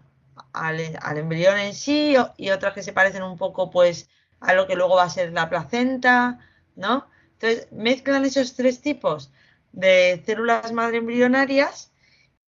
al, 0.53 0.99
al 1.01 1.17
embrión 1.17 1.57
en 1.57 1.73
sí 1.73 2.15
y 2.37 2.49
otras 2.51 2.73
que 2.73 2.83
se 2.83 2.93
parecen 2.93 3.23
un 3.23 3.37
poco, 3.37 3.71
pues, 3.71 4.09
a 4.39 4.53
lo 4.53 4.67
que 4.67 4.75
luego 4.75 4.95
va 4.95 5.03
a 5.03 5.09
ser 5.09 5.33
la 5.33 5.49
placenta, 5.49 6.39
¿no? 6.75 7.07
Entonces, 7.33 7.67
mezclan 7.71 8.25
esos 8.25 8.55
tres 8.55 8.81
tipos 8.81 9.31
de 9.71 10.21
células 10.25 10.71
madre 10.71 10.97
embrionarias 10.97 11.91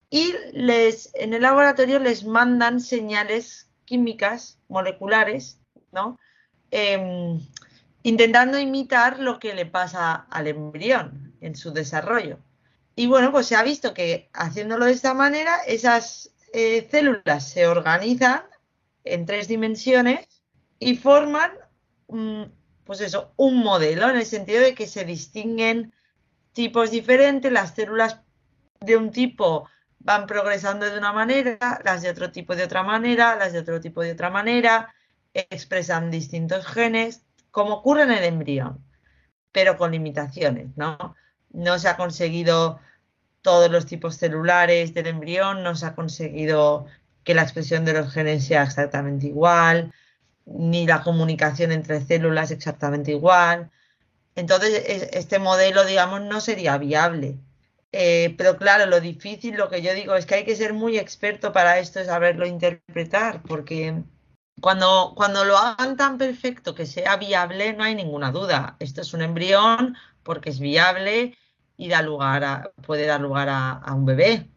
y 0.09 0.33
les, 0.53 1.11
en 1.15 1.33
el 1.33 1.41
laboratorio 1.41 1.99
les 1.99 2.25
mandan 2.25 2.79
señales 2.79 3.69
químicas, 3.85 4.59
moleculares, 4.67 5.59
¿no? 5.91 6.17
Em, 6.71 7.39
intentando 8.03 8.59
imitar 8.59 9.19
lo 9.19 9.39
que 9.39 9.53
le 9.53 9.65
pasa 9.65 10.27
al 10.29 10.47
embrión 10.47 11.35
en 11.41 11.55
su 11.55 11.71
desarrollo. 11.71 12.39
Y 12.95 13.07
bueno, 13.07 13.31
pues 13.31 13.47
se 13.47 13.55
ha 13.55 13.63
visto 13.63 13.93
que 13.93 14.29
haciéndolo 14.33 14.85
de 14.85 14.93
esta 14.93 15.13
manera, 15.13 15.57
esas 15.67 16.31
eh, 16.53 16.87
células 16.89 17.49
se 17.49 17.67
organizan 17.67 18.43
en 19.03 19.25
tres 19.25 19.47
dimensiones 19.47 20.27
y 20.79 20.95
forman 20.95 21.51
pues 22.85 23.01
eso, 23.01 23.33
un 23.35 23.57
modelo, 23.57 24.09
en 24.09 24.15
el 24.15 24.25
sentido 24.25 24.61
de 24.61 24.73
que 24.73 24.87
se 24.87 25.03
distinguen 25.03 25.93
tipos 26.53 26.89
diferentes, 26.89 27.51
las 27.51 27.75
células 27.75 28.21
de 28.79 28.95
un 28.95 29.11
tipo 29.11 29.69
van 30.07 30.25
progresando 30.25 30.89
de 30.89 30.97
una 30.97 31.11
manera, 31.11 31.81
las 31.83 32.01
de 32.01 32.09
otro 32.09 32.31
tipo 32.31 32.55
de 32.55 32.63
otra 32.63 32.81
manera, 32.81 33.35
las 33.35 33.51
de 33.51 33.59
otro 33.59 33.81
tipo 33.81 34.01
de 34.01 34.13
otra 34.13 34.29
manera, 34.29 34.95
expresan 35.33 36.09
distintos 36.09 36.65
genes, 36.65 37.23
como 37.51 37.73
ocurre 37.73 38.03
en 38.03 38.11
el 38.11 38.23
embrión, 38.23 38.85
pero 39.51 39.77
con 39.77 39.91
limitaciones, 39.91 40.69
¿no? 40.77 41.13
No 41.51 41.77
se 41.77 41.89
ha 41.89 41.97
conseguido 41.97 42.79
todos 43.41 43.69
los 43.69 43.85
tipos 43.85 44.15
celulares 44.15 44.93
del 44.93 45.07
embrión, 45.07 45.61
no 45.61 45.75
se 45.75 45.87
ha 45.87 45.93
conseguido 45.93 46.85
que 47.25 47.35
la 47.35 47.41
expresión 47.41 47.83
de 47.83 47.91
los 47.91 48.13
genes 48.13 48.47
sea 48.47 48.63
exactamente 48.63 49.27
igual, 49.27 49.93
ni 50.45 50.87
la 50.87 51.03
comunicación 51.03 51.73
entre 51.73 51.99
células 51.99 52.51
exactamente 52.51 53.11
igual. 53.11 53.71
Entonces, 54.35 55.09
este 55.11 55.37
modelo, 55.37 55.83
digamos, 55.83 56.21
no 56.21 56.39
sería 56.39 56.77
viable. 56.77 57.39
Eh, 57.91 58.35
pero 58.37 58.57
claro, 58.57 58.85
lo 58.85 58.99
difícil, 58.99 59.55
lo 59.55 59.69
que 59.69 59.81
yo 59.81 59.93
digo 59.93 60.15
es 60.15 60.25
que 60.25 60.35
hay 60.35 60.45
que 60.45 60.55
ser 60.55 60.73
muy 60.73 60.97
experto 60.97 61.53
para 61.53 61.79
esto, 61.79 62.03
saberlo 62.03 62.45
interpretar, 62.45 63.41
porque 63.43 64.03
cuando, 64.61 65.13
cuando 65.15 65.45
lo 65.45 65.57
hagan 65.57 65.95
tan 65.97 66.17
perfecto 66.17 66.75
que 66.75 66.85
sea 66.85 67.15
viable, 67.17 67.73
no 67.73 67.83
hay 67.83 67.95
ninguna 67.95 68.31
duda. 68.31 68.75
Esto 68.79 69.01
es 69.01 69.13
un 69.13 69.21
embrión 69.21 69.95
porque 70.23 70.49
es 70.49 70.59
viable 70.59 71.37
y 71.77 71.89
da 71.89 72.01
lugar 72.01 72.43
a, 72.43 72.71
puede 72.85 73.05
dar 73.05 73.21
lugar 73.21 73.49
a, 73.49 73.81
un 73.93 74.05
bebé. 74.05 74.49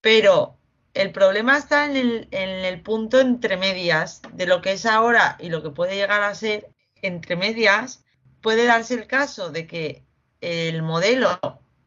Pero 0.00 0.58
el 0.94 1.12
problema 1.12 1.58
está 1.58 1.86
en 1.86 1.96
el, 1.96 2.28
en 2.30 2.64
el, 2.64 2.82
punto 2.82 3.20
entre 3.20 3.56
medias 3.56 4.22
de 4.32 4.46
lo 4.46 4.62
que 4.62 4.72
es 4.72 4.86
ahora 4.86 5.36
y 5.40 5.50
lo 5.50 5.62
que 5.62 5.70
puede 5.70 5.96
llegar 5.96 6.22
a 6.22 6.34
ser 6.34 6.68
entre 7.02 7.36
medias. 7.36 8.04
Puede 8.40 8.64
darse 8.64 8.94
el 8.94 9.08
caso 9.08 9.50
de 9.50 9.66
que 9.66 10.04
el 10.40 10.82
modelo 10.82 11.40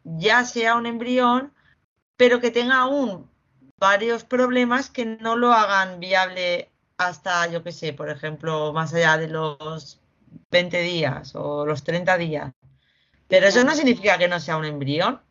ya 0.03 0.45
sea 0.45 0.75
un 0.75 0.85
embrión, 0.85 1.53
pero 2.17 2.39
que 2.39 2.51
tenga 2.51 2.79
aún 2.79 3.29
varios 3.77 4.23
problemas 4.23 4.89
que 4.89 5.05
no 5.05 5.35
lo 5.35 5.53
hagan 5.53 5.99
viable 5.99 6.69
hasta, 6.97 7.47
yo 7.47 7.63
qué 7.63 7.71
sé, 7.71 7.93
por 7.93 8.09
ejemplo, 8.09 8.71
más 8.73 8.93
allá 8.93 9.17
de 9.17 9.27
los 9.27 9.99
20 10.51 10.81
días 10.81 11.33
o 11.35 11.65
los 11.65 11.83
30 11.83 12.17
días. 12.17 12.51
Pero 13.27 13.47
eso 13.47 13.63
no 13.63 13.73
significa 13.73 14.17
que 14.17 14.27
no 14.27 14.39
sea 14.39 14.57
un 14.57 14.65
embrión, 14.65 15.21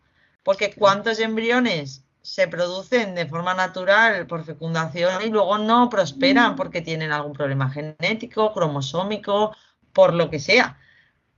porque 0.42 0.74
¿cuántos 0.74 1.20
embriones 1.20 2.04
se 2.22 2.48
producen 2.48 3.14
de 3.14 3.26
forma 3.26 3.54
natural 3.54 4.26
por 4.26 4.44
fecundación 4.44 5.22
y 5.22 5.30
luego 5.30 5.58
no 5.58 5.88
prosperan 5.88 6.56
porque 6.56 6.82
tienen 6.82 7.12
algún 7.12 7.32
problema 7.32 7.70
genético, 7.70 8.52
cromosómico, 8.52 9.54
por 9.92 10.14
lo 10.14 10.28
que 10.28 10.40
sea? 10.40 10.78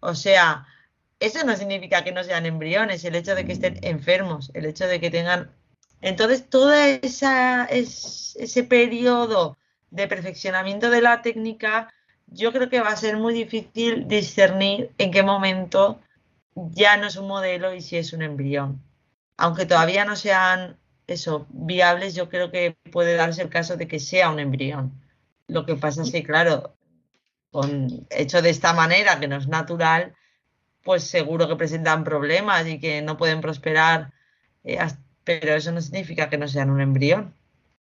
O 0.00 0.14
sea, 0.14 0.66
eso 1.22 1.44
no 1.44 1.56
significa 1.56 2.04
que 2.04 2.12
no 2.12 2.24
sean 2.24 2.46
embriones, 2.46 3.04
el 3.04 3.14
hecho 3.14 3.34
de 3.34 3.44
que 3.44 3.52
estén 3.52 3.78
enfermos, 3.82 4.50
el 4.54 4.66
hecho 4.66 4.86
de 4.86 5.00
que 5.00 5.10
tengan... 5.10 5.50
Entonces, 6.00 6.48
todo 6.48 6.72
esa, 6.72 7.64
ese 7.66 8.64
periodo 8.64 9.56
de 9.90 10.08
perfeccionamiento 10.08 10.90
de 10.90 11.00
la 11.00 11.22
técnica, 11.22 11.92
yo 12.26 12.52
creo 12.52 12.68
que 12.68 12.80
va 12.80 12.88
a 12.88 12.96
ser 12.96 13.16
muy 13.16 13.34
difícil 13.34 14.08
discernir 14.08 14.90
en 14.98 15.12
qué 15.12 15.22
momento 15.22 16.00
ya 16.54 16.96
no 16.96 17.06
es 17.06 17.16
un 17.16 17.28
modelo 17.28 17.72
y 17.72 17.80
si 17.80 17.96
es 17.96 18.12
un 18.12 18.22
embrión. 18.22 18.82
Aunque 19.36 19.64
todavía 19.64 20.04
no 20.04 20.16
sean 20.16 20.76
eso, 21.06 21.46
viables, 21.50 22.14
yo 22.14 22.28
creo 22.28 22.50
que 22.50 22.76
puede 22.90 23.14
darse 23.14 23.42
el 23.42 23.48
caso 23.48 23.76
de 23.76 23.86
que 23.86 24.00
sea 24.00 24.30
un 24.30 24.40
embrión. 24.40 24.92
Lo 25.46 25.66
que 25.66 25.76
pasa 25.76 26.02
es 26.02 26.10
que, 26.10 26.22
claro, 26.22 26.74
hecho 28.10 28.42
de 28.42 28.50
esta 28.50 28.72
manera, 28.72 29.20
que 29.20 29.28
no 29.28 29.36
es 29.36 29.48
natural, 29.48 30.14
pues 30.82 31.04
seguro 31.04 31.48
que 31.48 31.56
presentan 31.56 32.04
problemas 32.04 32.66
y 32.66 32.78
que 32.78 33.02
no 33.02 33.16
pueden 33.16 33.40
prosperar, 33.40 34.12
eh, 34.64 34.78
pero 35.24 35.54
eso 35.54 35.72
no 35.72 35.80
significa 35.80 36.28
que 36.28 36.38
no 36.38 36.48
sean 36.48 36.70
un 36.70 36.80
embrión. 36.80 37.34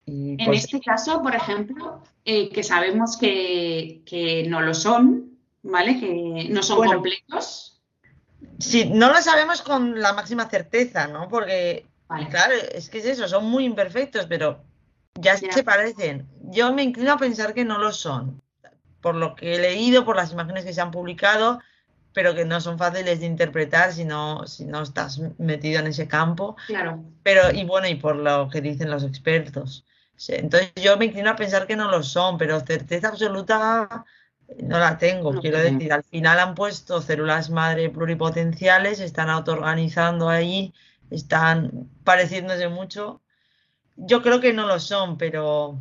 en 0.05 0.37
pues 0.45 0.65
este 0.65 0.79
caso, 0.79 1.21
por 1.21 1.35
ejemplo, 1.35 2.01
eh, 2.25 2.49
que 2.49 2.63
sabemos 2.63 3.17
que, 3.17 4.45
no 4.49 4.61
lo 4.61 4.73
son, 4.73 5.37
¿vale? 5.63 5.99
Que 5.99 6.47
no 6.49 6.63
son 6.63 6.85
completos. 6.85 7.79
Sí, 8.59 8.85
no 8.85 9.09
lo 9.09 9.21
sabemos 9.21 9.61
con 9.61 9.99
la 9.99 10.13
máxima 10.13 10.49
certeza, 10.49 11.07
¿no? 11.07 11.27
Porque, 11.29 11.85
claro, 12.29 12.53
es 12.73 12.89
que 12.89 12.99
es 12.99 13.05
eso, 13.05 13.27
son 13.27 13.45
muy 13.45 13.65
imperfectos, 13.65 14.25
pero 14.25 14.63
ya, 15.15 15.35
ya 15.35 15.51
se 15.51 15.63
parecen. 15.63 16.27
Yo 16.43 16.73
me 16.73 16.83
inclino 16.83 17.13
a 17.13 17.17
pensar 17.17 17.53
que 17.53 17.65
no 17.65 17.77
lo 17.77 17.91
son. 17.91 18.41
Por 19.01 19.15
lo 19.15 19.35
que 19.35 19.55
he 19.55 19.59
leído, 19.59 20.05
por 20.05 20.15
las 20.15 20.31
imágenes 20.31 20.65
que 20.65 20.73
se 20.73 20.81
han 20.81 20.91
publicado, 20.91 21.59
pero 22.13 22.33
que 22.33 22.45
no 22.45 22.59
son 22.61 22.77
fáciles 22.77 23.19
de 23.19 23.25
interpretar 23.25 23.93
si 23.93 24.05
no, 24.05 24.45
si 24.47 24.65
no 24.65 24.81
estás 24.81 25.19
metido 25.37 25.79
en 25.79 25.87
ese 25.87 26.07
campo. 26.07 26.55
Claro. 26.67 27.03
Pero, 27.23 27.51
y 27.51 27.63
bueno, 27.63 27.87
y 27.87 27.95
por 27.95 28.15
lo 28.15 28.49
que 28.49 28.61
dicen 28.61 28.89
los 28.89 29.03
expertos. 29.03 29.85
Entonces 30.27 30.73
yo 30.75 30.97
me 30.97 31.05
inclino 31.05 31.29
a 31.29 31.35
pensar 31.35 31.67
que 31.67 31.75
no 31.75 31.91
lo 31.91 32.01
son, 32.01 32.37
pero 32.37 32.59
certeza 32.61 33.09
absoluta 33.09 34.05
no 34.63 34.79
la 34.79 34.97
tengo. 34.97 35.39
Quiero 35.39 35.59
decir, 35.59 35.93
al 35.93 36.03
final 36.03 36.39
han 36.39 36.55
puesto 36.55 37.01
células 37.01 37.49
madre 37.49 37.89
pluripotenciales, 37.89 38.99
están 38.99 39.29
autoorganizando 39.29 40.29
ahí, 40.29 40.73
están 41.11 41.89
pareciéndose 42.03 42.67
mucho. 42.67 43.21
Yo 43.95 44.21
creo 44.21 44.39
que 44.39 44.53
no 44.53 44.65
lo 44.65 44.79
son, 44.79 45.17
pero 45.17 45.79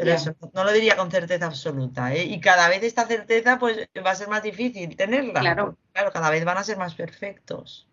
pero 0.00 0.14
eso, 0.14 0.34
no 0.54 0.64
lo 0.64 0.72
diría 0.72 0.96
con 0.96 1.10
certeza 1.10 1.46
absoluta. 1.46 2.14
¿eh? 2.14 2.24
Y 2.24 2.40
cada 2.40 2.68
vez 2.68 2.82
esta 2.82 3.06
certeza 3.06 3.58
pues 3.58 3.88
va 4.04 4.12
a 4.12 4.14
ser 4.14 4.28
más 4.28 4.42
difícil 4.42 4.96
tenerla. 4.96 5.40
Claro. 5.40 5.76
Claro, 5.92 6.10
cada 6.10 6.30
vez 6.30 6.44
van 6.44 6.56
a 6.58 6.64
ser 6.64 6.78
más 6.78 6.94
perfectos. 6.94 7.86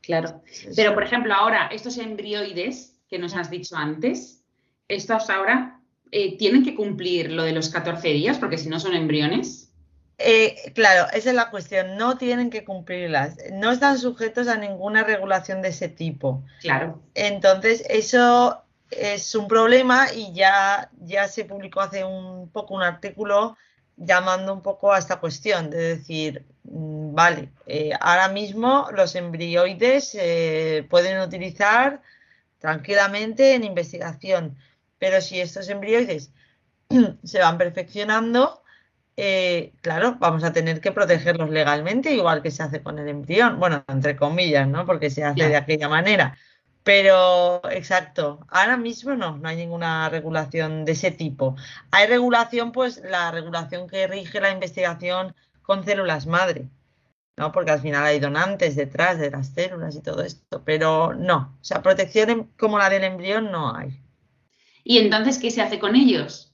Claro. 0.00 0.42
Pero, 0.74 0.94
por 0.94 1.04
ejemplo, 1.04 1.32
ahora, 1.32 1.68
estos 1.68 1.96
embrioides 1.98 3.00
que 3.08 3.18
nos 3.18 3.36
has 3.36 3.50
dicho 3.50 3.76
antes, 3.76 4.42
estos 4.88 5.30
ahora 5.30 5.80
eh, 6.10 6.36
tienen 6.36 6.64
que 6.64 6.74
cumplir 6.74 7.30
lo 7.30 7.44
de 7.44 7.52
los 7.52 7.68
14 7.68 8.08
días, 8.08 8.38
porque 8.38 8.58
si 8.58 8.68
no 8.68 8.80
son 8.80 8.94
embriones. 8.94 9.72
Eh, 10.18 10.72
claro, 10.74 11.06
esa 11.12 11.30
es 11.30 11.36
la 11.36 11.50
cuestión. 11.50 11.96
No 11.96 12.18
tienen 12.18 12.50
que 12.50 12.64
cumplirlas. 12.64 13.36
No 13.52 13.70
están 13.70 13.98
sujetos 13.98 14.48
a 14.48 14.56
ninguna 14.56 15.04
regulación 15.04 15.62
de 15.62 15.68
ese 15.68 15.88
tipo. 15.88 16.44
Claro. 16.60 17.00
Entonces, 17.14 17.84
eso 17.88 18.64
es 18.96 19.34
un 19.34 19.48
problema 19.48 20.12
y 20.12 20.32
ya, 20.32 20.90
ya 21.00 21.28
se 21.28 21.44
publicó 21.44 21.80
hace 21.80 22.04
un 22.04 22.50
poco 22.50 22.74
un 22.74 22.82
artículo 22.82 23.56
llamando 23.96 24.52
un 24.52 24.62
poco 24.62 24.92
a 24.92 24.98
esta 24.98 25.20
cuestión, 25.20 25.70
de 25.70 25.78
decir, 25.96 26.44
mm, 26.64 27.14
vale, 27.14 27.50
eh, 27.66 27.92
ahora 28.00 28.28
mismo 28.28 28.88
los 28.92 29.14
embrioides 29.14 30.10
se 30.10 30.78
eh, 30.78 30.82
pueden 30.84 31.20
utilizar 31.20 32.02
tranquilamente 32.58 33.54
en 33.54 33.64
investigación, 33.64 34.56
pero 34.98 35.20
si 35.20 35.40
estos 35.40 35.68
embrioides 35.68 36.32
se 37.24 37.38
van 37.40 37.58
perfeccionando, 37.58 38.62
eh, 39.16 39.72
claro, 39.82 40.16
vamos 40.18 40.42
a 40.44 40.52
tener 40.52 40.80
que 40.80 40.92
protegerlos 40.92 41.50
legalmente, 41.50 42.14
igual 42.14 42.42
que 42.42 42.50
se 42.50 42.62
hace 42.62 42.82
con 42.82 42.98
el 42.98 43.08
embrión, 43.08 43.60
bueno, 43.60 43.84
entre 43.88 44.16
comillas, 44.16 44.66
¿no? 44.68 44.86
Porque 44.86 45.10
se 45.10 45.24
hace 45.24 45.48
de 45.48 45.56
aquella 45.56 45.88
manera. 45.88 46.36
Pero, 46.84 47.62
exacto, 47.70 48.44
ahora 48.48 48.76
mismo 48.76 49.14
no, 49.14 49.36
no 49.38 49.48
hay 49.48 49.56
ninguna 49.56 50.08
regulación 50.08 50.84
de 50.84 50.92
ese 50.92 51.12
tipo. 51.12 51.54
Hay 51.92 52.08
regulación, 52.08 52.72
pues 52.72 53.02
la 53.04 53.30
regulación 53.30 53.88
que 53.88 54.06
rige 54.08 54.40
la 54.40 54.50
investigación 54.50 55.34
con 55.62 55.84
células 55.84 56.26
madre, 56.26 56.68
¿no? 57.36 57.52
Porque 57.52 57.70
al 57.70 57.80
final 57.80 58.04
hay 58.04 58.18
donantes 58.18 58.74
detrás 58.74 59.18
de 59.18 59.30
las 59.30 59.48
células 59.48 59.94
y 59.94 60.02
todo 60.02 60.22
esto, 60.22 60.62
pero 60.64 61.14
no, 61.14 61.56
o 61.60 61.64
sea, 61.64 61.82
protección 61.82 62.50
como 62.58 62.78
la 62.78 62.90
del 62.90 63.04
embrión 63.04 63.52
no 63.52 63.74
hay. 63.74 63.96
¿Y 64.82 64.98
entonces 64.98 65.38
qué 65.38 65.52
se 65.52 65.62
hace 65.62 65.78
con 65.78 65.94
ellos? 65.94 66.52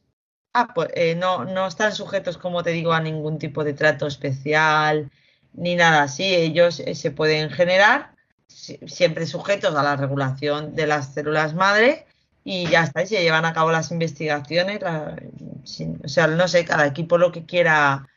Ah, 0.52 0.72
pues 0.74 0.90
eh, 0.94 1.14
no, 1.14 1.44
no 1.44 1.66
están 1.66 1.94
sujetos, 1.94 2.36
como 2.36 2.62
te 2.62 2.70
digo, 2.70 2.92
a 2.92 3.00
ningún 3.00 3.38
tipo 3.38 3.64
de 3.64 3.74
trato 3.74 4.06
especial 4.06 5.10
ni 5.52 5.74
nada 5.76 6.02
así. 6.02 6.34
Ellos 6.34 6.80
eh, 6.80 6.94
se 6.94 7.10
pueden 7.10 7.50
generar 7.50 8.17
siempre 8.48 9.26
sujetos 9.26 9.74
a 9.74 9.82
la 9.82 9.96
regulación 9.96 10.74
de 10.74 10.86
las 10.86 11.14
células 11.14 11.54
madre 11.54 12.06
y 12.44 12.66
ya 12.68 12.84
está, 12.84 13.02
y 13.02 13.06
se 13.06 13.22
llevan 13.22 13.44
a 13.44 13.52
cabo 13.52 13.70
las 13.70 13.90
investigaciones. 13.90 14.80
o 14.82 16.08
sea, 16.08 16.26
no 16.28 16.48
sé, 16.48 16.64
cada 16.64 16.86
equipo 16.86 17.18
lo 17.18 17.30
que 17.30 17.44
quiera 17.44 18.08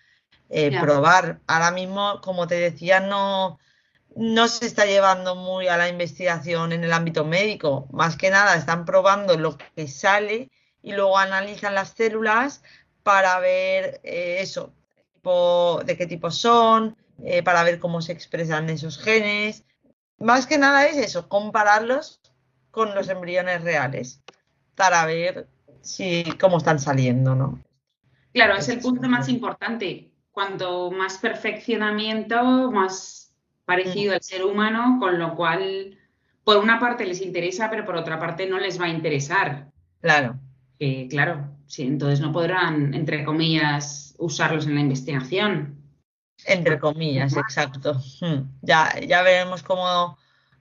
eh, 0.49 0.79
probar. 0.79 1.41
Ahora 1.47 1.71
mismo, 1.71 2.21
como 2.21 2.47
te 2.47 2.55
decía, 2.55 3.01
no, 3.01 3.59
no 4.15 4.47
se 4.47 4.67
está 4.67 4.85
llevando 4.85 5.35
muy 5.35 5.67
a 5.67 5.77
la 5.77 5.89
investigación 5.89 6.71
en 6.71 6.83
el 6.83 6.93
ámbito 6.93 7.25
médico. 7.25 7.87
Más 7.91 8.15
que 8.15 8.29
nada, 8.29 8.55
están 8.55 8.85
probando 8.85 9.37
lo 9.37 9.57
que 9.57 9.87
sale 9.87 10.49
y 10.81 10.93
luego 10.93 11.17
analizan 11.17 11.75
las 11.75 11.89
células 11.89 12.63
para 13.03 13.37
ver 13.39 13.99
eh, 14.03 14.37
eso, 14.39 14.73
de 15.85 15.97
qué 15.97 16.07
tipo 16.07 16.31
son, 16.31 16.95
eh, 17.23 17.43
para 17.43 17.63
ver 17.63 17.79
cómo 17.79 18.01
se 18.01 18.13
expresan 18.13 18.69
esos 18.69 18.97
genes 18.97 19.65
más 20.21 20.47
que 20.47 20.57
nada 20.57 20.85
es 20.87 20.97
eso, 20.97 21.27
compararlos 21.27 22.21
con 22.69 22.95
los 22.95 23.09
embriones 23.09 23.63
reales 23.63 24.23
para 24.75 25.05
ver 25.05 25.47
si 25.81 26.23
cómo 26.39 26.57
están 26.57 26.79
saliendo, 26.79 27.35
¿no? 27.35 27.61
Claro, 28.33 28.55
es 28.55 28.69
el 28.69 28.79
punto 28.79 29.07
más 29.09 29.27
importante. 29.29 30.11
Cuanto 30.31 30.91
más 30.91 31.17
perfeccionamiento, 31.17 32.71
más 32.71 33.35
parecido 33.65 34.13
mm. 34.13 34.15
al 34.15 34.23
ser 34.23 34.45
humano, 34.45 34.97
con 34.99 35.19
lo 35.19 35.35
cual, 35.35 35.97
por 36.43 36.57
una 36.57 36.79
parte 36.79 37.05
les 37.05 37.21
interesa, 37.21 37.69
pero 37.69 37.85
por 37.85 37.97
otra 37.97 38.17
parte 38.17 38.47
no 38.47 38.57
les 38.57 38.79
va 38.79 38.85
a 38.85 38.89
interesar. 38.89 39.67
Claro. 39.99 40.39
Que, 40.79 41.07
claro, 41.09 41.49
sí, 41.67 41.83
entonces 41.83 42.21
no 42.21 42.31
podrán, 42.31 42.93
entre 42.93 43.25
comillas, 43.25 44.15
usarlos 44.17 44.65
en 44.65 44.75
la 44.75 44.81
investigación. 44.81 45.80
Entre 46.45 46.79
comillas, 46.79 47.35
exacto. 47.37 48.01
Hmm. 48.19 48.49
Ya, 48.61 48.99
ya 48.99 49.21
veremos 49.21 49.63
cómo, 49.63 50.17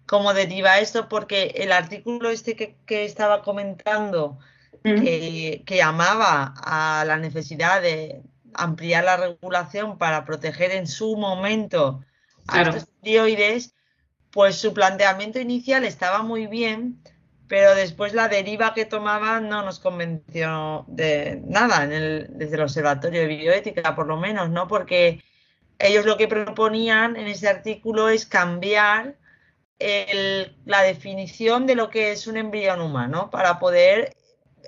cómo 0.06 0.34
deriva 0.34 0.78
esto, 0.78 1.08
porque 1.08 1.54
el 1.56 1.72
artículo 1.72 2.30
este 2.30 2.56
que, 2.56 2.76
que 2.86 3.04
estaba 3.04 3.42
comentando, 3.42 4.38
Mm. 4.82 5.02
que, 5.02 5.62
que 5.66 5.76
llamaba 5.76 6.54
a 6.56 7.04
la 7.06 7.18
necesidad 7.18 7.82
de 7.82 8.22
ampliar 8.54 9.04
la 9.04 9.18
regulación 9.18 9.98
para 9.98 10.24
proteger 10.24 10.70
en 10.70 10.86
su 10.86 11.18
momento 11.18 12.02
a 12.48 12.62
estos 12.62 12.84
opioides, 12.98 13.74
pues 14.30 14.56
su 14.56 14.72
planteamiento 14.72 15.38
inicial 15.38 15.84
estaba 15.84 16.22
muy 16.22 16.46
bien, 16.46 16.98
pero 17.46 17.74
después 17.74 18.14
la 18.14 18.28
deriva 18.28 18.72
que 18.72 18.86
tomaba 18.86 19.38
no 19.40 19.62
nos 19.62 19.80
convenció 19.80 20.86
de 20.88 21.42
nada 21.44 21.84
en 21.84 21.92
el- 21.92 22.26
desde 22.30 22.54
el 22.56 22.62
Observatorio 22.62 23.20
de 23.20 23.26
Bioética, 23.26 23.94
por 23.94 24.06
lo 24.06 24.16
menos, 24.16 24.48
¿no? 24.48 24.66
Porque 24.66 25.22
ellos 25.80 26.04
lo 26.06 26.16
que 26.16 26.28
proponían 26.28 27.16
en 27.16 27.26
ese 27.26 27.48
artículo 27.48 28.08
es 28.08 28.26
cambiar 28.26 29.16
el- 29.78 30.56
la 30.66 30.82
definición 30.82 31.66
de 31.66 31.74
lo 31.74 31.88
que 31.90 32.12
es 32.12 32.26
un 32.26 32.36
embrión 32.36 32.80
humano 32.80 33.30
para 33.30 33.58
poder 33.58 34.14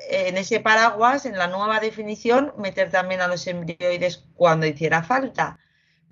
eh, 0.09 0.29
en 0.29 0.39
ese 0.39 0.59
paraguas, 0.61 1.27
en 1.27 1.37
la 1.37 1.49
nueva 1.49 1.79
definición, 1.79 2.55
meter 2.57 2.91
también 2.91 3.21
a 3.21 3.29
los 3.29 3.47
embrioides 3.47 4.25
cuando 4.35 4.67
hiciera 4.67 5.03
falta. 5.03 5.59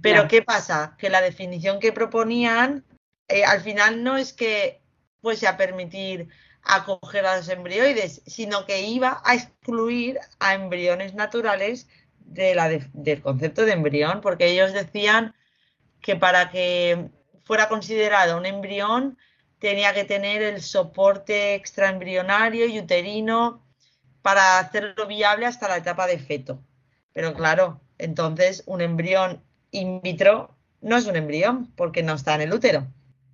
Pero. 0.02 0.28
¿qué 0.28 0.42
pasa? 0.42 0.96
Que 0.98 1.08
la 1.08 1.22
definición 1.22 1.80
que 1.80 1.92
proponían 1.92 2.84
eh, 3.28 3.44
al 3.44 3.62
final 3.62 4.02
no 4.02 4.18
es 4.18 4.32
que 4.34 4.82
fuese 5.22 5.46
a 5.46 5.56
permitir 5.56 6.28
acoger 6.62 7.24
a 7.24 7.36
los 7.38 7.48
embrioides, 7.48 8.22
sino 8.26 8.66
que 8.66 8.82
iba 8.82 9.22
a 9.24 9.34
excluir 9.34 10.18
a 10.40 10.54
embriones 10.54 11.14
naturales 11.14 11.88
de 12.30 12.54
la 12.54 12.68
de- 12.68 12.88
del 12.92 13.20
concepto 13.20 13.64
de 13.64 13.72
embrión, 13.72 14.20
porque 14.20 14.46
ellos 14.46 14.72
decían 14.72 15.34
que 16.00 16.16
para 16.16 16.50
que 16.50 17.10
fuera 17.44 17.68
considerado 17.68 18.38
un 18.38 18.46
embrión 18.46 19.18
tenía 19.58 19.92
que 19.92 20.04
tener 20.04 20.40
el 20.42 20.62
soporte 20.62 21.54
extraembrionario 21.54 22.66
y 22.66 22.78
uterino 22.78 23.62
para 24.22 24.58
hacerlo 24.58 25.06
viable 25.06 25.46
hasta 25.46 25.68
la 25.68 25.76
etapa 25.76 26.06
de 26.06 26.18
feto. 26.18 26.62
Pero 27.12 27.34
claro, 27.34 27.80
entonces 27.98 28.62
un 28.66 28.80
embrión 28.80 29.42
in 29.72 30.00
vitro 30.00 30.54
no 30.80 30.96
es 30.96 31.06
un 31.06 31.16
embrión 31.16 31.70
porque 31.76 32.02
no 32.02 32.14
está 32.14 32.36
en 32.36 32.42
el 32.42 32.54
útero. 32.54 32.86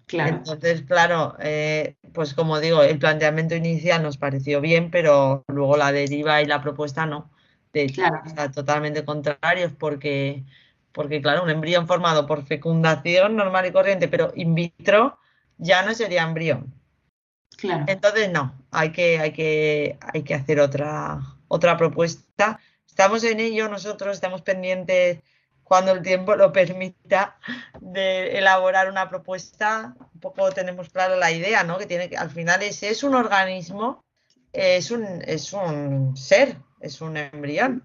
Claro. 0.06 0.36
Entonces, 0.36 0.82
claro, 0.82 1.36
eh, 1.40 1.96
pues 2.12 2.32
como 2.32 2.60
digo, 2.60 2.82
el 2.82 2.98
planteamiento 2.98 3.54
inicial 3.56 4.02
nos 4.02 4.16
pareció 4.16 4.60
bien, 4.60 4.90
pero 4.90 5.44
luego 5.48 5.76
la 5.76 5.92
deriva 5.92 6.40
y 6.42 6.46
la 6.46 6.62
propuesta 6.62 7.06
no. 7.06 7.30
De 7.76 7.82
hecho, 7.82 8.00
Claro. 8.00 8.22
está 8.24 8.50
totalmente 8.50 9.04
contrarios 9.04 9.70
porque, 9.78 10.42
porque, 10.92 11.20
claro, 11.20 11.42
un 11.42 11.50
embrión 11.50 11.86
formado 11.86 12.26
por 12.26 12.46
fecundación 12.46 13.36
normal 13.36 13.66
y 13.66 13.70
corriente, 13.70 14.08
pero 14.08 14.32
in 14.34 14.54
vitro, 14.54 15.18
ya 15.58 15.82
no 15.82 15.92
sería 15.92 16.22
embrión. 16.22 16.72
Claro. 17.58 17.84
Entonces, 17.86 18.32
no, 18.32 18.54
hay 18.70 18.92
que, 18.92 19.18
hay 19.18 19.32
que, 19.32 19.98
hay 20.00 20.22
que 20.22 20.32
hacer 20.32 20.58
otra, 20.58 21.20
otra 21.48 21.76
propuesta. 21.76 22.58
Estamos 22.86 23.22
en 23.24 23.40
ello, 23.40 23.68
nosotros 23.68 24.14
estamos 24.14 24.40
pendientes 24.40 25.18
cuando 25.62 25.92
el 25.92 26.00
tiempo 26.00 26.34
lo 26.34 26.52
permita 26.52 27.36
de 27.78 28.38
elaborar 28.38 28.88
una 28.88 29.10
propuesta. 29.10 29.94
Un 30.14 30.20
poco 30.20 30.50
tenemos 30.50 30.88
clara 30.88 31.14
la 31.16 31.30
idea, 31.30 31.62
¿no? 31.62 31.76
Que 31.76 31.84
tiene 31.84 32.08
que, 32.08 32.16
al 32.16 32.30
final 32.30 32.62
es, 32.62 32.82
es 32.82 33.02
un 33.02 33.14
organismo, 33.14 34.02
es 34.54 34.90
un, 34.90 35.20
es 35.26 35.52
un 35.52 36.16
ser, 36.16 36.56
es 36.86 37.00
un 37.00 37.16
embrión. 37.16 37.84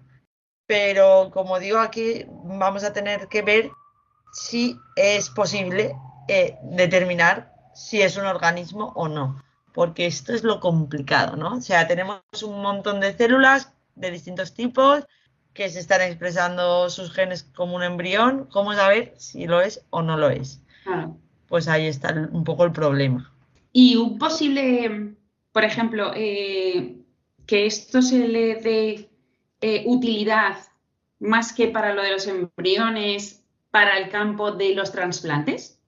Pero 0.66 1.30
como 1.32 1.58
digo 1.58 1.78
aquí, 1.78 2.24
vamos 2.28 2.84
a 2.84 2.92
tener 2.92 3.28
que 3.28 3.42
ver 3.42 3.70
si 4.32 4.76
es 4.96 5.28
posible 5.30 5.94
eh, 6.28 6.56
determinar 6.62 7.52
si 7.74 8.00
es 8.00 8.16
un 8.16 8.26
organismo 8.26 8.92
o 8.94 9.08
no 9.08 9.42
porque 9.72 10.06
esto 10.06 10.32
es 10.34 10.44
lo 10.44 10.60
complicado, 10.60 11.36
¿no? 11.36 11.56
O 11.56 11.60
sea, 11.60 11.88
tenemos 11.88 12.20
un 12.44 12.62
montón 12.62 13.00
de 13.00 13.16
células 13.16 13.72
de 13.94 14.10
distintos 14.10 14.54
tipos 14.54 15.04
que 15.54 15.68
se 15.68 15.80
están 15.80 16.02
expresando 16.02 16.88
sus 16.90 17.12
genes 17.12 17.42
como 17.42 17.76
un 17.76 17.82
embrión. 17.82 18.48
¿Cómo 18.50 18.74
saber 18.74 19.14
si 19.16 19.46
lo 19.46 19.60
es 19.60 19.84
o 19.90 20.02
no 20.02 20.16
lo 20.16 20.30
es? 20.30 20.62
Claro. 20.84 21.16
Pues 21.48 21.68
ahí 21.68 21.86
está 21.86 22.12
un 22.32 22.44
poco 22.44 22.64
el 22.64 22.72
problema. 22.72 23.32
Y 23.72 23.96
un 23.96 24.18
posible, 24.18 25.14
por 25.52 25.64
ejemplo, 25.64 26.12
eh, 26.14 26.96
que 27.46 27.66
esto 27.66 28.02
se 28.02 28.26
le 28.28 28.56
dé 28.56 29.08
eh, 29.60 29.84
utilidad 29.86 30.56
más 31.18 31.52
que 31.52 31.68
para 31.68 31.94
lo 31.94 32.02
de 32.02 32.12
los 32.12 32.26
embriones, 32.26 33.42
para 33.70 33.98
el 33.98 34.10
campo 34.10 34.52
de 34.52 34.74
los 34.74 34.92
trasplantes. 34.92 35.78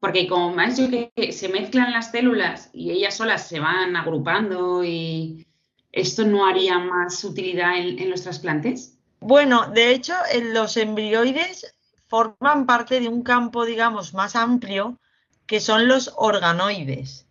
Porque 0.00 0.28
como 0.28 0.54
más 0.54 0.78
yo 0.78 0.88
que 0.90 1.32
se 1.32 1.48
mezclan 1.48 1.92
las 1.92 2.10
células 2.10 2.70
y 2.72 2.90
ellas 2.90 3.16
solas 3.16 3.48
se 3.48 3.58
van 3.58 3.96
agrupando 3.96 4.84
y 4.84 5.46
esto 5.92 6.24
no 6.24 6.46
haría 6.46 6.78
más 6.78 7.24
utilidad 7.24 7.78
en, 7.78 8.10
los 8.10 8.22
trasplantes. 8.22 8.98
Bueno, 9.20 9.66
de 9.72 9.92
hecho, 9.92 10.12
los 10.52 10.76
embrioides 10.76 11.74
forman 12.08 12.66
parte 12.66 13.00
de 13.00 13.08
un 13.08 13.22
campo, 13.22 13.64
digamos, 13.64 14.12
más 14.12 14.36
amplio, 14.36 14.98
que 15.46 15.60
son 15.60 15.88
los 15.88 16.12
organoides. 16.16 17.23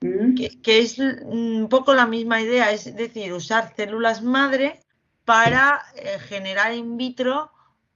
Mm, 0.00 0.34
que, 0.62 0.78
es 0.80 0.98
un 0.98 1.68
poco 1.70 1.94
la 1.94 2.06
misma 2.06 2.40
idea, 2.40 2.70
es 2.72 2.94
decir, 2.94 3.32
usar 3.32 3.74
células 3.76 4.22
madre 4.22 4.80
para 5.24 5.82
eh, 5.96 6.18
generar 6.20 6.74
in 6.74 6.96
vitro 6.96 7.50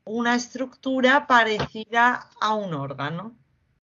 una 0.04 0.34
estructura 0.34 1.26
parecida 1.26 2.28
a 2.40 2.54
un 2.54 2.74
órgano, 2.74 3.36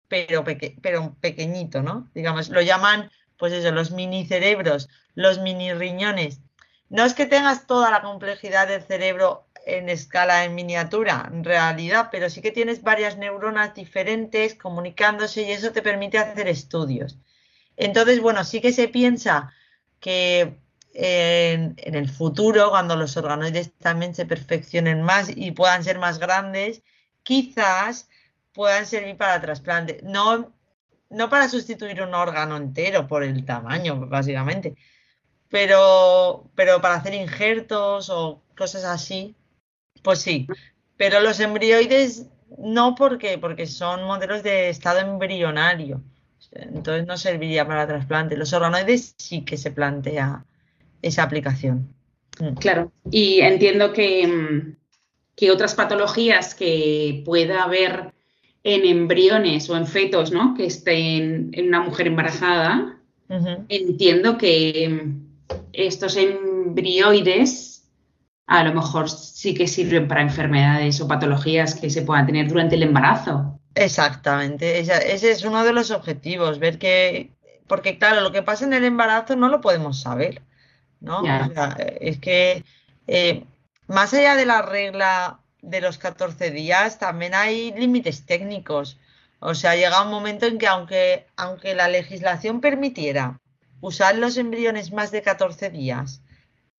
pero, 0.08 0.44
peque- 0.44 0.76
pero 0.82 1.16
pequeñito, 1.20 1.82
¿no? 1.82 2.10
Digamos, 2.14 2.48
lo 2.50 2.62
llaman, 2.62 3.10
pues 3.38 3.52
eso, 3.52 3.72
los 3.72 3.90
mini 3.90 4.26
cerebros, 4.26 4.88
los 5.14 5.40
mini 5.40 5.72
riñones. 5.74 6.40
No 6.88 7.04
es 7.04 7.14
que 7.14 7.26
tengas 7.26 7.66
toda 7.66 7.90
la 7.90 8.02
complejidad 8.02 8.68
del 8.68 8.82
cerebro 8.82 9.48
en 9.66 9.88
escala 9.88 10.44
en 10.44 10.54
miniatura, 10.54 11.28
en 11.32 11.42
realidad, 11.44 12.08
pero 12.12 12.30
sí 12.30 12.40
que 12.42 12.52
tienes 12.52 12.82
varias 12.82 13.16
neuronas 13.18 13.74
diferentes 13.74 14.54
comunicándose 14.54 15.42
y 15.42 15.50
eso 15.52 15.72
te 15.72 15.82
permite 15.82 16.18
hacer 16.18 16.48
estudios. 16.48 17.18
Entonces, 17.76 18.20
bueno, 18.20 18.44
sí 18.44 18.60
que 18.60 18.72
se 18.72 18.88
piensa 18.88 19.52
que 20.00 20.58
en, 20.92 21.74
en 21.78 21.94
el 21.94 22.08
futuro, 22.08 22.70
cuando 22.70 22.96
los 22.96 23.16
organoides 23.16 23.72
también 23.78 24.14
se 24.14 24.26
perfeccionen 24.26 25.02
más 25.02 25.28
y 25.34 25.50
puedan 25.50 25.82
ser 25.82 25.98
más 25.98 26.18
grandes, 26.18 26.82
quizás 27.22 28.08
puedan 28.52 28.86
servir 28.86 29.16
para 29.16 29.40
trasplante. 29.40 30.00
No, 30.04 30.54
no 31.10 31.28
para 31.28 31.48
sustituir 31.48 32.00
un 32.02 32.14
órgano 32.14 32.56
entero 32.56 33.06
por 33.06 33.22
el 33.24 33.44
tamaño, 33.44 34.06
básicamente, 34.06 34.76
pero, 35.48 36.50
pero 36.54 36.80
para 36.80 36.96
hacer 36.96 37.14
injertos 37.14 38.08
o 38.10 38.42
cosas 38.56 38.84
así, 38.84 39.36
pues 40.02 40.20
sí. 40.20 40.46
Pero 40.96 41.20
los 41.20 41.40
embrioides 41.40 42.26
no 42.58 42.94
porque 42.94 43.66
son 43.66 44.04
modelos 44.04 44.42
de 44.42 44.68
estado 44.68 45.00
embrionario. 45.00 46.02
Entonces 46.52 47.06
no 47.06 47.16
serviría 47.16 47.66
para 47.66 47.86
trasplante. 47.86 48.36
Los 48.36 48.52
organoides 48.52 49.14
sí 49.18 49.44
que 49.44 49.56
se 49.56 49.70
plantea 49.70 50.44
esa 51.02 51.22
aplicación. 51.22 51.94
Mm. 52.40 52.54
Claro, 52.54 52.92
y 53.10 53.40
entiendo 53.40 53.92
que, 53.92 54.26
mm, 54.26 54.76
que 55.36 55.50
otras 55.50 55.74
patologías 55.74 56.54
que 56.54 57.22
pueda 57.24 57.64
haber 57.64 58.12
en 58.62 58.86
embriones 58.86 59.68
o 59.68 59.76
en 59.76 59.86
fetos, 59.86 60.32
¿no? 60.32 60.54
Que 60.54 60.66
estén 60.66 61.50
en 61.52 61.68
una 61.68 61.80
mujer 61.80 62.06
embarazada, 62.06 62.98
entiendo 63.68 64.38
que 64.38 64.88
mm, 64.88 65.24
estos 65.72 66.16
embrioides 66.16 67.74
a 68.46 68.64
lo 68.64 68.74
mejor 68.74 69.10
sí 69.10 69.54
que 69.54 69.66
sirven 69.66 70.06
para 70.06 70.22
enfermedades 70.22 71.00
o 71.00 71.08
patologías 71.08 71.74
que 71.74 71.90
se 71.90 72.02
puedan 72.02 72.26
tener 72.26 72.48
durante 72.48 72.74
el 72.74 72.82
embarazo. 72.82 73.58
Exactamente, 73.74 74.78
esa- 74.78 74.98
ese 74.98 75.30
es 75.32 75.44
uno 75.44 75.64
de 75.64 75.72
los 75.72 75.90
objetivos, 75.90 76.58
ver 76.60 76.78
que, 76.78 77.32
porque 77.66 77.98
claro, 77.98 78.20
lo 78.20 78.30
que 78.32 78.42
pasa 78.42 78.64
en 78.64 78.72
el 78.72 78.84
embarazo 78.84 79.34
no 79.36 79.48
lo 79.48 79.60
podemos 79.60 80.00
saber, 80.00 80.42
¿no? 81.00 81.22
O 81.40 81.46
sea, 81.52 81.76
es 82.00 82.18
que 82.20 82.64
eh, 83.08 83.44
más 83.88 84.14
allá 84.14 84.36
de 84.36 84.46
la 84.46 84.62
regla 84.62 85.40
de 85.62 85.80
los 85.80 85.98
14 85.98 86.50
días, 86.50 86.98
también 86.98 87.34
hay 87.34 87.72
límites 87.72 88.26
técnicos. 88.26 88.98
O 89.40 89.54
sea, 89.54 89.74
llega 89.76 90.02
un 90.02 90.10
momento 90.10 90.46
en 90.46 90.58
que 90.58 90.66
aunque, 90.68 91.26
aunque 91.36 91.74
la 91.74 91.88
legislación 91.88 92.60
permitiera 92.60 93.40
usar 93.80 94.16
los 94.16 94.36
embriones 94.38 94.92
más 94.92 95.10
de 95.10 95.22
14 95.22 95.70
días 95.70 96.22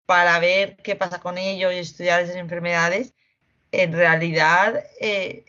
para 0.06 0.40
ver 0.40 0.78
qué 0.78 0.96
pasa 0.96 1.20
con 1.20 1.38
ellos 1.38 1.74
y 1.74 1.78
estudiar 1.78 2.22
esas 2.22 2.36
enfermedades, 2.38 3.14
en 3.72 3.94
realidad 3.94 4.84
eh, 5.02 5.46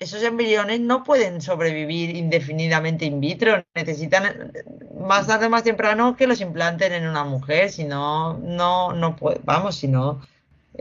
esos 0.00 0.22
embriones 0.22 0.80
no 0.80 1.04
pueden 1.04 1.42
sobrevivir 1.42 2.16
indefinidamente 2.16 3.04
in 3.04 3.20
vitro, 3.20 3.62
necesitan 3.74 4.50
más 4.98 5.26
tarde 5.26 5.46
o 5.46 5.50
más 5.50 5.62
temprano 5.62 6.16
que 6.16 6.26
los 6.26 6.40
implanten 6.40 6.94
en 6.94 7.06
una 7.06 7.22
mujer, 7.22 7.70
si 7.70 7.84
no, 7.84 8.38
no, 8.38 8.94
no 8.94 9.14
puede, 9.14 9.40
vamos, 9.44 9.76
si 9.76 9.88
no, 9.88 10.22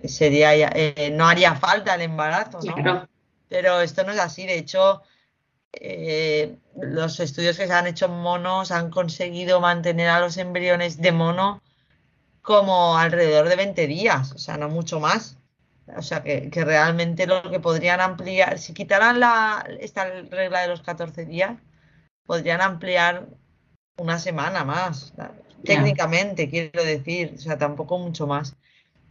sería, 0.06 0.54
eh, 0.54 1.12
no 1.12 1.28
haría 1.28 1.54
falta 1.56 1.96
el 1.96 2.02
embarazo, 2.02 2.60
¿no? 2.82 3.10
Pero 3.50 3.82
esto 3.82 4.06
no 4.06 4.14
es 4.14 4.20
así, 4.20 4.46
de 4.46 4.58
hecho, 4.58 5.02
eh, 5.74 6.56
los 6.80 7.20
estudios 7.20 7.58
que 7.58 7.68
se 7.68 7.74
han 7.74 7.88
hecho 7.88 8.06
en 8.06 8.22
monos 8.22 8.72
han 8.72 8.90
conseguido 8.90 9.60
mantener 9.60 10.08
a 10.08 10.22
los 10.22 10.38
embriones 10.38 11.02
de 11.02 11.12
mono 11.12 11.62
como 12.42 12.98
alrededor 12.98 13.50
de 13.50 13.58
20 13.58 13.86
días, 13.86 14.32
o 14.32 14.38
sea, 14.38 14.56
no 14.56 14.70
mucho 14.70 15.02
más. 15.02 15.39
O 15.98 16.02
sea, 16.02 16.24
que, 16.24 16.50
realmente 16.54 17.28
lo 17.28 17.42
que 17.50 17.60
podrían 17.60 18.02
ampliar, 18.02 18.60
si 18.60 18.74
quitaran 18.74 19.20
la, 19.20 19.66
esta 19.80 20.06
regla 20.06 20.62
de 20.62 20.68
los 20.68 20.82
14 20.82 21.26
días, 21.26 21.58
podrían 22.26 22.62
ampliar 22.62 23.28
una 23.98 24.20
semana 24.20 24.64
más, 24.64 25.14
técnicamente, 25.64 26.50
quiero 26.50 26.84
decir, 26.84 27.34
o 27.36 27.40
sea, 27.40 27.58
tampoco 27.58 27.98
mucho 27.98 28.28
más. 28.28 28.56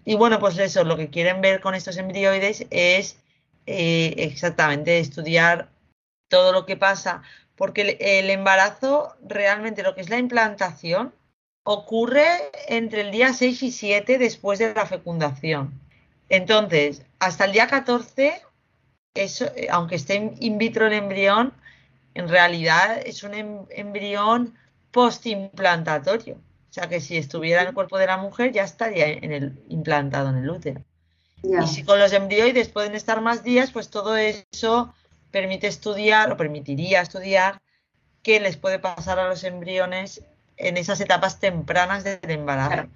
Y 0.04 0.14
bueno, 0.14 0.38
pues 0.38 0.56
eso, 0.58 0.84
lo 0.84 0.96
que 0.96 1.10
quieren 1.10 1.40
ver 1.40 1.60
con 1.60 1.74
estos 1.74 1.96
embrioides 1.98 2.66
es 2.70 3.18
eh, 3.66 4.14
exactamente 4.16 4.98
estudiar 4.98 5.68
todo 6.28 6.52
lo 6.52 6.64
que 6.64 6.76
pasa, 6.76 7.22
porque 7.56 7.98
el, 8.00 8.30
embarazo, 8.30 9.14
realmente 9.26 9.82
lo 9.82 9.94
que 9.94 10.00
es 10.00 10.10
la 10.10 10.18
implantación, 10.18 11.12
ocurre 11.64 12.26
entre 12.68 13.02
el 13.02 13.10
día 13.10 13.32
6 13.34 13.62
y 13.62 13.72
7 13.72 14.16
después 14.16 14.58
de 14.58 14.72
la 14.72 14.86
fecundación. 14.86 15.78
Entonces, 16.28 17.02
hasta 17.18 17.44
el 17.44 17.52
día 17.52 17.66
14, 17.66 18.42
eso, 19.14 19.46
eh, 19.56 19.68
aunque 19.70 19.96
esté 19.96 20.34
in 20.38 20.58
vitro 20.58 20.86
el 20.86 20.92
embrión, 20.92 21.54
en 22.14 22.28
realidad 22.28 23.00
es 23.04 23.22
un 23.22 23.34
em, 23.34 23.66
embrión 23.70 24.54
postimplantatorio. 24.90 26.34
O 26.34 26.72
sea 26.72 26.88
que 26.88 27.00
si 27.00 27.16
estuviera 27.16 27.62
en 27.62 27.68
el 27.68 27.74
cuerpo 27.74 27.98
de 27.98 28.06
la 28.06 28.18
mujer 28.18 28.52
ya 28.52 28.64
estaría 28.64 29.08
en 29.08 29.32
el, 29.32 29.62
implantado 29.68 30.28
en 30.30 30.38
el 30.38 30.50
útero. 30.50 30.82
Y 31.42 31.66
si 31.68 31.84
con 31.84 31.98
los 31.98 32.12
embrioides 32.12 32.68
pueden 32.68 32.94
estar 32.94 33.20
más 33.20 33.44
días, 33.44 33.70
pues 33.70 33.90
todo 33.90 34.16
eso 34.16 34.92
permite 35.30 35.68
estudiar 35.68 36.32
o 36.32 36.36
permitiría 36.36 37.00
estudiar 37.00 37.60
qué 38.22 38.40
les 38.40 38.56
puede 38.56 38.78
pasar 38.78 39.18
a 39.18 39.28
los 39.28 39.44
embriones 39.44 40.22
en 40.56 40.76
esas 40.76 41.00
etapas 41.00 41.38
tempranas 41.38 42.02
del 42.02 42.18
embarazo. 42.30 42.88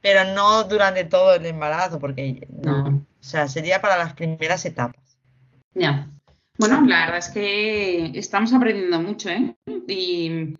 Pero 0.00 0.24
no 0.34 0.64
durante 0.64 1.04
todo 1.04 1.34
el 1.34 1.44
embarazo, 1.46 1.98
porque 1.98 2.46
no, 2.62 2.86
o 2.88 3.22
sea, 3.22 3.48
sería 3.48 3.80
para 3.80 3.98
las 3.98 4.14
primeras 4.14 4.64
etapas. 4.64 5.18
Ya. 5.74 6.08
Bueno, 6.58 6.82
la 6.82 7.06
verdad 7.06 7.18
es 7.18 7.28
que 7.28 8.18
estamos 8.18 8.52
aprendiendo 8.52 9.00
mucho, 9.00 9.30
¿eh? 9.30 9.56
Y 9.88 10.56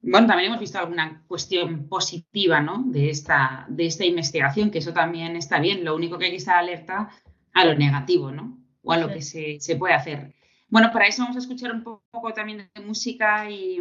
bueno, 0.00 0.26
también 0.26 0.48
hemos 0.48 0.60
visto 0.60 0.78
alguna 0.78 1.24
cuestión 1.26 1.88
positiva, 1.88 2.60
¿no? 2.60 2.84
De 2.86 3.10
esta, 3.10 3.66
de 3.68 3.86
esta 3.86 4.04
investigación, 4.04 4.70
que 4.70 4.78
eso 4.78 4.92
también 4.92 5.36
está 5.36 5.58
bien. 5.58 5.84
Lo 5.84 5.96
único 5.96 6.18
que 6.18 6.26
hay 6.26 6.30
que 6.32 6.36
estar 6.36 6.56
alerta 6.56 7.10
a 7.52 7.64
lo 7.64 7.74
negativo, 7.74 8.30
¿no? 8.30 8.58
O 8.82 8.92
a 8.92 8.98
lo 8.98 9.08
que 9.08 9.22
se, 9.22 9.58
se 9.60 9.76
puede 9.76 9.94
hacer. 9.94 10.34
Bueno, 10.68 10.90
para 10.92 11.06
eso 11.06 11.22
vamos 11.22 11.36
a 11.36 11.40
escuchar 11.40 11.72
un 11.72 11.82
poco 11.82 12.32
también 12.34 12.70
de 12.74 12.80
música 12.82 13.50
y, 13.50 13.80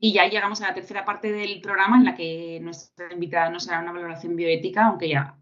ya 0.00 0.28
llegamos 0.28 0.62
a 0.62 0.68
la 0.68 0.74
tercera 0.74 1.04
parte 1.04 1.32
del 1.32 1.60
programa 1.60 1.96
en 1.96 2.04
la 2.04 2.14
que 2.14 2.60
nuestra 2.62 3.12
invitada 3.12 3.50
nos 3.50 3.68
hará 3.68 3.80
una 3.80 3.92
valoración 3.92 4.36
bioética, 4.36 4.86
aunque 4.86 5.08
ya 5.08 5.36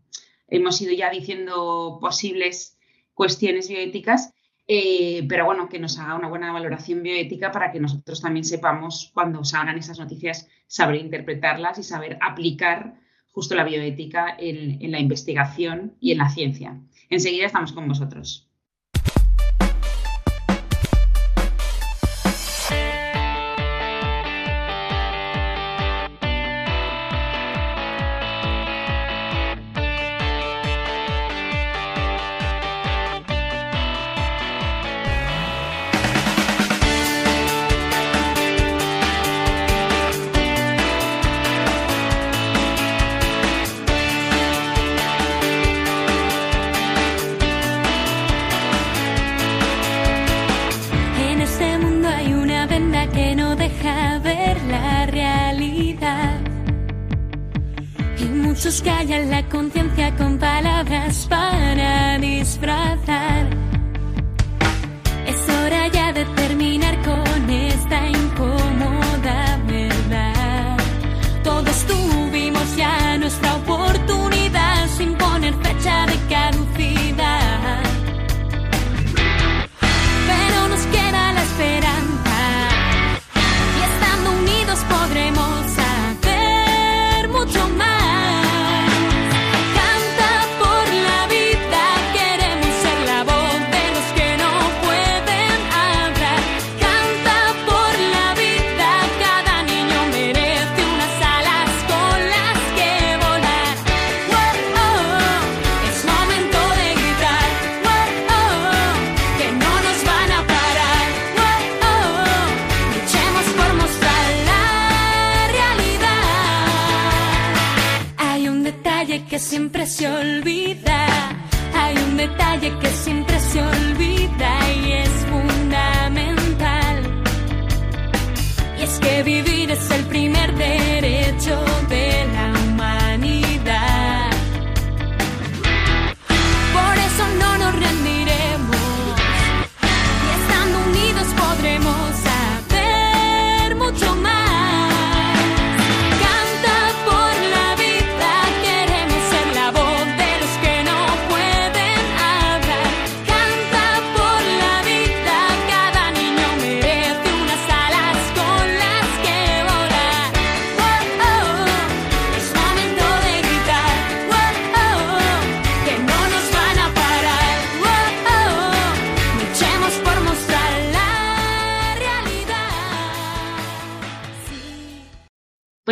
hemos 0.48 0.80
ido 0.80 0.92
ya 0.92 1.10
diciendo 1.10 1.98
posibles 2.00 2.78
cuestiones 3.12 3.68
bioéticas, 3.68 4.32
eh, 4.68 5.24
pero 5.28 5.44
bueno, 5.44 5.68
que 5.68 5.78
nos 5.78 5.98
haga 5.98 6.16
una 6.16 6.28
buena 6.28 6.52
valoración 6.52 7.02
bioética 7.02 7.52
para 7.52 7.70
que 7.70 7.80
nosotros 7.80 8.20
también 8.20 8.44
sepamos 8.44 9.10
cuando 9.14 9.44
salgan 9.44 9.78
esas 9.78 9.98
noticias, 9.98 10.48
saber 10.66 10.96
interpretarlas 10.96 11.78
y 11.78 11.82
saber 11.82 12.18
aplicar 12.20 12.94
justo 13.30 13.54
la 13.54 13.64
bioética 13.64 14.34
en 14.38 14.90
la 14.90 14.98
investigación 14.98 15.96
y 16.00 16.12
en 16.12 16.18
la 16.18 16.30
ciencia. 16.30 16.80
Enseguida 17.10 17.46
estamos 17.46 17.72
con 17.72 17.86
vosotros. 17.86 18.45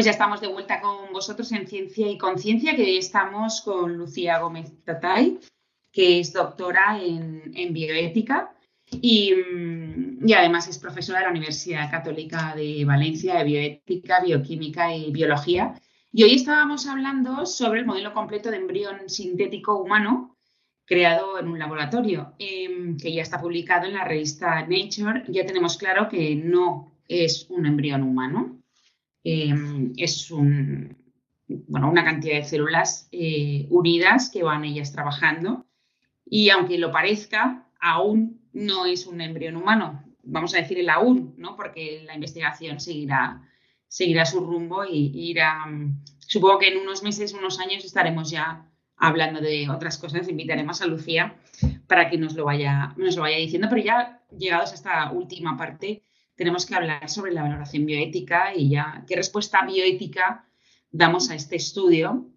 Ya 0.05 0.11
estamos 0.11 0.43
de 0.43 0.49
vuelta 0.49 0.83
con 0.83 1.15
vosotros 1.15 1.51
en 1.53 1.67
Ciencia 1.67 2.07
y 2.07 2.19
Conciencia, 2.19 2.77
que 2.77 2.83
hoy 2.83 2.99
estamos 2.99 3.63
con 3.63 3.97
Lucía 3.97 4.39
Gómez 4.39 4.71
Tatay, 4.85 5.39
que 5.91 6.21
es 6.21 6.35
doctora 6.35 7.01
en, 7.03 7.73
bioética 7.73 8.55
Y, 8.91 9.33
mm, 9.33 10.29
y, 10.29 10.33
además 10.35 10.69
es 10.69 10.77
profesora 10.79 11.21
de 11.21 11.25
la 11.25 11.31
Universidad 11.31 11.91
Católica 11.91 12.55
de 12.55 12.85
Valencia 12.85 13.37
de 13.37 13.45
bioética, 13.45 14.21
bioquímica 14.21 14.95
y 14.95 15.11
biología. 15.11 15.73
Y 16.13 16.23
hoy 16.25 16.35
estábamos 16.35 16.87
hablando 16.87 17.47
sobre 17.47 17.81
el 17.81 17.87
modelo 17.87 18.13
completo 18.13 18.51
de 18.51 18.59
embrión 18.59 19.09
sintético 19.09 19.79
humano 19.79 20.37
creado 20.85 21.39
en 21.39 21.49
un 21.49 21.59
laboratorio, 21.59 22.35
eh, 22.39 22.95
que 23.01 23.11
ya 23.11 23.23
está 23.23 23.41
publicado 23.41 23.87
en 23.87 23.95
la 23.95 24.05
revista 24.05 24.67
Nature. 24.67 25.25
Ya 25.29 25.47
tenemos 25.47 25.79
claro 25.79 26.11
que 26.11 26.37
no 26.37 26.93
es 27.09 27.47
un 27.49 27.65
embrión 27.65 28.03
humano, 28.03 28.61
eh, 29.25 29.55
es 29.97 30.31
una 30.31 32.05
cantidad 32.05 32.37
de 32.37 32.45
células 32.45 33.09
eh, 33.11 33.67
unidas 33.71 34.31
que 34.31 34.43
van 34.43 34.65
ellas 34.65 34.93
trabajando 34.93 35.67
y 36.27 36.51
aunque 36.51 36.79
lo 36.79 36.91
parezca, 36.93 37.67
aún 37.81 38.41
no 38.53 38.87
es 38.87 39.07
un 39.07 39.21
embrión 39.21 39.57
humano. 39.57 40.05
Vamos 40.23 40.55
a 40.55 40.59
decir 40.59 40.79
el 40.79 40.89
aún, 40.89 41.35
¿no? 41.37 41.57
Porque 41.57 42.03
la 42.07 42.15
investigación 42.15 42.81
seguirá, 42.81 43.43
seguirá 43.89 44.25
su 44.25 44.41
rumbo 44.41 44.85
y, 44.85 45.13
irá. 45.15 45.65
Supongo 46.19 46.59
que 46.59 46.69
en 46.69 46.79
unos 46.79 47.03
meses, 47.03 47.35
unos 47.35 47.61
años 47.61 47.85
estaremos 47.85 48.31
ya 48.31 48.67
hablando 48.97 49.41
de 49.41 49.69
otras 49.69 49.99
cosas. 49.99 50.29
Invitaremos 50.29 50.81
a 50.81 50.87
Lucía 50.87 51.37
para 51.87 52.09
que 52.09 52.17
nos 52.17 52.35
lo 52.35 52.47
vaya, 52.47 52.95
nos 52.97 53.17
lo 53.17 53.23
vaya 53.23 53.37
diciendo. 53.37 53.69
Pero 53.69 53.83
ya 53.83 54.23
llegados 54.37 54.73
a 54.73 54.75
esta 54.75 55.13
última 55.13 55.57
parte, 55.59 56.03
tenemos 56.37 56.67
que 56.67 56.75
hablar 56.75 57.09
sobre 57.09 57.33
la 57.33 57.43
valoración 57.43 57.87
bioética 57.87 58.55
y 58.55 58.71
ya 58.71 59.05
qué 59.07 59.17
respuesta 59.17 59.65
bioética 59.65 60.47
damos 60.91 61.31
a 61.31 61.35
este 61.35 61.57
estudio 61.57 62.31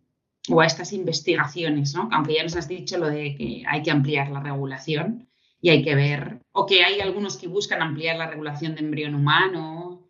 o 0.50 0.62
a 0.62 0.66
estas 0.66 0.94
investigaciones, 0.94 1.94
¿no? 1.94 2.10
Aunque 2.12 2.36
ya 2.36 2.44
nos 2.44 2.56
has 2.56 2.68
dicho 2.68 2.98
lo 2.98 3.08
de 3.08 3.36
que 3.36 3.64
hay 3.68 3.84
que 3.84 3.92
ampliar 3.92 4.30
la 4.30 4.40
regulación 4.40 5.30
y 5.60 5.70
hay 5.70 5.84
que 5.84 5.96
ver, 5.96 6.40
o 6.52 6.66
que 6.66 6.84
hay 6.84 7.02
algunos 7.02 7.38
que 7.38 7.48
buscan 7.48 7.82
ampliar 7.82 8.18
la 8.18 8.28
regulación 8.28 8.76
de 8.76 8.82
embrión 8.82 9.16
humano 9.16 10.08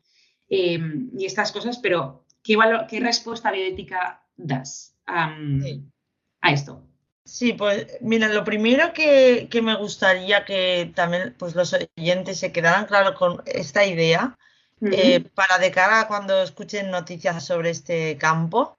em, 0.49 1.09
y 1.17 1.25
estas 1.25 1.51
cosas, 1.51 1.77
pero 1.79 2.25
¿qué, 2.43 2.57
qué 2.89 2.99
respuesta 2.99 3.51
bioética 3.51 4.23
das 4.35 4.95
a 5.05 5.33
esto? 6.51 6.86
Sí, 7.27 7.51
pues 7.51 7.87
mira, 7.99 8.29
lo 8.29 8.45
primero 8.45 8.93
que, 8.93 9.49
me 9.61 9.75
gustaría 9.75 10.45
que 10.45 10.93
también 10.95 11.35
pues, 11.37 11.55
los 11.55 11.75
oyentes 11.97 12.39
se 12.39 12.53
quedaran 12.53 12.85
claros 12.85 13.17
con 13.17 13.43
esta 13.45 13.85
idea, 13.85 14.37
eh, 14.79 15.19
para 15.35 15.57
de 15.57 15.71
cara 15.71 15.99
a 15.99 16.07
cuando 16.07 16.41
escuchen 16.41 16.89
noticias 16.89 17.43
sobre 17.43 17.71
este 17.71 18.17
campo, 18.17 18.77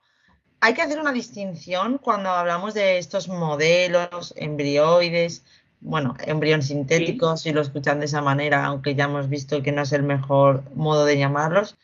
hay 0.60 0.72
que 0.72 0.80
hacer 0.80 0.98
una 0.98 1.12
distinción 1.12 1.98
cuando 1.98 2.30
hablamos 2.30 2.72
de 2.72 2.96
estos 2.96 3.28
modelos 3.28 4.32
embrioides, 4.34 5.44
bueno, 5.80 6.16
embriones 6.24 6.68
sintéticos, 6.68 7.42
si 7.42 7.52
lo 7.52 7.60
escuchan 7.60 8.00
de 8.00 8.06
esa 8.06 8.22
manera, 8.22 8.64
aunque 8.64 8.94
ya 8.94 9.04
hemos 9.04 9.28
visto 9.28 9.62
que 9.62 9.72
no 9.72 9.82
es 9.82 9.92
el 9.92 10.04
mejor 10.04 10.62
modo 10.74 11.04
de 11.04 11.18
llamarlos. 11.18 11.76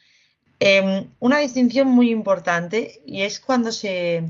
Em, 0.60 1.10
una 1.20 1.40
distinción 1.40 1.88
muy 1.88 2.10
importante 2.10 3.02
y 3.04 3.20
es 3.22 3.38
cuando 3.38 3.70
se, 3.70 4.24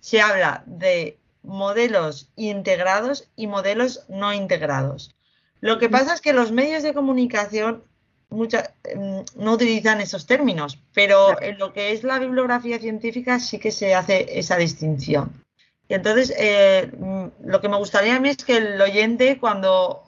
se 0.00 0.20
habla 0.20 0.62
de 0.66 1.16
modelos 1.44 2.28
integrados 2.34 3.28
y 3.36 3.46
modelos 3.46 4.04
no 4.08 4.32
integrados. 4.32 5.14
Lo 5.60 5.78
que 5.78 5.88
pasa 5.88 6.14
es 6.14 6.20
que 6.20 6.32
los 6.32 6.50
medios 6.52 6.82
de 6.82 6.94
comunicación 6.94 7.84
Em, 8.84 9.24
no 9.36 9.52
utilizan 9.52 10.00
esos 10.00 10.26
términos, 10.26 10.78
pero 10.92 11.40
en 11.40 11.58
lo 11.58 11.72
que 11.72 11.92
es 11.92 12.02
la 12.02 12.18
bibliografía 12.18 12.78
científica 12.78 13.38
sí 13.38 13.58
que 13.58 13.70
se 13.70 13.94
hace 13.94 14.38
esa 14.38 14.56
distinción. 14.56 15.44
Y 15.88 15.94
entonces, 15.94 16.32
eh, 16.36 16.90
mm, 16.98 17.46
lo 17.46 17.60
que 17.60 17.68
me 17.68 17.76
gustaría 17.76 18.16
a 18.16 18.20
mí 18.20 18.30
es 18.30 18.44
que 18.44 18.56
el 18.56 18.80
oyente, 18.80 19.38
cuando 19.38 20.02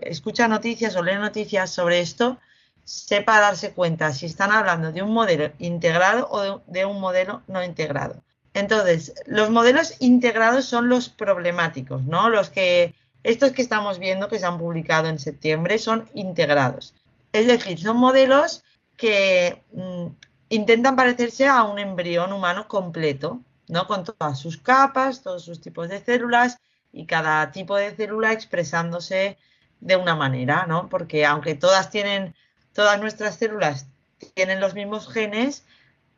escucha 0.00 0.48
noticias 0.48 0.96
o 0.96 1.02
lee 1.02 1.16
noticias 1.16 1.70
sobre 1.70 2.00
esto, 2.00 2.38
sepa 2.84 3.40
darse 3.40 3.72
cuenta 3.72 4.12
si 4.12 4.26
están 4.26 4.52
hablando 4.52 4.90
de 4.92 5.02
un 5.02 5.12
modelo 5.12 5.52
integrado 5.58 6.28
o 6.30 6.62
de 6.66 6.84
un 6.86 7.00
modelo 7.00 7.42
no 7.46 7.62
integrado. 7.62 8.22
Entonces, 8.56 9.12
los 9.26 9.50
modelos 9.50 9.96
integrados 9.98 10.64
son 10.64 10.88
los 10.88 11.10
problemáticos, 11.10 12.04
¿no? 12.04 12.30
Los 12.30 12.48
que, 12.48 12.94
estos 13.22 13.52
que 13.52 13.60
estamos 13.60 13.98
viendo 13.98 14.28
que 14.28 14.38
se 14.38 14.46
han 14.46 14.56
publicado 14.56 15.08
en 15.08 15.18
septiembre 15.18 15.78
son 15.78 16.08
integrados. 16.14 16.94
Es 17.32 17.46
decir, 17.46 17.78
son 17.78 17.98
modelos 17.98 18.64
que 18.96 19.62
mm, 19.72 20.06
intentan 20.48 20.96
parecerse 20.96 21.46
a 21.46 21.64
un 21.64 21.78
embrión 21.78 22.32
humano 22.32 22.66
completo, 22.66 23.42
¿no? 23.68 23.86
Con 23.86 24.04
todas 24.04 24.38
sus 24.38 24.56
capas, 24.56 25.22
todos 25.22 25.44
sus 25.44 25.60
tipos 25.60 25.90
de 25.90 26.02
células 26.02 26.56
y 26.94 27.04
cada 27.04 27.52
tipo 27.52 27.76
de 27.76 27.94
célula 27.94 28.32
expresándose 28.32 29.36
de 29.80 29.96
una 29.96 30.14
manera, 30.14 30.64
¿no? 30.66 30.88
Porque 30.88 31.26
aunque 31.26 31.56
todas 31.56 31.90
tienen, 31.90 32.34
todas 32.72 32.98
nuestras 32.98 33.36
células 33.36 33.86
tienen 34.32 34.60
los 34.60 34.72
mismos 34.72 35.12
genes, 35.12 35.66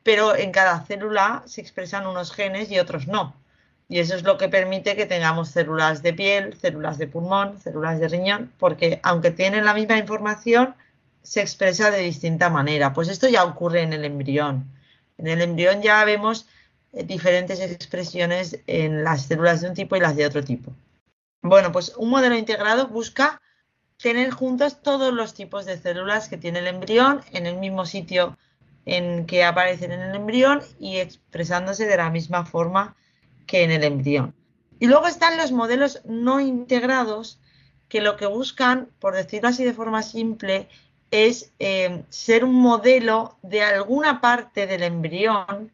pero 0.03 0.37
en 0.37 0.53
cada 0.53 0.85
célula 0.85 1.43
se 1.47 1.61
expresan 1.61 2.07
unos 2.07 2.33
genes 2.33 2.71
y 2.71 2.79
otros 2.79 3.07
no. 3.07 3.35
Y 3.89 4.01
eso 4.01 4.15
es 4.15 4.23
lo 4.23 4.37
que 4.37 4.49
permite 4.49 4.97
que 4.97 5.07
tengamos 5.07 5.49
células 5.49 6.03
de 6.03 6.13
piel, 6.13 6.59
células 6.61 6.99
de 6.99 7.07
pulmón, 7.07 7.59
células 7.59 7.99
de 7.99 8.09
riñón, 8.09 8.53
porque 8.59 9.01
aunque 9.03 9.31
tienen 9.31 9.65
la 9.65 9.73
misma 9.73 9.97
información, 9.97 10.75
se 11.23 11.41
expresa 11.41 11.91
de 11.91 12.01
distinta 12.01 12.51
manera. 12.51 12.93
Pues 12.93 13.09
esto 13.09 13.29
ya 13.29 13.45
ocurre 13.45 13.83
en 13.83 13.93
el 13.93 14.05
embrión. 14.05 14.67
En 15.17 15.27
el 15.27 15.41
embrión 15.41 15.83
ya 15.83 16.05
vemos 16.05 16.47
eh, 16.93 17.03
diferentes 17.05 17.61
expresiones 17.61 18.59
en 18.67 19.05
las 19.05 19.23
células 19.23 19.61
de 19.63 19.69
un 19.69 19.75
tipo 19.75 19.97
y 19.97 20.01
las 20.01 20.17
de 20.17 20.27
otro 20.27 20.45
tipo. 20.45 20.73
Bueno, 21.43 21.73
pues 21.73 21.95
un 21.97 22.11
modelo 22.11 22.37
integrado 22.37 22.89
busca 22.89 23.41
tener 23.97 24.31
juntos 24.31 24.83
todos 24.83 25.13
los 25.13 25.35
tipos 25.35 25.67
de 25.67 25.79
células 25.79 26.29
que 26.29 26.37
tiene 26.37 26.61
el 26.61 26.67
embrión 26.69 27.23
en 27.33 27.47
el 27.47 27.57
mismo 27.57 27.87
sitio 27.87 28.37
en 28.89 29.27
que 29.27 29.45
aparecen 29.45 29.93
en 29.93 30.01
el 30.01 30.15
embrión 30.17 30.63
y 30.81 30.97
expresándose 30.97 31.87
de 31.87 31.97
la 31.97 32.11
misma 32.11 32.45
forma 32.45 32.97
que 33.47 33.63
en 33.63 33.71
el 33.71 33.85
embrión. 33.85 34.35
Y 34.81 34.87
luego 34.87 35.07
están 35.07 35.37
los 35.37 35.53
modelos 35.53 36.01
no 36.05 36.41
integrados 36.41 37.41
que 37.89 38.01
lo 38.01 38.17
que 38.17 38.27
buscan, 38.27 38.89
por 38.99 39.15
decirlo 39.15 39.49
así 39.49 39.65
de 39.65 39.75
forma 39.75 40.03
simple, 40.03 40.69
es 41.11 41.53
eh, 41.59 42.05
ser 42.09 42.45
un 42.45 42.55
modelo 42.55 43.39
de 43.43 43.63
alguna 43.63 44.21
parte 44.21 44.67
del 44.67 44.83
embrión, 44.83 45.73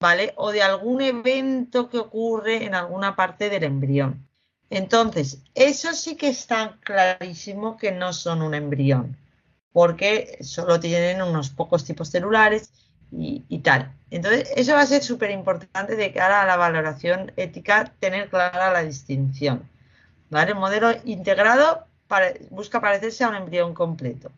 ¿vale? 0.00 0.32
O 0.36 0.52
de 0.52 0.62
algún 0.62 1.00
evento 1.00 1.88
que 1.88 1.98
ocurre 1.98 2.64
en 2.64 2.74
alguna 2.74 3.14
parte 3.16 3.50
del 3.50 3.64
embrión. 3.64 4.26
Entonces, 4.70 5.42
eso 5.54 5.92
sí 5.92 6.16
que 6.16 6.28
está 6.28 6.78
clarísimo 6.80 7.76
que 7.76 7.92
no 7.92 8.12
son 8.12 8.40
un 8.40 8.54
embrión, 8.54 9.16
porque 9.72 10.38
solo 10.40 10.80
tienen 10.80 11.22
unos 11.22 11.50
pocos 11.50 11.84
tipos 11.84 12.08
celulares 12.10 12.72
y, 13.12 13.58
tal. 13.58 13.92
Entonces, 14.10 14.50
eso 14.54 14.74
va 14.74 14.82
a 14.82 14.86
ser 14.86 15.02
súper 15.02 15.30
importante 15.30 15.96
de 15.96 16.12
cara 16.12 16.42
a 16.42 16.46
la 16.46 16.56
valoración 16.56 17.32
ética, 17.36 17.92
tener 17.98 18.28
clara 18.28 18.72
la 18.72 18.82
distinción. 18.82 19.68
¿Vale? 20.30 20.52
El 20.52 20.58
modelo 20.58 20.92
integrado 21.04 21.86
busca 22.50 22.80
parecerse 22.80 23.24
a 23.24 23.28
un 23.28 23.36
embrión 23.36 23.74
completo 23.74 24.30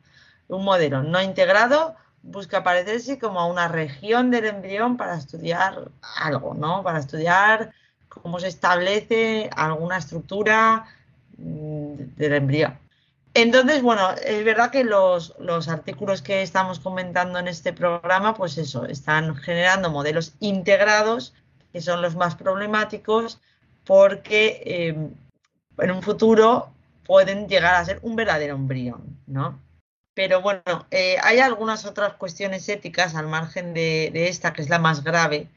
un 0.48 0.64
modelo 0.64 1.02
no 1.02 1.20
integrado 1.22 1.94
busca 2.22 2.62
parecerse 2.62 3.18
como 3.18 3.40
a 3.40 3.46
una 3.46 3.68
región 3.68 4.30
del 4.30 4.46
embrión 4.46 4.96
para 4.96 5.16
estudiar 5.16 5.90
algo, 6.20 6.54
¿no? 6.54 6.82
Para 6.84 7.00
estudiar 7.00 7.72
cómo 8.08 8.38
se 8.38 8.46
establece 8.46 9.50
alguna 9.56 9.96
estructura 9.96 10.84
mm, 11.36 11.94
del 12.16 12.32
embrión. 12.34 12.78
Entonces, 13.34 13.80
bueno, 13.82 14.10
es 14.24 14.44
verdad 14.44 14.70
que 14.70 14.84
los, 14.84 15.34
los, 15.38 15.68
artículos 15.68 16.20
que 16.20 16.42
estamos 16.42 16.80
comentando 16.80 17.38
en 17.38 17.48
este 17.48 17.72
programa, 17.72 18.34
pues 18.34 18.58
eso, 18.58 18.84
están 18.84 19.34
generando 19.36 19.90
modelos 19.90 20.34
integrados, 20.40 21.32
que 21.72 21.80
son 21.80 22.02
los 22.02 22.14
más 22.14 22.34
problemáticos, 22.34 23.40
porque 23.84 24.62
eh, 24.66 25.08
en 25.78 25.90
un 25.90 26.02
futuro 26.02 26.72
pueden 27.06 27.48
llegar 27.48 27.74
a 27.74 27.84
ser 27.84 27.98
un 28.02 28.16
verdadero 28.16 28.54
embrión, 28.54 29.18
¿no? 29.26 29.58
Pero 30.14 30.42
bueno, 30.42 30.86
eh, 30.90 31.16
hay 31.22 31.38
algunas 31.38 31.86
otras 31.86 32.14
cuestiones 32.14 32.68
éticas 32.68 33.14
al 33.14 33.28
margen 33.28 33.72
de, 33.72 34.10
esta, 34.28 34.52
que 34.52 34.60
es 34.60 34.68
la 34.68 34.78
más 34.78 35.02
grave, 35.02 35.48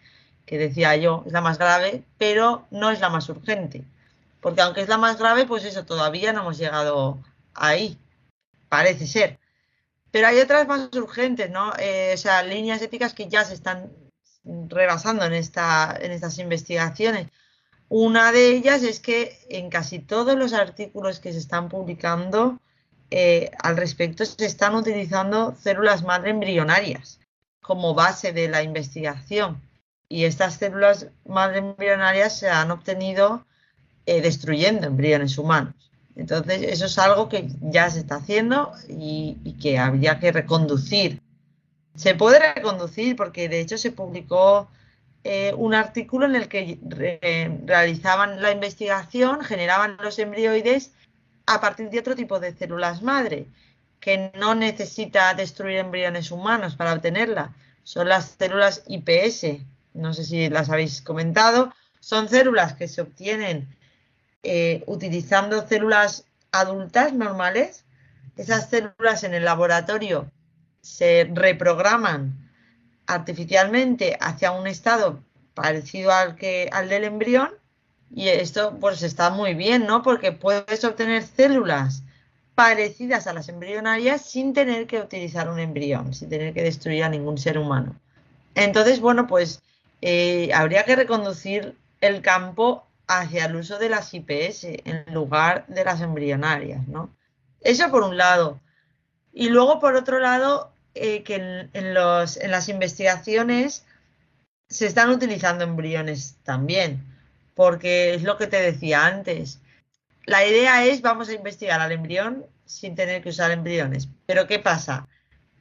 que 0.45 0.57
decía 0.57 0.95
yo, 0.95 1.23
es 1.26 1.34
la 1.34 1.41
más 1.41 1.57
grave, 1.57 2.03
pero 2.17 2.65
no 2.71 2.89
es 2.89 3.01
la 3.01 3.09
más 3.09 3.28
urgente. 3.28 3.84
Porque 4.39 4.61
aunque 4.61 4.82
es 4.82 4.88
la 4.88 4.97
más 4.97 5.17
grave, 5.17 5.45
pues 5.45 5.65
eso, 5.65 5.86
todavía 5.86 6.32
no 6.32 6.41
hemos 6.41 6.57
llegado 6.57 7.17
ahí, 7.55 7.97
parece 8.69 9.07
ser. 9.07 9.39
Pero 10.11 10.27
hay 10.27 10.39
otras 10.39 10.67
más 10.67 10.89
urgentes, 10.95 11.49
¿no? 11.49 11.73
Eh, 11.77 12.11
o 12.13 12.17
sea, 12.17 12.43
líneas 12.43 12.81
éticas 12.81 13.13
que 13.13 13.27
ya 13.27 13.43
se 13.43 13.53
están 13.53 13.91
rebasando 14.45 15.25
en, 15.25 15.33
esta, 15.33 15.97
en 15.99 16.11
estas 16.11 16.37
investigaciones. 16.39 17.27
Una 17.89 18.31
de 18.31 18.49
ellas 18.49 18.83
es 18.83 18.99
que 18.99 19.37
en 19.49 19.69
casi 19.69 19.99
todos 19.99 20.35
los 20.37 20.53
artículos 20.53 21.19
que 21.19 21.33
se 21.33 21.39
están 21.39 21.69
publicando, 21.69 22.59
eh, 23.11 23.51
al 23.59 23.77
respecto 23.77 24.25
se 24.25 24.45
están 24.45 24.75
utilizando 24.75 25.55
células 25.61 26.03
madre 26.03 26.31
embrionarias 26.31 27.19
como 27.61 27.93
base 27.93 28.31
de 28.33 28.47
la 28.47 28.63
investigación. 28.63 29.61
Y 30.07 30.25
estas 30.25 30.55
células 30.55 31.07
madre 31.25 31.59
embrionarias 31.59 32.39
se 32.39 32.49
han 32.49 32.71
obtenido 32.71 33.45
eh, 34.05 34.21
destruyendo 34.21 34.87
embriones 34.87 35.37
humanos. 35.37 35.91
Entonces, 36.16 36.61
eso 36.61 36.86
es 36.86 36.97
algo 36.97 37.28
que 37.28 37.49
ya 37.61 37.89
se 37.89 37.99
está 37.99 38.16
haciendo 38.16 38.72
y, 38.88 39.57
que 39.61 39.78
habría 39.78 40.20
que 40.20 40.32
reconducir. 40.32 41.22
Se 41.95 42.16
puede 42.16 42.53
reconducir 42.53 43.16
porque 43.16 43.49
de 43.49 43.59
hecho 43.59 43.78
se 43.78 43.91
publicó 43.91 44.70
eh, 45.24 45.53
un 45.57 45.74
artículo 45.74 46.26
en 46.26 46.36
el 46.36 46.47
que 46.47 46.80
re- 46.88 47.59
realizaban 47.66 48.41
la 48.41 48.51
investigación, 48.51 49.43
generaban 49.43 49.97
los 50.01 50.20
embrioides 50.20 50.91
a 51.45 51.59
partir 51.59 51.89
de 51.89 51.99
otro 51.99 52.16
tipo 52.16 52.39
de 52.39 52.55
células 52.55 53.01
madre, 53.01 53.47
que 53.99 54.32
no 54.38 54.55
necesita 54.55 55.34
destruir 55.34 55.78
embriones 55.78 56.32
humanos 56.32 56.76
para 56.76 56.93
obtenerla. 56.93 57.53
Son 57.84 58.07
las 58.07 58.36
células 58.39 58.84
IPS, 58.88 59.61
no 59.93 60.13
sé 60.13 60.24
si 60.24 60.49
las 60.49 60.70
habéis 60.70 61.01
comentado, 61.01 61.74
son 61.99 62.30
células 62.30 62.74
que 62.74 62.88
se 62.88 63.01
obtienen 63.01 63.68
eh, 64.45 64.83
utilizando 64.85 65.67
células 65.67 66.25
adultas 66.51 67.13
normales. 67.13 67.83
Esas 68.37 68.69
células 68.69 69.23
en 69.23 69.33
el 69.33 69.45
laboratorio 69.45 70.31
se 70.81 71.29
reprograman 71.33 72.49
artificialmente 73.07 74.17
hacia 74.19 74.51
un 74.51 74.67
estado 74.67 75.19
parecido 75.53 76.11
al 76.11 76.35
que 76.35 76.69
al 76.71 76.89
del 76.89 77.05
embrión 77.05 77.51
y 78.13 78.27
esto 78.27 78.77
pues 78.79 79.01
está 79.03 79.29
muy 79.29 79.55
bien, 79.55 79.87
¿no? 79.87 80.03
Porque 80.03 80.31
puedes 80.31 80.83
obtener 80.83 81.23
células 81.23 82.03
parecidas 82.53 83.27
a 83.27 83.33
las 83.33 83.49
embrionarias 83.49 84.21
sin 84.21 84.53
tener 84.53 84.87
que 84.87 84.99
utilizar 84.99 85.49
un 85.49 85.59
embrión, 85.59 86.13
sin 86.13 86.29
tener 86.29 86.53
que 86.53 86.63
destruir 86.63 87.03
a 87.03 87.09
ningún 87.09 87.37
ser 87.37 87.57
humano. 87.57 87.95
Entonces, 88.53 89.01
bueno, 89.01 89.27
pues 89.27 89.61
eh, 90.01 90.51
habría 90.53 90.85
que 90.85 90.95
reconducir 90.95 91.75
el 91.99 92.21
campo 92.21 92.84
hacia 93.07 93.45
el 93.45 93.55
uso 93.55 93.77
de 93.77 93.89
las 93.89 94.13
IPS 94.13 94.63
en 94.63 95.05
lugar 95.13 95.65
de 95.67 95.83
las 95.83 96.01
embrionarias, 96.01 96.87
¿no? 96.87 97.15
Eso 97.61 97.89
por 97.91 98.03
un 98.03 98.17
lado. 98.17 98.59
Y 99.33 99.49
luego, 99.49 99.79
por 99.79 99.95
otro 99.95 100.19
lado, 100.19 100.71
eh, 100.93 101.23
que 101.23 101.35
en, 101.35 101.69
en 101.73 101.93
los, 101.93 102.37
en 102.37 102.51
las 102.51 102.69
investigaciones 102.69 103.85
se 104.69 104.87
están 104.87 105.09
utilizando 105.09 105.63
embriones 105.63 106.37
también, 106.43 107.03
porque 107.53 108.13
es 108.13 108.23
lo 108.23 108.37
que 108.37 108.47
te 108.47 108.61
decía 108.61 109.05
antes. 109.05 109.59
La 110.25 110.45
idea 110.45 110.85
es, 110.85 111.01
vamos 111.01 111.29
a 111.29 111.33
investigar 111.33 111.81
al 111.81 111.91
embrión 111.91 112.45
sin 112.65 112.95
tener 112.95 113.21
que 113.21 113.29
usar 113.29 113.51
embriones. 113.51 114.09
Pero 114.25 114.47
¿qué 114.47 114.59
pasa? 114.59 115.07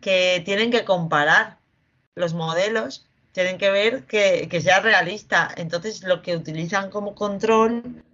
Que 0.00 0.42
tienen 0.44 0.70
que 0.70 0.84
comparar 0.84 1.58
los 2.14 2.34
modelos, 2.34 3.06
tienen 3.34 3.58
que 3.58 3.70
ver 3.72 4.04
que, 4.06 4.48
que 4.50 4.62
sea 4.62 4.80
realista. 4.80 5.50
Entonces, 5.58 6.04
lo 6.04 6.22
que 6.22 6.36
utilizan 6.36 6.90
como 6.90 7.16
control 7.16 8.04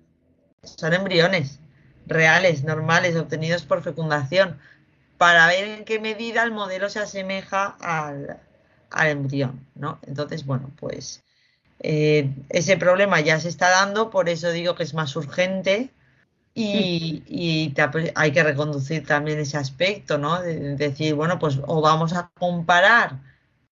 son 0.62 0.94
embriones 0.94 1.60
reales, 2.06 2.64
normales, 2.64 3.16
obtenidos 3.16 3.64
por 3.64 3.82
fecundación, 3.82 4.58
para 5.18 5.46
ver 5.48 5.64
en 5.68 5.84
qué 5.86 6.00
medida 6.00 6.42
el 6.44 6.52
modelo 6.52 6.88
se 6.90 7.00
asemeja 7.00 7.76
al, 7.80 8.40
al 8.90 9.08
embrión, 9.08 9.66
¿no? 9.74 10.00
Entonces, 10.06 10.46
bueno, 10.46 10.72
pues 10.78 11.22
eh, 11.80 12.30
ese 12.50 12.76
problema 12.78 13.20
ya 13.20 13.40
se 13.40 13.48
está 13.48 13.70
dando, 13.70 14.10
por 14.10 14.28
eso 14.28 14.52
digo 14.52 14.74
que 14.76 14.84
es 14.84 14.94
más 14.94 15.16
urgente 15.16 15.90
y, 16.54 17.22
y 17.26 17.70
te- 17.70 18.12
hay 18.14 18.32
que 18.32 18.42
reconducir 18.42 19.06
también 19.06 19.38
ese 19.40 19.56
aspecto, 19.58 20.18
¿no? 20.18 20.40
De, 20.42 20.58
de 20.60 20.76
decir, 20.76 21.14
bueno, 21.14 21.38
pues 21.38 21.58
o 21.66 21.80
vamos 21.80 22.12
a 22.14 22.30
comparar 22.38 23.20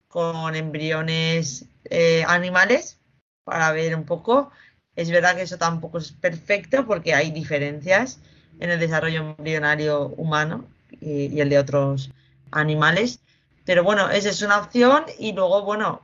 con 0.08 0.56
embriones 0.56 1.66
eh, 1.84 2.24
animales 2.26 2.98
para 3.44 3.72
ver 3.72 3.94
un 3.94 4.04
poco. 4.04 4.50
Es 4.96 5.10
verdad 5.10 5.36
que 5.36 5.42
eso 5.42 5.58
tampoco 5.58 5.98
es 5.98 6.12
perfecto 6.12 6.86
porque 6.86 7.14
hay 7.14 7.30
diferencias 7.30 8.18
en 8.60 8.70
el 8.70 8.80
desarrollo 8.80 9.20
embrionario 9.20 10.08
humano 10.08 10.66
y, 11.00 11.40
el 11.40 11.48
de 11.48 11.58
otros 11.58 12.10
animales. 12.50 13.20
Pero 13.64 13.84
bueno, 13.84 14.10
esa 14.10 14.30
es 14.30 14.42
una 14.42 14.58
opción 14.58 15.04
y 15.18 15.32
luego, 15.32 15.62
bueno, 15.62 16.02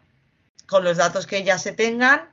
con 0.66 0.84
los 0.84 0.98
datos 0.98 1.26
que 1.26 1.42
ya 1.42 1.58
se 1.58 1.72
tengan, 1.72 2.28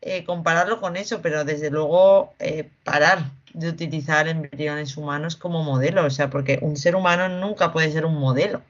eh, 0.00 0.24
compararlo 0.24 0.80
con 0.80 0.96
eso, 0.96 1.20
pero 1.22 1.44
desde 1.44 1.70
luego 1.70 2.34
eh, 2.38 2.70
parar 2.84 3.30
de 3.52 3.68
utilizar 3.68 4.28
embriones 4.28 4.96
humanos 4.96 5.36
como 5.36 5.64
modelo, 5.64 6.04
o 6.04 6.10
sea, 6.10 6.30
porque 6.30 6.58
un 6.62 6.76
ser 6.76 6.94
humano 6.94 7.28
nunca 7.28 7.72
puede 7.72 7.90
ser 7.90 8.04
un 8.04 8.18
modelo, 8.18 8.62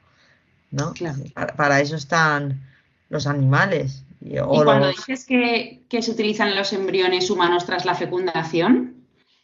¿no? 0.71 0.93
Claro. 0.95 1.19
Para, 1.35 1.55
para 1.55 1.81
eso 1.81 1.97
están 1.97 2.61
los 3.09 3.27
animales. 3.27 4.03
Y, 4.21 4.39
o 4.39 4.61
Y 4.61 4.64
cuando 4.64 4.87
los- 4.89 4.97
dices 4.97 5.25
que, 5.25 5.83
que 5.89 6.03
se 6.03 6.11
utilizan 6.11 6.55
los 6.57 6.73
embriones 6.73 7.31
humanos 7.31 7.64
tras 7.67 7.85
la 7.85 7.95
fecundación, 7.95 8.95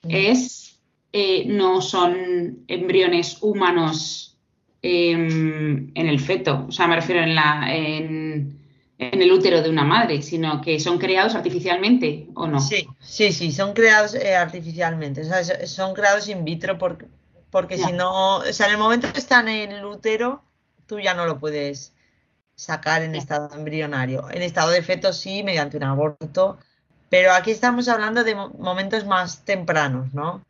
Mm. 0.05 0.09
es 0.11 0.79
eh, 1.13 1.45
no 1.47 1.81
son 1.81 2.65
embriones 2.67 3.39
humanos 3.41 4.37
em, 4.83 5.91
en 5.95 6.07
el 6.09 6.19
feto, 6.19 6.67
o 6.69 6.73
sea, 6.73 6.89
me 6.89 6.97
refiero 6.97 7.23
en 7.23 7.35
la 7.37 7.67
en, 7.73 8.59
en 8.99 9.23
el 9.23 9.31
útero 9.31 9.63
de 9.63 9.71
una 9.71 9.85
madre, 9.85 10.23
sino 10.23 10.61
que 10.61 10.81
son 10.81 10.99
creados 10.99 11.35
artificialmente, 11.37 12.29
¿o 12.35 12.47
no? 12.49 12.61
Sí, 12.61 12.89
sí, 13.01 13.33
sí, 13.33 13.53
son 13.53 13.75
creados 13.75 14.15
eh, 14.15 14.35
artificialmente, 14.35 15.21
o 15.21 15.25
sea, 15.25 15.45
so- 15.45 15.67
son 15.67 15.95
creados 15.95 16.29
in 16.29 16.45
vitro 16.45 16.79
porque, 16.79 17.77
si 17.79 17.93
no, 17.93 18.39
o 18.39 18.53
sea, 18.53 18.67
en 18.67 18.73
el 18.73 18.79
momento 18.79 19.13
que 19.13 19.19
están 19.21 19.49
en 19.49 19.71
el 19.73 19.85
útero, 19.85 20.43
tú 20.93 21.01
ya 21.01 21.15
no 21.15 21.25
lo 21.25 21.39
puedes 21.39 21.95
sacar 22.55 23.03
en 23.03 23.15
estado 23.15 23.49
embrionario. 23.55 24.31
En 24.31 24.43
estado 24.43 24.71
de 24.73 24.83
feto 24.83 25.15
sí, 25.15 25.43
mediante 25.43 25.79
un 25.79 25.85
aborto, 25.85 26.59
pero 27.09 27.33
aquí 27.33 27.51
estamos 27.51 27.89
hablando 27.89 28.25
de 28.25 28.35
mo- 28.35 28.51
momentos 28.59 29.07
más 29.07 29.47
tempranos, 29.47 30.13
¿no? 30.13 30.45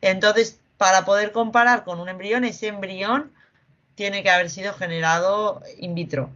Entonces, 0.00 0.60
para 0.78 1.04
poder 1.04 1.32
comparar 1.32 1.84
con 1.84 2.00
un 2.00 2.08
embrión, 2.08 2.44
ese 2.44 2.68
embrión 2.68 3.32
tiene 3.96 4.22
que 4.22 4.30
haber 4.30 4.50
sido 4.50 4.72
generado 4.74 5.62
in 5.78 5.94
vitro. 5.94 6.30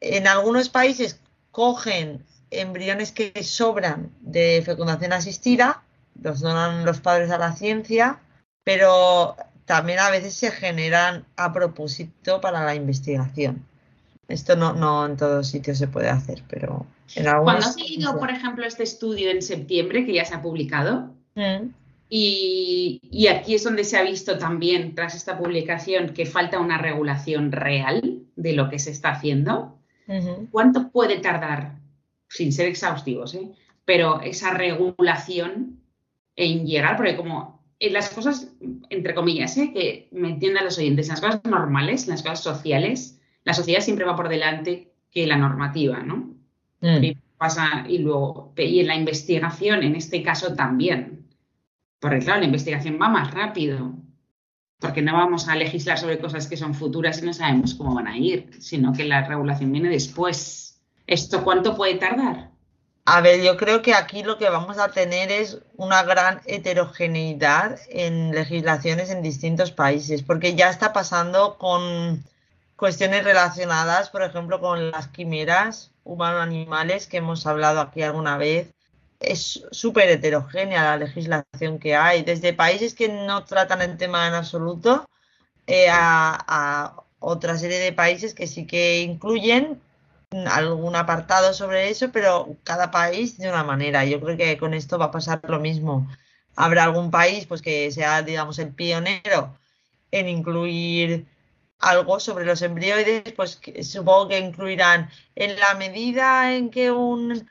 En 0.00 0.26
algunos 0.28 0.68
países 0.68 1.20
cogen 1.50 2.24
embriones 2.50 3.12
que 3.12 3.32
sobran 3.42 4.10
de 4.20 4.62
fecundación 4.64 5.12
asistida, 5.14 5.82
los 6.22 6.40
donan 6.40 6.84
los 6.84 7.00
padres 7.00 7.30
a 7.30 7.38
la 7.38 7.54
ciencia, 7.54 8.20
pero 8.64 9.36
también 9.70 10.00
a 10.00 10.10
veces 10.10 10.34
se 10.34 10.50
generan 10.50 11.24
a 11.36 11.52
propósito 11.52 12.40
para 12.40 12.64
la 12.64 12.74
investigación. 12.74 13.64
Esto 14.26 14.56
no, 14.56 14.72
no 14.72 15.06
en 15.06 15.16
todos 15.16 15.46
sitios 15.46 15.78
se 15.78 15.86
puede 15.86 16.08
hacer, 16.08 16.42
pero 16.48 16.86
en 17.14 17.22
Cuando 17.22 17.50
algunos. 17.52 17.66
has 17.66 17.76
leído, 17.76 18.18
por 18.18 18.30
ejemplo, 18.30 18.66
este 18.66 18.82
estudio 18.82 19.30
en 19.30 19.42
septiembre, 19.42 20.04
que 20.04 20.14
ya 20.14 20.24
se 20.24 20.34
ha 20.34 20.42
publicado, 20.42 21.14
Mm, 21.36 21.72
y, 22.08 23.00
y 23.12 23.28
aquí 23.28 23.54
es 23.54 23.62
donde 23.62 23.84
se 23.84 23.96
ha 23.96 24.02
visto 24.02 24.36
también, 24.38 24.96
tras 24.96 25.14
esta 25.14 25.38
publicación, 25.38 26.14
que 26.14 26.26
falta 26.26 26.58
una 26.58 26.76
regulación 26.76 27.52
real 27.52 28.24
de 28.34 28.52
lo 28.54 28.68
que 28.68 28.80
se 28.80 28.90
está 28.90 29.10
haciendo. 29.10 29.78
¿Cuánto 30.50 30.90
puede 30.90 31.20
tardar, 31.20 31.76
sin 32.28 32.52
ser 32.52 32.66
exhaustivos, 32.66 33.36
¿eh? 33.36 33.52
pero 33.84 34.20
esa 34.20 34.50
regulación 34.50 35.80
en 36.34 36.66
llegar? 36.66 36.96
Porque 36.96 37.16
como 37.16 37.59
las 37.88 38.10
cosas, 38.10 38.52
entre 38.90 39.14
comillas, 39.14 39.56
¿eh? 39.56 39.72
que 39.72 40.08
me 40.12 40.28
entiendan 40.28 40.64
los 40.64 40.76
oyentes, 40.76 41.08
en 41.08 41.12
las 41.12 41.20
cosas 41.22 41.40
normales, 41.44 42.04
en 42.04 42.10
las 42.10 42.22
cosas 42.22 42.42
sociales, 42.42 43.18
la 43.44 43.54
sociedad 43.54 43.80
siempre 43.80 44.04
va 44.04 44.16
por 44.16 44.28
delante 44.28 44.92
que 45.10 45.26
la 45.26 45.38
normativa, 45.38 46.02
¿no? 46.02 46.34
Mm, 46.82 47.12
pasa, 47.38 47.86
y 47.88 47.98
luego, 47.98 48.52
y 48.56 48.80
en 48.80 48.86
la 48.86 48.96
investigación, 48.96 49.82
en 49.82 49.96
este 49.96 50.22
caso 50.22 50.54
también. 50.54 51.26
Porque 51.98 52.18
claro, 52.18 52.40
la 52.40 52.46
investigación 52.46 52.98
va 53.00 53.08
más 53.08 53.32
rápido. 53.32 53.94
Porque 54.78 55.02
no 55.02 55.14
vamos 55.14 55.48
a 55.48 55.56
legislar 55.56 55.98
sobre 55.98 56.18
cosas 56.18 56.46
que 56.46 56.56
son 56.56 56.74
futuras 56.74 57.22
y 57.22 57.26
no 57.26 57.32
sabemos 57.32 57.74
cómo 57.74 57.94
van 57.94 58.06
a 58.06 58.16
ir, 58.16 58.50
sino 58.60 58.92
que 58.92 59.04
la 59.04 59.26
regulación 59.26 59.72
viene 59.72 59.88
después. 59.88 60.82
¿Esto 61.06 61.44
cuánto 61.44 61.76
puede 61.76 61.96
tardar? 61.96 62.50
A 63.04 63.20
ver, 63.22 63.42
yo 63.42 63.56
creo 63.56 63.82
que 63.82 63.94
aquí 63.94 64.22
lo 64.22 64.38
que 64.38 64.50
vamos 64.50 64.78
a 64.78 64.92
tener 64.92 65.32
es 65.32 65.58
una 65.76 66.02
gran 66.02 66.40
heterogeneidad 66.46 67.78
en 67.88 68.30
legislaciones 68.32 69.10
en 69.10 69.22
distintos 69.22 69.72
países, 69.72 70.22
porque 70.22 70.54
ya 70.54 70.70
está 70.70 70.92
pasando 70.92 71.56
con 71.58 72.22
cuestiones 72.76 73.24
relacionadas, 73.24 74.10
por 74.10 74.22
ejemplo, 74.22 74.60
con 74.60 74.90
las 74.90 75.08
quimeras 75.08 75.90
humano-animales 76.04 77.06
que 77.06 77.18
hemos 77.18 77.46
hablado 77.46 77.80
aquí 77.80 78.02
alguna 78.02 78.36
vez. 78.36 78.68
Es 79.18 79.66
súper 79.70 80.08
heterogénea 80.08 80.84
la 80.84 80.96
legislación 80.96 81.78
que 81.78 81.96
hay, 81.96 82.22
desde 82.22 82.54
países 82.54 82.94
que 82.94 83.08
no 83.08 83.44
tratan 83.44 83.82
el 83.82 83.96
tema 83.96 84.28
en 84.28 84.34
absoluto 84.34 85.08
eh, 85.66 85.88
a, 85.90 86.38
a 86.46 87.02
otra 87.18 87.58
serie 87.58 87.78
de 87.78 87.92
países 87.92 88.34
que 88.34 88.46
sí 88.46 88.66
que 88.66 89.00
incluyen 89.02 89.80
algún 90.30 90.94
apartado 90.96 91.52
sobre 91.54 91.90
eso, 91.90 92.10
pero 92.12 92.56
cada 92.64 92.90
país 92.90 93.38
de 93.38 93.48
una 93.48 93.64
manera. 93.64 94.04
Yo 94.04 94.20
creo 94.20 94.36
que 94.36 94.58
con 94.58 94.74
esto 94.74 94.98
va 94.98 95.06
a 95.06 95.10
pasar 95.10 95.40
lo 95.48 95.60
mismo. 95.60 96.08
Habrá 96.56 96.84
algún 96.84 97.10
país 97.10 97.46
pues 97.46 97.62
que 97.62 97.90
sea, 97.90 98.22
digamos, 98.22 98.58
el 98.58 98.72
pionero 98.72 99.58
en 100.10 100.28
incluir 100.28 101.26
algo 101.80 102.20
sobre 102.20 102.44
los 102.44 102.62
embrioides, 102.62 103.32
pues 103.32 103.60
supongo 103.82 104.28
que 104.28 104.38
incluirán 104.38 105.10
en 105.34 105.58
la 105.58 105.74
medida 105.74 106.54
en 106.54 106.70
que 106.70 106.90
un 106.90 107.48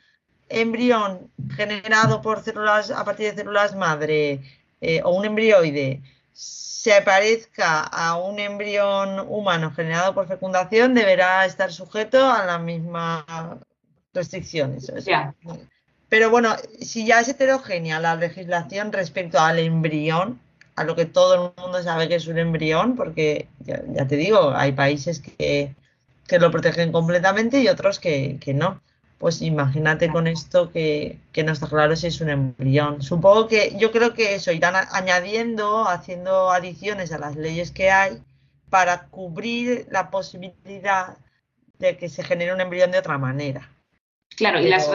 embrión 0.50 1.32
generado 1.56 2.22
por 2.22 2.44
células 2.44 2.92
a 2.92 3.04
partir 3.06 3.32
de 3.32 3.38
células 3.38 3.76
madre 3.76 4.42
eh, 4.82 5.02
o 5.04 5.12
un 5.12 5.26
embrioide 5.26 6.02
se 6.40 7.02
parezca 7.02 7.82
a 7.82 8.16
un 8.16 8.40
embrión 8.40 9.20
humano 9.28 9.70
generado 9.76 10.14
por 10.14 10.30
fecundación, 10.30 10.94
deberá 10.94 11.46
estar 11.46 11.74
sujeto 11.74 12.32
a 12.32 12.46
las 12.46 12.62
mismas 12.62 13.26
restricciones. 14.14 14.90
Pero 16.08 16.30
bueno, 16.30 16.56
si 16.80 17.06
ya 17.06 17.20
es 17.20 17.28
heterogénea 17.28 18.00
la 18.00 18.16
legislación 18.16 18.94
respecto 18.94 19.38
al 19.38 19.60
embrión, 19.60 20.40
a 20.78 20.86
lo 20.86 20.96
que 20.96 21.04
todo 21.04 21.34
el 21.58 21.62
mundo 21.62 21.84
sabe 21.84 22.08
que 22.08 22.16
es 22.16 22.28
un 22.28 22.38
embrión, 22.38 22.96
porque 22.96 23.50
ya, 23.60 24.08
te 24.08 24.16
digo, 24.16 24.54
hay 24.56 24.72
países 24.72 25.20
que, 25.20 25.76
lo 26.40 26.50
protegen 26.50 26.94
completamente 26.94 27.60
y 27.60 27.68
otros 27.68 28.00
que, 28.00 28.40
no. 28.56 28.82
Pues 29.20 29.42
imagínate 29.42 30.10
con 30.10 30.28
esto 30.28 30.72
que, 30.72 31.20
no 31.46 31.52
está 31.52 31.68
claro 31.68 31.94
si 31.98 32.08
es 32.08 32.22
un 32.22 32.30
embrión. 32.30 33.02
Supongo 33.02 33.50
que 33.50 33.76
yo 33.78 33.92
creo 33.92 34.14
que 34.14 34.36
eso 34.36 34.54
irán 34.54 34.76
añadiendo, 34.92 35.88
haciendo 35.90 36.50
adiciones 36.50 37.12
a 37.12 37.20
las 37.20 37.36
leyes 37.36 37.72
que 37.72 37.92
hay 37.92 38.24
para 38.70 39.08
cubrir 39.08 39.88
la 39.92 40.10
posibilidad 40.10 41.18
de 41.80 41.98
que 41.98 42.08
se 42.08 42.24
genere 42.24 42.54
un 42.54 42.62
embrión 42.62 42.92
de 42.92 43.00
otra 43.00 43.18
manera. 43.18 43.70
Claro, 44.38 44.62
y 44.62 44.70
las 44.70 44.90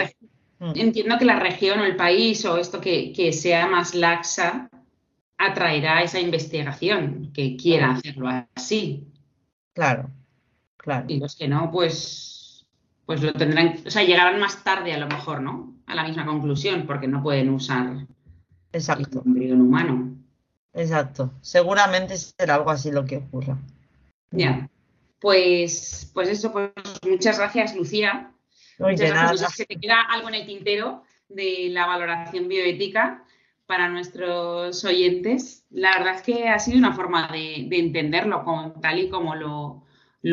mm. 0.59 0.73
entiendo 0.75 1.19
que 1.19 1.27
la 1.27 1.39
región 1.39 1.81
o 1.81 1.85
el 1.85 1.97
país 1.97 2.47
o 2.47 2.57
esto 2.57 2.81
que, 2.81 3.13
que 3.13 3.31
sea 3.31 3.67
más 3.67 3.95
laxa 3.95 4.71
atraerá 5.37 6.03
esa 6.03 6.19
investigación 6.19 7.31
que 7.35 7.57
quiera 7.57 7.93
hacerlo 7.93 8.29
así. 8.55 9.07
Claro, 9.75 10.09
claro. 10.79 11.05
Y 11.09 11.19
los 11.19 11.37
que 11.37 11.47
no, 11.47 11.71
pues, 11.71 12.34
pues 13.07 13.23
lo 13.23 13.33
tendrán, 13.33 13.77
o 13.87 13.91
sea, 13.91 14.03
llegarán 14.03 14.41
más 14.41 14.65
tarde 14.65 14.93
a 14.93 14.99
lo 14.99 15.07
mejor, 15.07 15.41
¿no? 15.41 15.75
A 15.87 15.95
la 15.95 16.05
misma 16.05 16.25
conclusión, 16.25 16.85
porque 16.87 17.07
no 17.07 17.23
pueden 17.23 17.51
usar 17.51 18.07
Exacto. 18.73 19.23
el 19.25 19.27
embrión 19.27 19.61
humano. 19.61 20.17
Exacto. 20.73 21.33
Seguramente 21.41 22.17
será 22.17 22.57
algo 22.57 22.71
así 22.71 22.91
lo 22.91 23.05
que 23.05 23.19
ocurra. 23.19 23.59
Ya. 24.31 24.69
Pues, 25.21 26.11
pues 26.13 26.29
eso, 26.29 26.53
pues 26.53 26.71
muchas 27.09 27.39
gracias, 27.39 27.75
Lucía. 27.77 28.33
Oye, 28.79 29.09
nada. 29.11 29.37
Se 29.37 29.65
te 29.65 29.77
queda 29.77 30.03
algo 30.11 30.29
en 30.29 30.35
el 30.35 30.47
tintero 30.47 31.05
de 31.29 31.69
la 31.71 31.87
valoración 31.87 32.49
bioética 32.49 33.25
para 33.67 33.89
nuestros 33.89 34.85
oyentes. 34.85 35.65
La 35.71 35.97
verdad 35.99 36.17
es 36.17 36.23
que 36.23 36.49
ha 36.49 36.59
sido 36.59 36.79
una 36.79 36.93
forma 36.93 37.29
de, 37.29 37.69
entenderlo 37.71 38.45
tal 38.81 38.99
y 38.99 39.09
como 39.09 39.35
lo, 39.35 39.85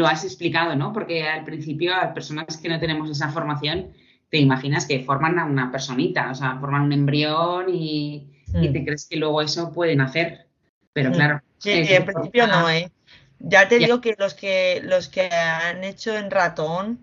has 0.05 0.23
explicado, 0.23 0.75
¿no? 0.75 0.93
Porque 0.93 1.27
al 1.27 1.43
principio, 1.43 1.93
a 1.93 2.05
las 2.05 2.13
personas 2.13 2.57
que 2.57 2.69
no 2.69 2.79
tenemos 2.79 3.09
esa 3.09 3.29
formación, 3.29 3.91
te 4.29 4.37
imaginas 4.37 4.85
que 4.85 5.03
forman 5.03 5.37
a 5.39 5.45
una 5.45 5.71
personita, 5.71 6.31
o 6.31 6.35
sea, 6.35 6.57
forman 6.59 6.83
un 6.83 6.93
embrión 6.93 7.65
y, 7.69 8.29
mm. 8.47 8.71
te 8.71 8.85
crees 8.85 9.07
que 9.07 9.17
luego 9.17 9.41
eso 9.41 9.71
pueden 9.71 10.01
hacer. 10.01 10.47
Pero 10.93 11.09
mm. 11.09 11.13
claro. 11.13 11.41
Sí, 11.57 11.71
en 11.71 12.05
principio 12.05 12.47
no, 12.47 12.69
¿eh? 12.69 12.91
Ya 13.39 13.67
te 13.67 13.79
digo 13.79 14.01
que 14.01 14.15
los 14.17 14.33
que 14.33 14.81
los 14.83 15.07
que 15.07 15.29
han 15.31 15.83
hecho 15.83 16.15
en 16.15 16.29
ratón 16.29 16.99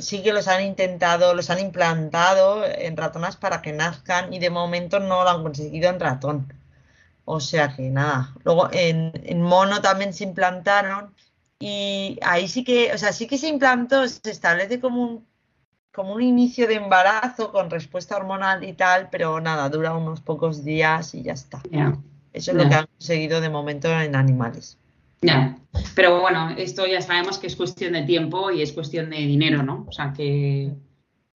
sí 0.00 0.22
que 0.22 0.32
los 0.32 0.48
han 0.48 0.64
intentado, 0.64 1.34
los 1.34 1.50
han 1.50 1.58
implantado 1.58 2.64
en 2.66 2.96
ratonas 2.96 3.36
para 3.36 3.62
que 3.62 3.72
nazcan 3.72 4.32
y 4.32 4.38
de 4.38 4.50
momento 4.50 5.00
no 5.00 5.24
lo 5.24 5.30
han 5.30 5.42
conseguido 5.42 5.90
en 5.90 6.00
ratón. 6.00 6.52
O 7.24 7.40
sea 7.40 7.74
que 7.74 7.82
nada. 7.82 8.34
Luego 8.44 8.68
en, 8.72 9.42
mono 9.42 9.80
también 9.80 10.12
se 10.12 10.24
implantaron 10.24 11.14
y 11.64 12.18
ahí 12.22 12.48
sí 12.48 12.64
que, 12.64 12.92
o 12.92 12.98
sea, 12.98 13.12
sí 13.12 13.28
que 13.28 13.38
se 13.38 13.46
implantó, 13.46 14.08
se 14.08 14.32
establece 14.32 14.80
como 14.80 15.00
un, 15.00 15.26
como 15.92 16.12
un 16.12 16.20
inicio 16.20 16.66
de 16.66 16.74
embarazo 16.74 17.52
con 17.52 17.70
respuesta 17.70 18.16
hormonal 18.16 18.64
y 18.64 18.72
tal, 18.72 19.08
pero 19.12 19.40
nada, 19.40 19.68
dura 19.68 19.94
unos 19.94 20.20
pocos 20.20 20.64
días 20.64 21.14
y 21.14 21.22
ya 21.22 21.34
está. 21.34 21.62
Eso 22.32 22.50
es 22.50 22.56
lo 22.56 22.68
que 22.68 22.74
han 22.74 22.86
conseguido 22.86 23.40
de 23.40 23.48
momento 23.48 23.88
en 23.88 24.16
animales. 24.16 24.76
Ya, 25.20 25.56
pero 25.94 26.20
bueno, 26.20 26.50
esto 26.58 26.84
ya 26.84 27.00
sabemos 27.00 27.38
que 27.38 27.46
es 27.46 27.54
cuestión 27.54 27.92
de 27.92 28.02
tiempo 28.02 28.50
y 28.50 28.60
es 28.60 28.72
cuestión 28.72 29.10
de 29.10 29.18
dinero, 29.18 29.62
¿no? 29.62 29.84
O 29.88 29.92
sea, 29.92 30.12
que, 30.12 30.72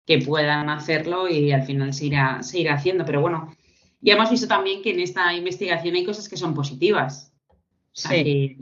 que 0.06 0.18
puedan 0.18 0.70
hacerlo 0.70 1.28
y 1.28 1.50
al 1.50 1.64
final 1.64 1.92
se 1.92 2.06
irá, 2.06 2.44
se 2.44 2.60
irá 2.60 2.74
haciendo. 2.74 3.04
Pero 3.04 3.22
bueno, 3.22 3.56
ya 4.00 4.14
hemos 4.14 4.30
visto 4.30 4.46
también 4.46 4.82
que 4.82 4.92
en 4.92 5.00
esta 5.00 5.34
investigación 5.34 5.96
hay 5.96 6.04
cosas 6.04 6.28
que 6.28 6.36
son 6.36 6.54
positivas. 6.54 7.32
O 7.48 7.56
sea, 7.92 8.12
que 8.22 8.56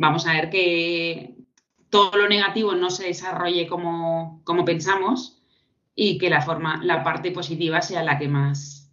vamos 0.00 0.26
a 0.26 0.32
ver 0.32 0.48
que 0.48 1.34
todo 1.90 2.16
lo 2.16 2.26
negativo 2.26 2.74
no 2.74 2.90
se 2.90 3.04
desarrolle 3.04 3.66
como, 3.66 4.40
como 4.44 4.64
pensamos 4.64 5.42
y 5.94 6.16
que 6.16 6.30
la 6.30 6.40
forma, 6.40 6.80
la 6.82 7.04
parte 7.04 7.30
positiva 7.32 7.82
sea 7.82 8.02
la 8.02 8.18
que 8.18 8.26
más. 8.26 8.90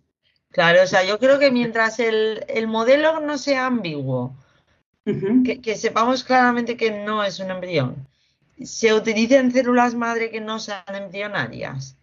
Claro, 0.49 0.84
o 0.84 0.88
sea, 0.88 1.05
yo 1.05 1.18
creo 1.18 1.39
que 1.39 1.49
mientras 1.49 1.99
el, 1.99 2.43
el 2.49 2.68
modelo 2.68 3.22
no 3.22 3.38
sea 3.38 3.68
ambiguo, 3.68 4.36
que, 5.05 5.76
sepamos 5.78 6.26
claramente 6.26 6.76
que 6.76 6.91
no 6.91 7.24
es 7.24 7.39
un 7.39 7.51
embrión. 7.51 8.05
Se 8.62 8.93
utilicen 8.93 9.53
células 9.53 9.95
madre 9.95 10.30
que 10.30 10.41
no 10.41 10.60
sean 10.60 10.84
embrionarias 10.93 11.95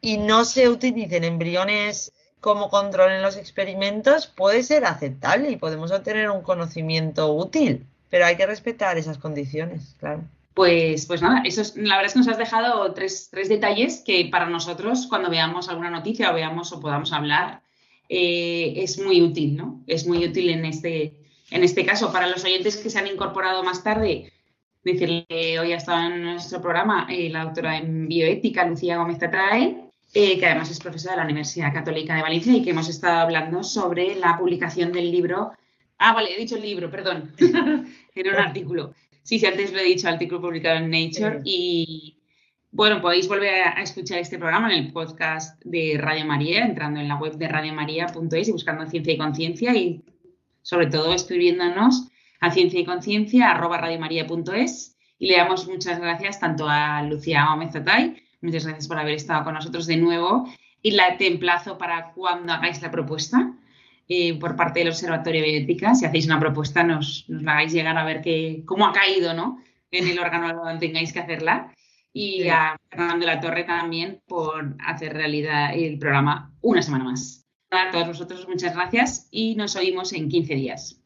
y 0.00 0.18
no 0.18 0.44
se 0.44 0.68
utilicen 0.68 1.24
embriones 1.24 2.12
como 2.40 2.68
control 2.70 3.10
en 3.10 3.22
los 3.22 3.36
experimentos, 3.36 4.28
puede 4.28 4.62
ser 4.62 4.84
aceptable 4.84 5.50
y 5.50 5.56
podemos 5.56 5.90
obtener 5.90 6.30
un 6.30 6.42
conocimiento 6.42 7.34
útil, 7.34 7.88
pero 8.14 8.26
hay 8.26 8.36
que 8.36 8.46
respetar 8.46 8.96
esas 8.96 9.18
condiciones, 9.18 9.96
claro. 9.98 10.22
Pues, 10.54 11.04
pues 11.06 11.20
nada, 11.20 11.42
eso 11.44 11.62
la 11.74 11.96
verdad 11.96 12.06
es 12.06 12.12
que 12.12 12.18
nos 12.20 12.28
has 12.28 12.38
dejado 12.38 12.94
tres, 12.94 13.28
detalles 13.32 14.04
que 14.06 14.28
para 14.30 14.46
nosotros, 14.46 15.08
cuando 15.08 15.30
veamos 15.30 15.68
alguna 15.68 15.90
noticia 15.90 16.30
o 16.30 16.34
veamos 16.34 16.70
o 16.72 16.78
podamos 16.78 17.12
hablar, 17.12 17.62
eh, 18.08 18.74
es 18.76 19.00
muy 19.00 19.20
útil, 19.20 19.56
¿no? 19.56 19.82
Es 19.88 20.06
muy 20.06 20.24
útil 20.24 20.50
en 20.50 20.64
este, 20.64 21.12
en 21.50 21.64
este 21.64 21.84
caso, 21.84 22.12
para 22.12 22.28
los 22.28 22.44
oyentes 22.44 22.76
que 22.76 22.88
se 22.88 23.00
han 23.00 23.08
incorporado 23.08 23.64
más 23.64 23.82
tarde, 23.82 24.32
decirle 24.84 25.26
que 25.28 25.58
hoy 25.58 25.72
ha 25.72 25.78
estado 25.78 26.06
en 26.06 26.22
nuestro 26.22 26.62
programa 26.62 27.08
eh, 27.10 27.28
la 27.30 27.46
doctora 27.46 27.78
en 27.78 28.06
bioética, 28.06 28.64
Lucía 28.64 28.98
Gómez 28.98 29.18
Tatrae, 29.18 29.90
eh, 30.14 30.38
que 30.38 30.46
además 30.46 30.70
es 30.70 30.78
profesora 30.78 31.14
de 31.14 31.18
la 31.18 31.24
Universidad 31.24 31.74
Católica 31.74 32.14
de 32.14 32.22
Valencia 32.22 32.54
y 32.54 32.62
que 32.62 32.70
hemos 32.70 32.88
estado 32.88 33.18
hablando 33.18 33.64
sobre 33.64 34.14
la 34.14 34.38
publicación 34.38 34.92
del 34.92 35.10
libro. 35.10 35.50
Ah, 36.06 36.12
vale, 36.12 36.34
he 36.34 36.38
dicho 36.38 36.56
el 36.56 36.60
libro, 36.60 36.90
perdón, 36.90 37.32
en 37.38 38.28
un 38.28 38.34
artículo. 38.34 38.92
Sí, 39.22 39.38
sí, 39.38 39.46
antes 39.46 39.72
lo 39.72 39.78
he 39.78 39.84
dicho, 39.84 40.06
artículo 40.06 40.42
publicado 40.42 40.76
en 40.76 40.90
Nature 40.90 41.40
y 41.44 42.18
bueno, 42.70 43.00
podéis 43.00 43.26
volver 43.26 43.54
a 43.68 43.82
escuchar 43.82 44.18
este 44.18 44.38
programa 44.38 44.70
en 44.70 44.84
el 44.84 44.92
podcast 44.92 45.58
de 45.64 45.96
Radio 45.98 46.26
María, 46.26 46.66
entrando 46.66 47.00
en 47.00 47.08
la 47.08 47.16
web 47.16 47.38
de 47.38 47.48
radiomaria.es 47.48 48.48
y 48.48 48.52
buscando 48.52 48.84
Ciencia 48.84 49.14
y 49.14 49.16
Conciencia 49.16 49.74
y 49.74 50.04
sobre 50.60 50.88
todo 50.88 51.14
escribiéndonos 51.14 52.10
a 52.38 52.50
ciencia 52.50 52.80
y 52.80 52.84
conciencia 52.84 53.52
arroba 53.52 53.78
radiomaria.es 53.78 54.98
y 55.18 55.28
le 55.28 55.38
damos 55.38 55.66
muchas 55.66 55.98
gracias 56.00 56.38
tanto 56.38 56.66
a 56.68 57.02
Lucía 57.04 57.46
Gómez 57.48 57.74
Atay, 57.74 58.22
muchas 58.42 58.66
gracias 58.66 58.88
por 58.88 58.98
haber 58.98 59.14
estado 59.14 59.42
con 59.42 59.54
nosotros 59.54 59.86
de 59.86 59.96
nuevo. 59.96 60.46
Y 60.82 60.90
la 60.90 61.16
templazo 61.16 61.78
para 61.78 62.12
cuando 62.12 62.52
hagáis 62.52 62.82
la 62.82 62.90
propuesta 62.90 63.54
eh, 64.08 64.38
por 64.38 64.56
parte 64.56 64.80
del 64.80 64.88
Observatorio 64.88 65.40
de 65.40 65.48
Bioética. 65.48 65.94
Si 65.94 66.04
hacéis 66.04 66.26
una 66.26 66.40
propuesta, 66.40 66.82
nos, 66.82 67.24
la 67.28 67.52
hagáis 67.52 67.72
llegar 67.72 67.96
a 67.96 68.04
ver 68.04 68.20
que, 68.20 68.62
cómo 68.66 68.86
ha 68.86 68.92
caído 68.92 69.34
¿no? 69.34 69.58
en 69.90 70.08
el 70.08 70.18
órgano 70.18 70.54
donde 70.54 70.86
tengáis 70.86 71.12
que 71.12 71.20
hacerla. 71.20 71.72
Y 72.12 72.48
a 72.48 72.76
Fernando 72.90 73.26
de 73.26 73.32
la 73.32 73.40
Torre 73.40 73.64
también 73.64 74.20
por 74.26 74.76
hacer 74.86 75.14
realidad 75.14 75.74
el 75.74 75.98
programa 75.98 76.52
una 76.60 76.80
semana 76.80 77.04
más. 77.04 77.44
A 77.70 77.90
todos 77.90 78.06
vosotros 78.06 78.46
muchas 78.48 78.74
gracias 78.74 79.26
y 79.32 79.56
nos 79.56 79.74
oímos 79.74 80.12
en 80.12 80.28
15 80.28 80.54
días. 80.54 81.00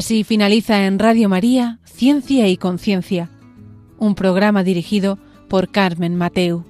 Así 0.00 0.24
finaliza 0.24 0.86
en 0.86 0.98
Radio 0.98 1.28
María 1.28 1.78
Ciencia 1.84 2.48
y 2.48 2.56
Conciencia, 2.56 3.28
un 3.98 4.14
programa 4.14 4.64
dirigido 4.64 5.18
por 5.46 5.70
Carmen 5.70 6.16
Mateu. 6.16 6.64